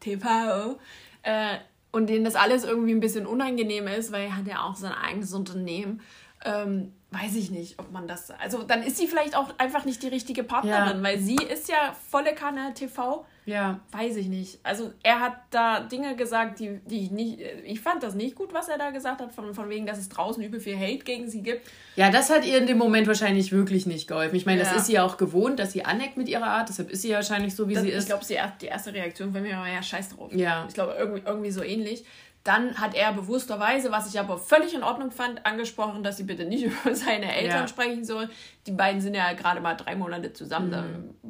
[0.01, 0.79] TV,
[1.23, 1.59] äh,
[1.93, 4.93] und denen das alles irgendwie ein bisschen unangenehm ist, weil er hat ja auch sein
[4.93, 6.01] eigenes Unternehmen,
[6.45, 8.31] ähm, weiß ich nicht, ob man das.
[8.31, 11.03] Also dann ist sie vielleicht auch einfach nicht die richtige Partnerin, ja.
[11.03, 13.25] weil sie ist ja volle Kanne TV.
[13.51, 13.81] Ja.
[13.91, 14.61] Weiß ich nicht.
[14.63, 17.41] Also er hat da Dinge gesagt, die, die ich nicht.
[17.65, 20.09] Ich fand das nicht gut, was er da gesagt hat, von, von wegen, dass es
[20.09, 21.67] draußen übel viel Hate gegen sie gibt.
[21.97, 24.37] Ja, das hat ihr in dem Moment wahrscheinlich wirklich nicht geholfen.
[24.37, 24.69] Ich meine, ja.
[24.69, 27.09] das ist sie ja auch gewohnt, dass sie aneckt mit ihrer Art, deshalb ist sie
[27.09, 28.05] ja wahrscheinlich so, wie das, sie ist.
[28.05, 28.25] Ich glaube,
[28.61, 30.33] die erste Reaktion von mir war ja scheiß drauf.
[30.33, 30.65] Ja.
[30.69, 32.05] Ich glaube, irgendwie, irgendwie so ähnlich.
[32.43, 36.47] Dann hat er bewussterweise, was ich aber völlig in Ordnung fand, angesprochen, dass sie bitte
[36.47, 37.69] nicht über seine Eltern ja.
[37.69, 38.31] sprechen soll.
[38.67, 40.69] Die beiden sind ja gerade mal drei Monate zusammen.
[40.69, 40.73] Mhm.
[40.73, 40.85] Da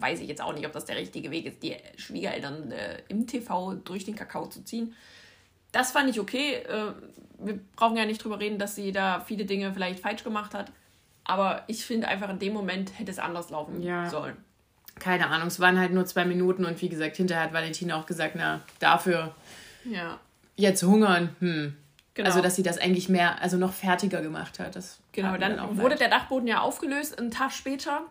[0.06, 3.26] weiß ich jetzt auch nicht, ob das der richtige Weg ist, die Schwiegereltern äh, im
[3.26, 4.94] TV durch den Kakao zu ziehen.
[5.72, 6.54] Das fand ich okay.
[6.54, 6.92] Äh,
[7.38, 10.70] wir brauchen ja nicht drüber reden, dass sie da viele Dinge vielleicht falsch gemacht hat.
[11.24, 14.08] Aber ich finde einfach in dem Moment hätte es anders laufen ja.
[14.08, 14.36] sollen.
[15.00, 18.06] Keine Ahnung, es waren halt nur zwei Minuten und wie gesagt, hinterher hat Valentina auch
[18.06, 19.34] gesagt, na, dafür
[19.84, 20.20] ja
[20.60, 21.74] Jetzt hungern, hm.
[22.14, 22.28] Genau.
[22.28, 24.76] Also, dass sie das eigentlich mehr, also noch fertiger gemacht hat.
[24.76, 28.02] Das genau, dann, dann wurde der Dachboden ja aufgelöst, einen Tag später.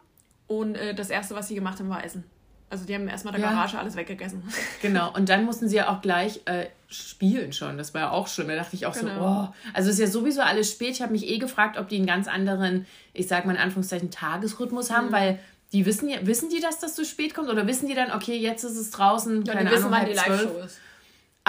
[0.48, 2.24] Und äh, das Erste, was sie gemacht haben, war Essen.
[2.72, 3.52] Also die haben erstmal der ja.
[3.52, 4.44] Garage alles weggegessen.
[4.82, 7.78] Genau, und dann mussten sie ja auch gleich äh, spielen schon.
[7.78, 8.48] Das war ja auch schön.
[8.48, 9.14] Da dachte ich auch genau.
[9.14, 9.54] so, oh.
[9.74, 10.92] Also es ist ja sowieso alles spät.
[10.92, 14.12] Ich habe mich eh gefragt, ob die einen ganz anderen, ich sag mal in Anführungszeichen,
[14.12, 15.12] Tagesrhythmus haben, mhm.
[15.12, 15.40] weil
[15.72, 17.50] die wissen ja, wissen die, dass das zu spät kommt?
[17.50, 20.10] Oder wissen die dann, okay, jetzt ist es draußen, ja, keine die wissen, Ahnung, wann
[20.10, 20.80] die Live-Show ist.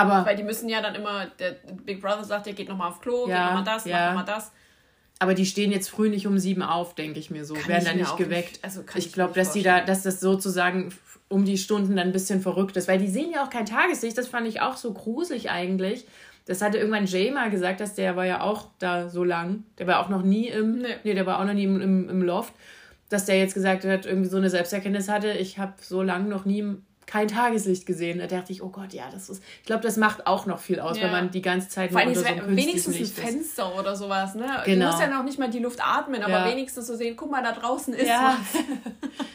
[0.01, 3.01] Aber Weil die müssen ja dann immer, der Big Brother sagt, ja, geht nochmal auf
[3.01, 4.07] Klo, ja, geht nochmal das, ja.
[4.09, 4.53] nochmal das.
[5.19, 7.55] Aber die stehen jetzt früh nicht um sieben auf, denke ich mir so.
[7.55, 8.53] Kann Werden dann nicht geweckt.
[8.53, 10.95] Nicht, also ich, ich glaube, dass die da, dass das sozusagen
[11.29, 12.89] um die Stunden dann ein bisschen verrückt ist.
[12.89, 14.17] Weil die sehen ja auch kein Tageslicht.
[14.17, 16.07] Das fand ich auch so gruselig eigentlich.
[16.47, 19.65] Das hatte irgendwann Jay mal gesagt, dass der war ja auch da so lang.
[19.79, 20.79] Der war auch noch nie im.
[20.79, 22.55] Nee, nee der war auch noch nie im, im, im Loft.
[23.11, 26.47] Dass der jetzt gesagt hat, irgendwie so eine Selbsterkenntnis hatte, ich habe so lange noch
[26.47, 26.77] nie
[27.11, 28.21] kein Tageslicht gesehen.
[28.21, 29.43] Da dachte ich, oh Gott, ja, das ist.
[29.63, 31.05] Ich glaube, das macht auch noch viel aus, ja.
[31.05, 34.47] wenn man die ganze Zeit nur unter so einem wenigstens ein Fenster oder sowas, ne?
[34.65, 34.85] Genau.
[34.85, 36.49] Du musst ja noch nicht mal die Luft atmen, aber ja.
[36.49, 38.39] wenigstens so sehen, guck mal, da draußen ist ja.
[38.39, 38.63] was.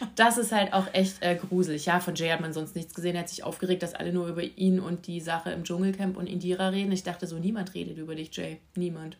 [0.15, 1.85] das ist halt auch echt äh, gruselig.
[1.85, 3.15] Ja, von Jay hat man sonst nichts gesehen.
[3.15, 6.27] Er hat sich aufgeregt, dass alle nur über ihn und die Sache im Dschungelcamp und
[6.27, 6.93] Indira reden.
[6.93, 8.61] Ich dachte so, niemand redet über dich, Jay.
[8.75, 9.17] Niemand.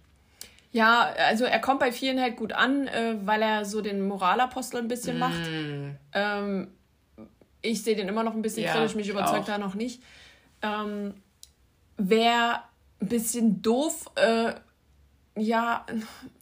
[0.72, 4.80] Ja, also er kommt bei vielen halt gut an, äh, weil er so den Moralapostel
[4.80, 5.20] ein bisschen mm.
[5.20, 5.50] macht.
[6.14, 6.68] Ähm,
[7.66, 10.02] ich sehe den immer noch ein bisschen ja, kritisch, mich überzeugt da noch nicht.
[10.62, 11.14] Ähm,
[11.98, 12.64] wer
[13.02, 14.54] ein bisschen doof äh,
[15.38, 15.86] ja,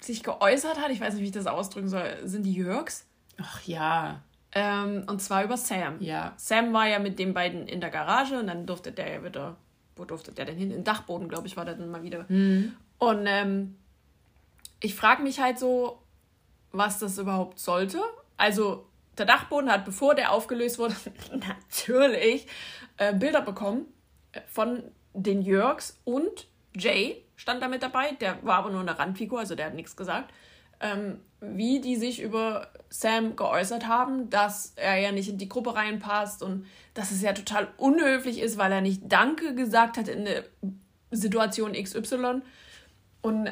[0.01, 3.05] sich geäußert hat, ich weiß nicht, wie ich das ausdrücken soll, sind die Jörgs.
[3.41, 4.21] Ach ja.
[4.51, 5.99] Ähm, und zwar über Sam.
[5.99, 6.33] Ja.
[6.37, 9.55] Sam war ja mit den beiden in der Garage und dann durfte der ja wieder,
[9.95, 10.69] wo durfte der denn hin?
[10.69, 12.25] In den Dachboden, glaube ich, war der dann mal wieder.
[12.27, 12.73] Mhm.
[12.99, 13.75] Und ähm,
[14.79, 15.99] ich frage mich halt so,
[16.71, 17.99] was das überhaupt sollte.
[18.37, 18.85] Also
[19.17, 20.95] der Dachboden hat, bevor der aufgelöst wurde,
[21.31, 22.47] natürlich
[22.97, 23.85] äh, Bilder bekommen
[24.31, 24.83] äh, von
[25.13, 29.55] den Jörgs und Jay, stand da mit dabei, der war aber nur eine Randfigur, also
[29.55, 30.33] der hat nichts gesagt.
[30.79, 35.75] Ähm, wie die sich über Sam geäußert haben, dass er ja nicht in die Gruppe
[35.75, 40.25] reinpasst und dass es ja total unhöflich ist, weil er nicht Danke gesagt hat in
[40.25, 40.43] der
[41.11, 42.41] Situation XY.
[43.21, 43.51] Und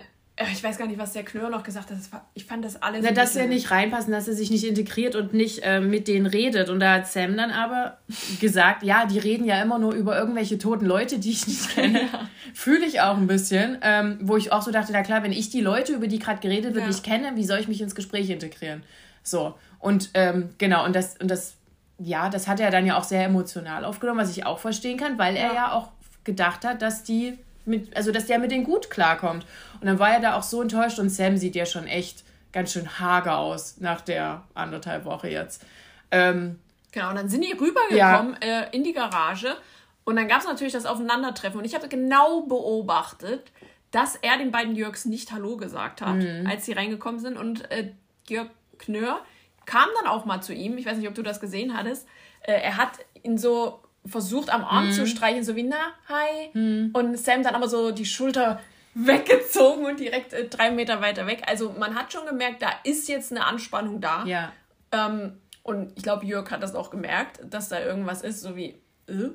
[0.52, 1.98] ich weiß gar nicht, was der Knör noch gesagt hat.
[2.34, 3.02] ich fand das alles.
[3.04, 6.26] Na, dass er nicht reinpasst, dass er sich nicht integriert und nicht äh, mit denen
[6.26, 6.70] redet.
[6.70, 7.98] Und da hat Sam dann aber
[8.40, 12.02] gesagt, ja, die reden ja immer nur über irgendwelche toten Leute, die ich nicht kenne.
[12.12, 12.30] Ja.
[12.54, 13.78] Fühle ich auch ein bisschen.
[13.82, 16.40] Ähm, wo ich auch so dachte, na klar, wenn ich die Leute, über die gerade
[16.40, 16.88] geredet wird, ja.
[16.88, 18.84] nicht kenne, wie soll ich mich ins Gespräch integrieren?
[19.24, 19.56] So.
[19.80, 21.56] Und ähm, genau, und das, und das,
[22.00, 25.18] ja, das hat er dann ja auch sehr emotional aufgenommen, was ich auch verstehen kann,
[25.18, 25.90] weil er ja, ja auch
[26.24, 29.46] gedacht hat, dass die mit, also dass der mit denen gut klarkommt.
[29.80, 32.74] Und dann war er da auch so enttäuscht und Sam sieht ja schon echt ganz
[32.74, 35.64] schön hager aus nach der anderthalb Woche jetzt.
[36.12, 36.60] Ähm,
[36.92, 38.62] genau, und dann sind die rübergekommen ja.
[38.62, 39.56] äh, in die Garage
[40.04, 43.52] und dann gab es natürlich das Aufeinandertreffen und ich habe genau beobachtet,
[43.92, 46.48] dass er den beiden Jörgs nicht Hallo gesagt hat, mhm.
[46.50, 47.92] als sie reingekommen sind und äh,
[48.28, 48.48] Jörg
[48.78, 49.22] Knör
[49.66, 52.08] kam dann auch mal zu ihm, ich weiß nicht, ob du das gesehen hattest,
[52.42, 54.92] äh, er hat ihn so versucht am Arm mhm.
[54.92, 56.50] zu streichen, so wie, na, hi.
[56.54, 56.90] Mhm.
[56.94, 58.60] Und Sam dann aber so die Schulter
[58.94, 61.44] weggezogen und direkt äh, drei Meter weiter weg.
[61.48, 64.26] Also man hat schon gemerkt, da ist jetzt eine Anspannung da.
[64.26, 64.52] Ja.
[64.92, 68.82] Ähm, und ich glaube, Jörg hat das auch gemerkt, dass da irgendwas ist, so wie,
[69.08, 69.30] äh,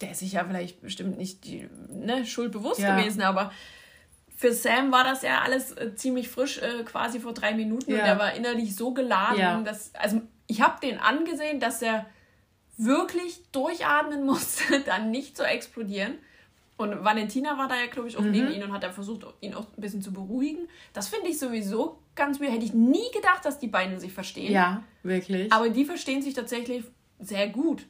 [0.00, 2.96] der ist sich ja vielleicht bestimmt nicht die ne, Schuld bewusst ja.
[2.96, 3.52] gewesen, aber
[4.36, 7.92] für Sam war das ja alles äh, ziemlich frisch, äh, quasi vor drei Minuten.
[7.92, 7.98] Ja.
[7.98, 12.06] Und er war innerlich so geladen, dass, also ich habe den angesehen, dass er
[12.76, 16.18] wirklich durchatmen musste, dann nicht zu explodieren.
[16.76, 18.30] Und Valentina war da ja, glaube ich, auch mhm.
[18.30, 20.68] neben ihn und hat dann versucht, ihn auch ein bisschen zu beruhigen.
[20.92, 22.52] Das finde ich sowieso ganz weird.
[22.52, 24.52] Hätte ich nie gedacht, dass die beiden sich verstehen.
[24.52, 25.52] Ja, wirklich.
[25.52, 26.84] Aber die verstehen sich tatsächlich
[27.20, 27.86] sehr gut.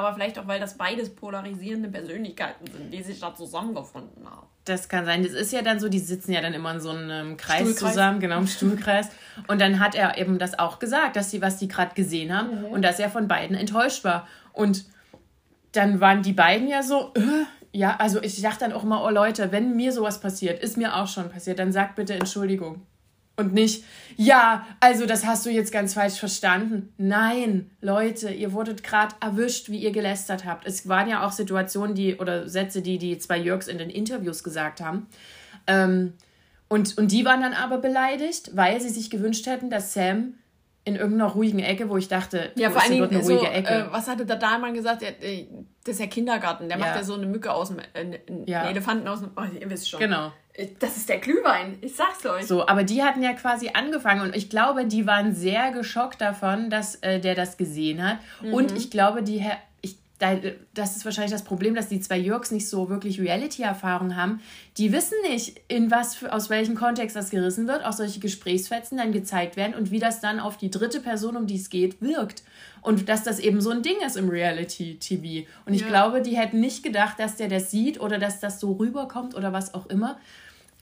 [0.00, 4.46] Aber vielleicht auch, weil das beides polarisierende Persönlichkeiten sind, die sich da zusammengefunden haben.
[4.64, 5.22] Das kann sein.
[5.22, 7.92] Das ist ja dann so, die sitzen ja dann immer in so einem Kreis Stuhlkreis.
[7.92, 9.10] zusammen, genau, im Stuhlkreis.
[9.46, 12.60] Und dann hat er eben das auch gesagt, dass sie, was die gerade gesehen haben
[12.62, 12.64] mhm.
[12.66, 14.26] und dass er von beiden enttäuscht war.
[14.54, 14.86] Und
[15.72, 19.10] dann waren die beiden ja so, äh, ja, also ich dachte dann auch immer, oh
[19.10, 22.86] Leute, wenn mir sowas passiert, ist mir auch schon passiert, dann sagt bitte Entschuldigung.
[23.40, 23.84] Und nicht,
[24.16, 26.92] ja, also das hast du jetzt ganz falsch verstanden.
[26.98, 30.66] Nein, Leute, ihr wurdet gerade erwischt, wie ihr gelästert habt.
[30.66, 34.44] Es waren ja auch Situationen, die oder Sätze, die die zwei Jörgs in den Interviews
[34.44, 35.06] gesagt haben.
[35.66, 36.12] Ähm,
[36.68, 40.34] und, und die waren dann aber beleidigt, weil sie sich gewünscht hätten, dass Sam
[40.84, 43.68] in irgendeiner ruhigen Ecke, wo ich dachte, ja, vor allem eine so, ruhige Ecke.
[43.68, 45.02] Äh, was hatte der Dahlmann gesagt?
[45.02, 46.84] Das ist ja Kindergarten, der ja.
[46.84, 48.68] macht ja so eine Mücke aus dem, äh, ja.
[48.68, 50.00] Elefanten aus dem, oh, ihr wisst schon.
[50.00, 50.32] Genau.
[50.78, 52.46] Das ist der Glühwein, ich sag's euch.
[52.46, 56.70] So, aber die hatten ja quasi angefangen und ich glaube, die waren sehr geschockt davon,
[56.70, 58.18] dass äh, der das gesehen hat.
[58.42, 58.54] Mhm.
[58.54, 59.44] Und ich glaube, die
[60.74, 64.40] das ist wahrscheinlich das Problem, dass die zwei Jörgs nicht so wirklich Reality-Erfahrung haben.
[64.76, 69.12] Die wissen nicht, in was aus welchem Kontext das gerissen wird, auch solche Gesprächsfetzen dann
[69.12, 72.42] gezeigt werden und wie das dann auf die dritte Person, um die es geht, wirkt.
[72.82, 75.48] Und dass das eben so ein Ding ist im Reality-TV.
[75.64, 75.88] Und ich ja.
[75.88, 79.54] glaube, die hätten nicht gedacht, dass der das sieht oder dass das so rüberkommt oder
[79.54, 80.18] was auch immer.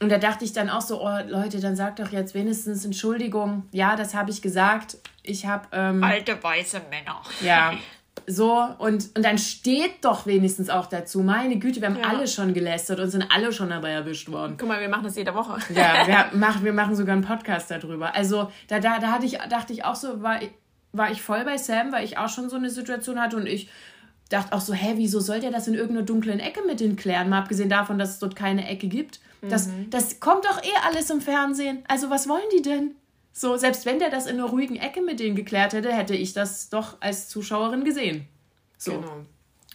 [0.00, 3.64] Und da dachte ich dann auch so, oh Leute, dann sagt doch jetzt wenigstens Entschuldigung.
[3.72, 4.96] Ja, das habe ich gesagt.
[5.22, 5.66] Ich habe...
[5.72, 7.20] Ähm, Alte weiße Männer.
[7.40, 7.74] Ja,
[8.30, 12.08] So, und, und dann steht doch wenigstens auch dazu, meine Güte, wir haben ja.
[12.08, 14.56] alle schon gelästert und sind alle schon dabei erwischt worden.
[14.58, 15.58] Guck mal, wir machen das jede Woche.
[15.74, 18.14] ja, wir machen, wir machen sogar einen Podcast darüber.
[18.14, 20.40] Also da, da, da hatte ich, dachte ich auch so, war,
[20.92, 23.70] war ich voll bei Sam, weil ich auch schon so eine Situation hatte und ich
[24.28, 27.30] dachte auch so, hä, wieso soll der das in irgendeiner dunklen Ecke mit den klären?
[27.30, 29.20] Mal abgesehen davon, dass es dort keine Ecke gibt.
[29.42, 29.90] Das, mhm.
[29.90, 31.84] das kommt doch eh alles im Fernsehen.
[31.88, 32.94] Also was wollen die denn?
[33.32, 36.32] So, selbst wenn der das in einer ruhigen Ecke mit denen geklärt hätte, hätte ich
[36.32, 38.26] das doch als Zuschauerin gesehen.
[38.76, 38.92] So.
[38.92, 39.12] Genau.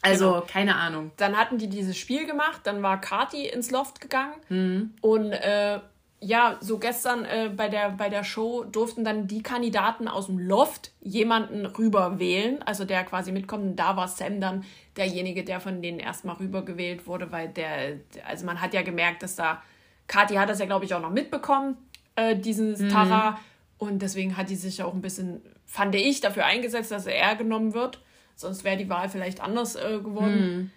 [0.01, 0.45] Also, genau.
[0.45, 1.11] keine Ahnung.
[1.15, 4.93] Dann hatten die dieses Spiel gemacht, dann war Kati ins Loft gegangen mhm.
[4.99, 5.79] und äh,
[6.23, 10.39] ja, so gestern äh, bei, der, bei der Show durften dann die Kandidaten aus dem
[10.39, 13.63] Loft jemanden rüber wählen, also der quasi mitkommt.
[13.63, 14.63] Und da war Sam dann
[14.95, 19.21] derjenige, der von denen erstmal rüber gewählt wurde, weil der, also man hat ja gemerkt,
[19.21, 19.61] dass da,
[20.07, 21.77] Kati hat das ja, glaube ich, auch noch mitbekommen,
[22.15, 22.89] äh, dieses mhm.
[22.89, 23.39] Tara.
[23.77, 27.73] Und deswegen hat die sich auch ein bisschen, fand ich, dafür eingesetzt, dass er genommen
[27.73, 28.01] wird.
[28.35, 30.57] Sonst wäre die Wahl vielleicht anders äh, geworden.
[30.57, 30.71] Mhm.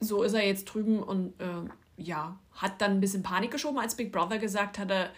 [0.00, 1.46] So ist er jetzt drüben und äh,
[1.96, 5.10] ja, hat dann ein bisschen Panik geschoben, als Big Brother gesagt hatte,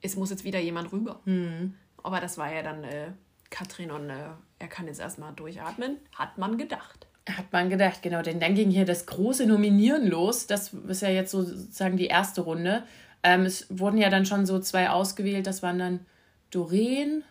[0.00, 1.20] es muss jetzt wieder jemand rüber.
[1.24, 1.74] Mhm.
[2.02, 3.12] Aber das war ja dann äh,
[3.50, 4.28] Katrin und äh,
[4.58, 7.06] er kann jetzt erstmal durchatmen, hat man gedacht.
[7.28, 8.22] Hat man gedacht, genau.
[8.22, 10.46] Denn dann ging hier das große Nominieren los.
[10.46, 12.84] Das ist ja jetzt sozusagen die erste Runde.
[13.22, 15.46] Ähm, es wurden ja dann schon so zwei ausgewählt.
[15.46, 16.06] Das waren dann
[16.50, 17.22] Doreen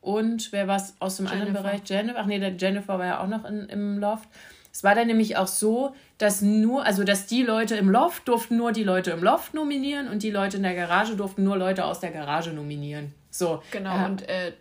[0.00, 1.46] und wer war es aus dem Jennifer.
[1.46, 1.80] anderen Bereich?
[1.84, 2.20] Jennifer.
[2.20, 4.28] Ach nee, der Jennifer war ja auch noch in, im Loft.
[4.74, 8.56] Es war dann nämlich auch so, dass nur, also dass die Leute im Loft durften
[8.56, 11.84] nur die Leute im Loft nominieren und die Leute in der Garage durften nur Leute
[11.84, 13.14] aus der Garage nominieren.
[13.30, 13.62] So.
[13.70, 14.52] Genau, äh, und äh,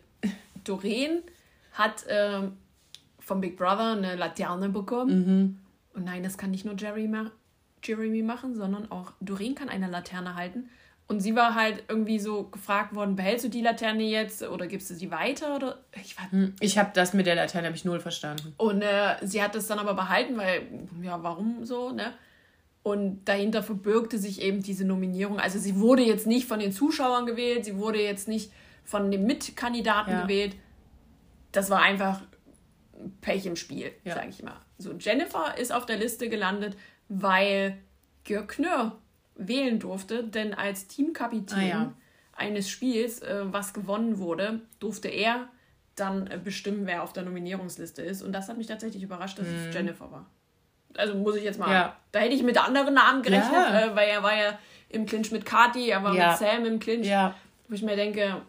[0.63, 1.23] Doreen
[1.71, 2.41] hat äh,
[3.17, 5.09] vom Big Brother eine Laterne bekommen.
[5.09, 5.59] Mhm.
[5.95, 7.31] Und nein, das kann nicht nur Jerry ma
[7.83, 10.69] Jeremy machen, sondern auch Doreen kann eine Laterne halten.
[11.13, 14.89] Und sie war halt irgendwie so gefragt worden, behältst du die Laterne jetzt oder gibst
[14.89, 15.55] du sie weiter?
[15.55, 18.55] Oder ich hm, ich habe das mit der Laterne habe ich null verstanden.
[18.57, 20.63] Und äh, sie hat das dann aber behalten, weil
[21.03, 22.15] ja, warum so, ne?
[22.81, 25.39] Und dahinter verbirgte sich eben diese Nominierung.
[25.39, 28.51] Also sie wurde jetzt nicht von den Zuschauern gewählt, sie wurde jetzt nicht
[28.83, 30.21] von dem Mitkandidaten ja.
[30.23, 30.55] gewählt.
[31.51, 32.21] Das war einfach
[33.21, 34.15] Pech im Spiel, ja.
[34.15, 34.59] sage ich mal.
[34.79, 36.75] So, Jennifer ist auf der Liste gelandet,
[37.07, 37.77] weil
[38.23, 38.97] Georg Knörr
[39.35, 41.93] wählen durfte, denn als Teamkapitän ah, ja.
[42.33, 45.47] eines Spiels, äh, was gewonnen wurde, durfte er
[45.95, 48.21] dann äh, bestimmen, wer auf der Nominierungsliste ist.
[48.21, 49.55] Und das hat mich tatsächlich überrascht, dass mhm.
[49.55, 50.25] es Jennifer war.
[50.95, 51.71] Also muss ich jetzt mal.
[51.71, 51.97] Ja.
[52.11, 53.87] Da hätte ich mit anderen Namen gerechnet, ja.
[53.87, 57.07] äh, weil er war ja im Clinch mit Kati, er war mit Sam im Clinch.
[57.67, 58.41] Wo ich mir denke,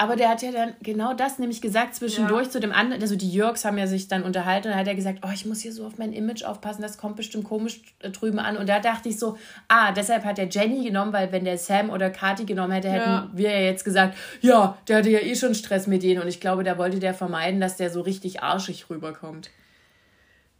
[0.00, 2.50] aber der hat ja dann genau das nämlich gesagt zwischendurch ja.
[2.52, 3.02] zu dem anderen.
[3.02, 5.44] Also die Jörgs haben ja sich dann unterhalten und dann hat er gesagt, oh, ich
[5.44, 8.56] muss hier so auf mein Image aufpassen, das kommt bestimmt komisch äh, drüben an.
[8.56, 9.36] Und da dachte ich so,
[9.68, 13.10] ah, deshalb hat er Jenny genommen, weil wenn der Sam oder Kati genommen hätte, hätten
[13.10, 13.30] ja.
[13.34, 16.22] wir ja jetzt gesagt, ja, der hatte ja eh schon Stress mit denen.
[16.22, 19.50] Und ich glaube, da wollte der vermeiden, dass der so richtig arschig rüberkommt.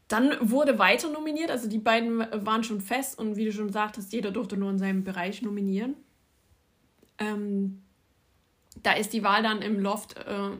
[0.08, 4.12] Dann wurde weiter nominiert, also die beiden waren schon fest und wie du schon sagtest,
[4.12, 5.94] jeder durfte nur in seinem Bereich nominieren.
[7.18, 7.80] Ähm,
[8.82, 10.50] da ist die Wahl dann im Loft äh,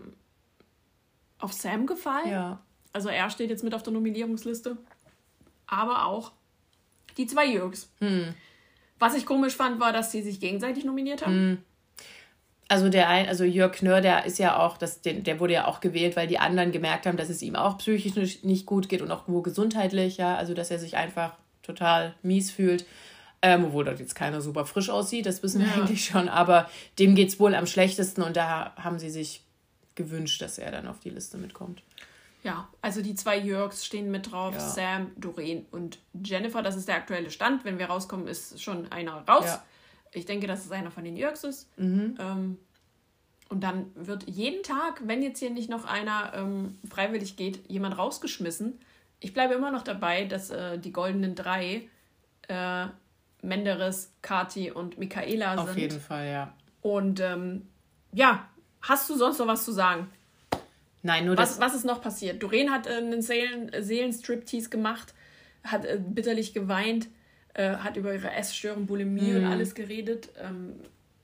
[1.39, 2.31] auf Sam gefallen.
[2.31, 2.61] Ja.
[2.93, 4.77] Also er steht jetzt mit auf der Nominierungsliste.
[5.67, 6.33] Aber auch
[7.17, 7.91] die zwei Jürgs.
[8.01, 8.35] Hm.
[8.99, 11.33] Was ich komisch fand, war, dass sie sich gegenseitig nominiert haben.
[11.33, 11.59] Hm.
[12.69, 15.81] Also der ein, also Jörg Knörr, der ist ja auch, das, der wurde ja auch
[15.81, 19.11] gewählt, weil die anderen gemerkt haben, dass es ihm auch psychisch nicht gut geht und
[19.11, 21.33] auch wo gesundheitlich, ja, also dass er sich einfach
[21.63, 22.85] total mies fühlt.
[23.43, 25.75] Ähm, obwohl dort jetzt keiner super frisch aussieht, das wissen wir ja.
[25.75, 26.29] eigentlich schon.
[26.29, 26.69] Aber
[26.99, 29.43] dem geht es wohl am schlechtesten und da haben sie sich
[29.95, 31.83] gewünscht, dass er dann auf die Liste mitkommt.
[32.43, 34.61] Ja, also die zwei Jörgs stehen mit drauf, ja.
[34.61, 36.63] Sam, Doreen und Jennifer.
[36.63, 37.65] Das ist der aktuelle Stand.
[37.65, 39.45] Wenn wir rauskommen, ist schon einer raus.
[39.47, 39.65] Ja.
[40.13, 41.69] Ich denke, dass es einer von den Jörgs ist.
[41.79, 42.17] Mhm.
[42.19, 42.59] Ähm,
[43.51, 47.99] und dann wird jeden Tag, wenn jetzt hier nicht noch einer ähm, freiwillig geht, jemand
[47.99, 48.81] rausgeschmissen.
[49.19, 51.89] Ich bleibe immer noch dabei, dass äh, die goldenen drei
[52.49, 52.87] äh,
[53.43, 55.69] Menderes, Kati und Michaela sind.
[55.69, 56.55] Auf jeden Fall, ja.
[56.83, 57.69] Und ähm,
[58.13, 58.49] ja,
[58.83, 60.11] hast du sonst noch was zu sagen?
[61.03, 61.61] Nein, nur was, das.
[61.61, 62.43] Was ist noch passiert?
[62.43, 65.15] Doreen hat äh, einen Seelen, Seelenstriptease gemacht,
[65.65, 67.09] hat äh, bitterlich geweint,
[67.55, 69.45] äh, hat über ihre Essstörung, Bulimie mhm.
[69.45, 70.29] und alles geredet.
[70.39, 70.75] Ähm,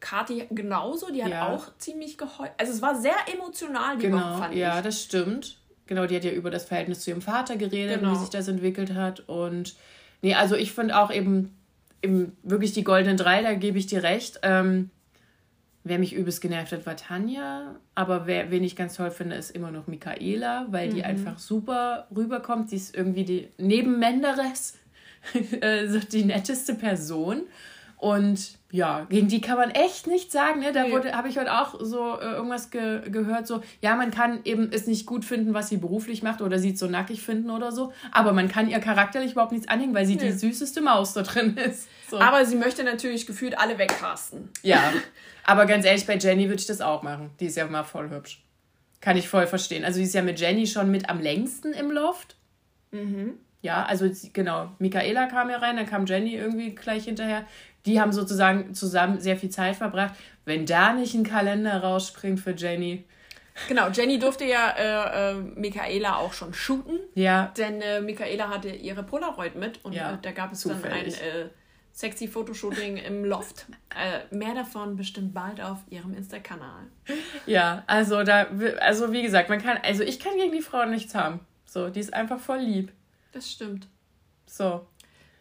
[0.00, 1.52] Kathi genauso, die hat ja.
[1.52, 2.52] auch ziemlich geheult.
[2.58, 4.84] Also es war sehr emotional, die genau, Woche, fand ja, ich.
[4.84, 5.58] das stimmt.
[5.86, 8.12] Genau, die hat ja über das Verhältnis zu ihrem Vater geredet, genau.
[8.12, 9.20] wie sich das entwickelt hat.
[9.28, 9.74] Und
[10.22, 11.55] nee, also ich finde auch eben,
[12.06, 14.40] eben wirklich die goldenen drei, da gebe ich dir recht.
[14.42, 14.90] Ähm,
[15.84, 17.76] wer mich übelst genervt hat, war Tanja.
[17.94, 20.94] Aber wer, wen ich ganz toll finde, ist immer noch Michaela, weil mhm.
[20.94, 22.70] die einfach super rüberkommt.
[22.70, 24.78] Sie ist irgendwie die, neben Menderes
[25.60, 27.42] äh, so die netteste Person.
[27.98, 30.60] Und ja, gegen die kann man echt nichts sagen.
[30.60, 30.72] Ne?
[30.72, 31.12] Da nee.
[31.12, 34.86] habe ich heute auch so äh, irgendwas ge gehört, so, ja, man kann eben es
[34.86, 38.34] nicht gut finden, was sie beruflich macht oder sie so nackig finden oder so, aber
[38.34, 40.26] man kann ihr charakterlich überhaupt nichts anhängen, weil sie nee.
[40.26, 41.88] die süßeste Maus da drin ist.
[42.10, 42.20] So.
[42.20, 44.50] Aber sie möchte natürlich gefühlt alle wegcasten.
[44.62, 44.92] Ja,
[45.44, 47.30] aber ganz ehrlich, bei Jenny würde ich das auch machen.
[47.40, 48.42] Die ist ja mal voll hübsch.
[49.00, 49.84] Kann ich voll verstehen.
[49.84, 52.36] Also, sie ist ja mit Jenny schon mit am längsten im Loft.
[52.90, 53.38] Mhm.
[53.66, 57.44] Ja, also genau, Michaela kam ja rein, dann kam Jenny irgendwie gleich hinterher
[57.86, 60.14] die haben sozusagen zusammen sehr viel Zeit verbracht.
[60.44, 63.04] Wenn da nicht ein Kalender rausspringt für Jenny.
[63.68, 67.00] Genau, Jenny durfte ja äh, äh, Michaela auch schon shooten.
[67.14, 67.52] Ja.
[67.56, 71.18] Denn äh, Michaela hatte ihre Polaroid mit und ja, äh, da gab es zufällig.
[71.18, 71.50] dann ein äh,
[71.92, 73.66] sexy Fotoshooting im Loft.
[73.90, 76.84] Äh, mehr davon bestimmt bald auf ihrem Insta-Kanal.
[77.46, 78.46] Ja, also da,
[78.80, 81.40] also wie gesagt, man kann, also ich kann gegen die Frau nichts haben.
[81.64, 82.92] So, die ist einfach voll lieb.
[83.32, 83.88] Das stimmt.
[84.46, 84.86] So.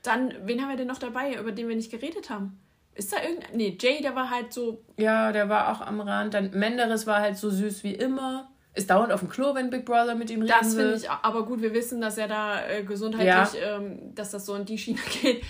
[0.07, 2.59] Dann, wen haben wir denn noch dabei, über den wir nicht geredet haben?
[2.93, 3.57] Ist da irgendein.
[3.57, 4.83] Nee, Jay, der war halt so.
[4.97, 6.33] Ja, der war auch am Rand.
[6.33, 8.49] Dann Menderes war halt so süß wie immer.
[8.73, 10.55] Ist dauernd auf dem Klo, wenn Big Brother mit ihm redet.
[10.59, 13.77] Das finde ich, aber gut, wir wissen, dass er da äh, gesundheitlich, ja.
[13.77, 15.43] ähm, dass das so in die Schiene geht.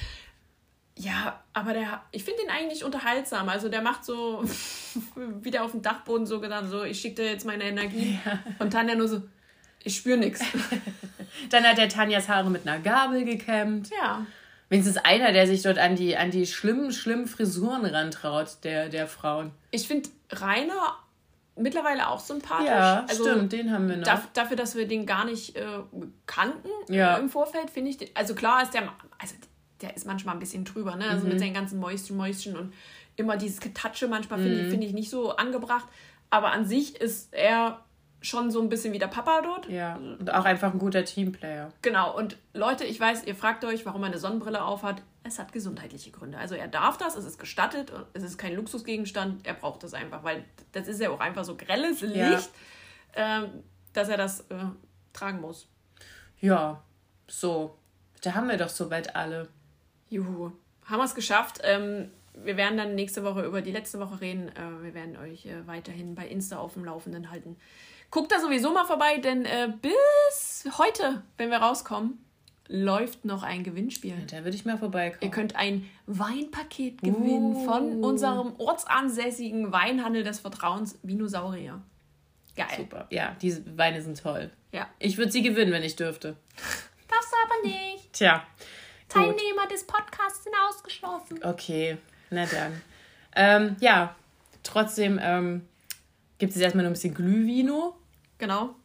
[0.97, 3.49] Ja, aber der, ich finde ihn eigentlich unterhaltsam.
[3.49, 4.43] Also der macht so
[5.41, 8.17] wieder auf dem Dachboden so gedacht, so ich schicke dir jetzt meine Energie.
[8.25, 8.39] Ja.
[8.59, 9.21] Und Tanja nur so,
[9.83, 10.41] ich spüre nichts.
[11.49, 13.89] Dann hat er Tanjas Haare mit einer Gabel gekämmt.
[13.89, 14.25] Ja.
[14.69, 19.07] Wenigstens einer, der sich dort an die, an die schlimmen, schlimmen Frisuren rantraut, der, der
[19.07, 19.51] Frauen.
[19.71, 20.97] Ich finde, Rainer
[21.55, 22.67] mittlerweile auch sympathisch.
[22.67, 24.19] Ja, also stimmt, den haben wir noch.
[24.33, 25.65] Dafür, dass wir den gar nicht äh,
[26.25, 27.15] kannten ja.
[27.15, 28.17] äh, im Vorfeld, finde ich.
[28.17, 29.35] Also klar ist der, also
[29.81, 31.07] der ist manchmal ein bisschen drüber, ne?
[31.09, 31.33] Also mhm.
[31.33, 32.73] mit seinen ganzen Mäuschen, Mäuschen und
[33.15, 34.65] immer dieses Getatsche manchmal finde mhm.
[34.65, 35.85] ich, find ich nicht so angebracht.
[36.29, 37.84] Aber an sich ist er
[38.25, 39.69] schon so ein bisschen wie der Papa dort.
[39.69, 41.71] Ja, und auch einfach ein guter Teamplayer.
[41.81, 45.01] Genau, und Leute, ich weiß, ihr fragt euch, warum er eine Sonnenbrille aufhat.
[45.23, 46.37] Es hat gesundheitliche Gründe.
[46.37, 50.23] Also er darf das, es ist gestattet, es ist kein Luxusgegenstand, er braucht das einfach,
[50.23, 52.49] weil das ist ja auch einfach so grelles Licht,
[53.15, 53.43] ja.
[53.43, 53.47] äh,
[53.93, 54.55] dass er das äh,
[55.13, 55.67] tragen muss.
[56.39, 56.83] Ja,
[57.27, 57.77] so.
[58.21, 59.49] Da haben wir doch soweit alle.
[60.09, 60.51] Juhu.
[60.85, 61.59] Haben wir es geschafft.
[61.63, 64.49] Ähm, wir werden dann nächste Woche über die letzte Woche reden.
[64.49, 67.57] Äh, wir werden euch äh, weiterhin bei Insta auf dem Laufenden halten.
[68.11, 72.25] Guckt da sowieso mal vorbei, denn äh, bis heute, wenn wir rauskommen,
[72.67, 74.15] läuft noch ein Gewinnspiel.
[74.29, 75.21] Da würde ich mal vorbeikommen.
[75.21, 77.65] Ihr könnt ein Weinpaket gewinnen uh.
[77.65, 81.81] von unserem ortsansässigen Weinhandel des Vertrauens Vinosaurier.
[82.55, 82.67] Geil.
[82.77, 83.07] Super.
[83.09, 84.49] Ja, diese Weine sind toll.
[84.71, 84.87] Ja.
[84.99, 86.37] Ich würde sie gewinnen, wenn ich dürfte.
[87.09, 88.13] Darfst du aber nicht.
[88.13, 88.43] Tja.
[89.09, 89.71] Teilnehmer gut.
[89.71, 91.39] des Podcasts sind ausgeschlossen.
[91.43, 91.97] Okay,
[92.29, 92.81] na dann.
[93.35, 94.15] ähm, ja,
[94.63, 95.67] trotzdem ähm,
[96.37, 97.95] gibt es erstmal noch ein bisschen Glühvino.
[98.37, 98.75] Genau.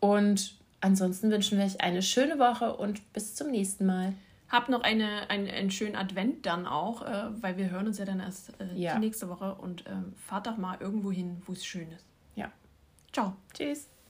[0.00, 4.14] Und ansonsten wünschen wir euch eine schöne Woche und bis zum nächsten Mal.
[4.48, 8.04] Habt noch eine, einen, einen schönen Advent dann auch, äh, weil wir hören uns ja
[8.04, 8.94] dann erst äh, ja.
[8.94, 12.06] die nächste Woche und äh, fahrt doch mal irgendwo hin, wo es schön ist.
[12.36, 12.52] Ja.
[13.12, 13.36] Ciao.
[13.52, 13.88] Tschüss.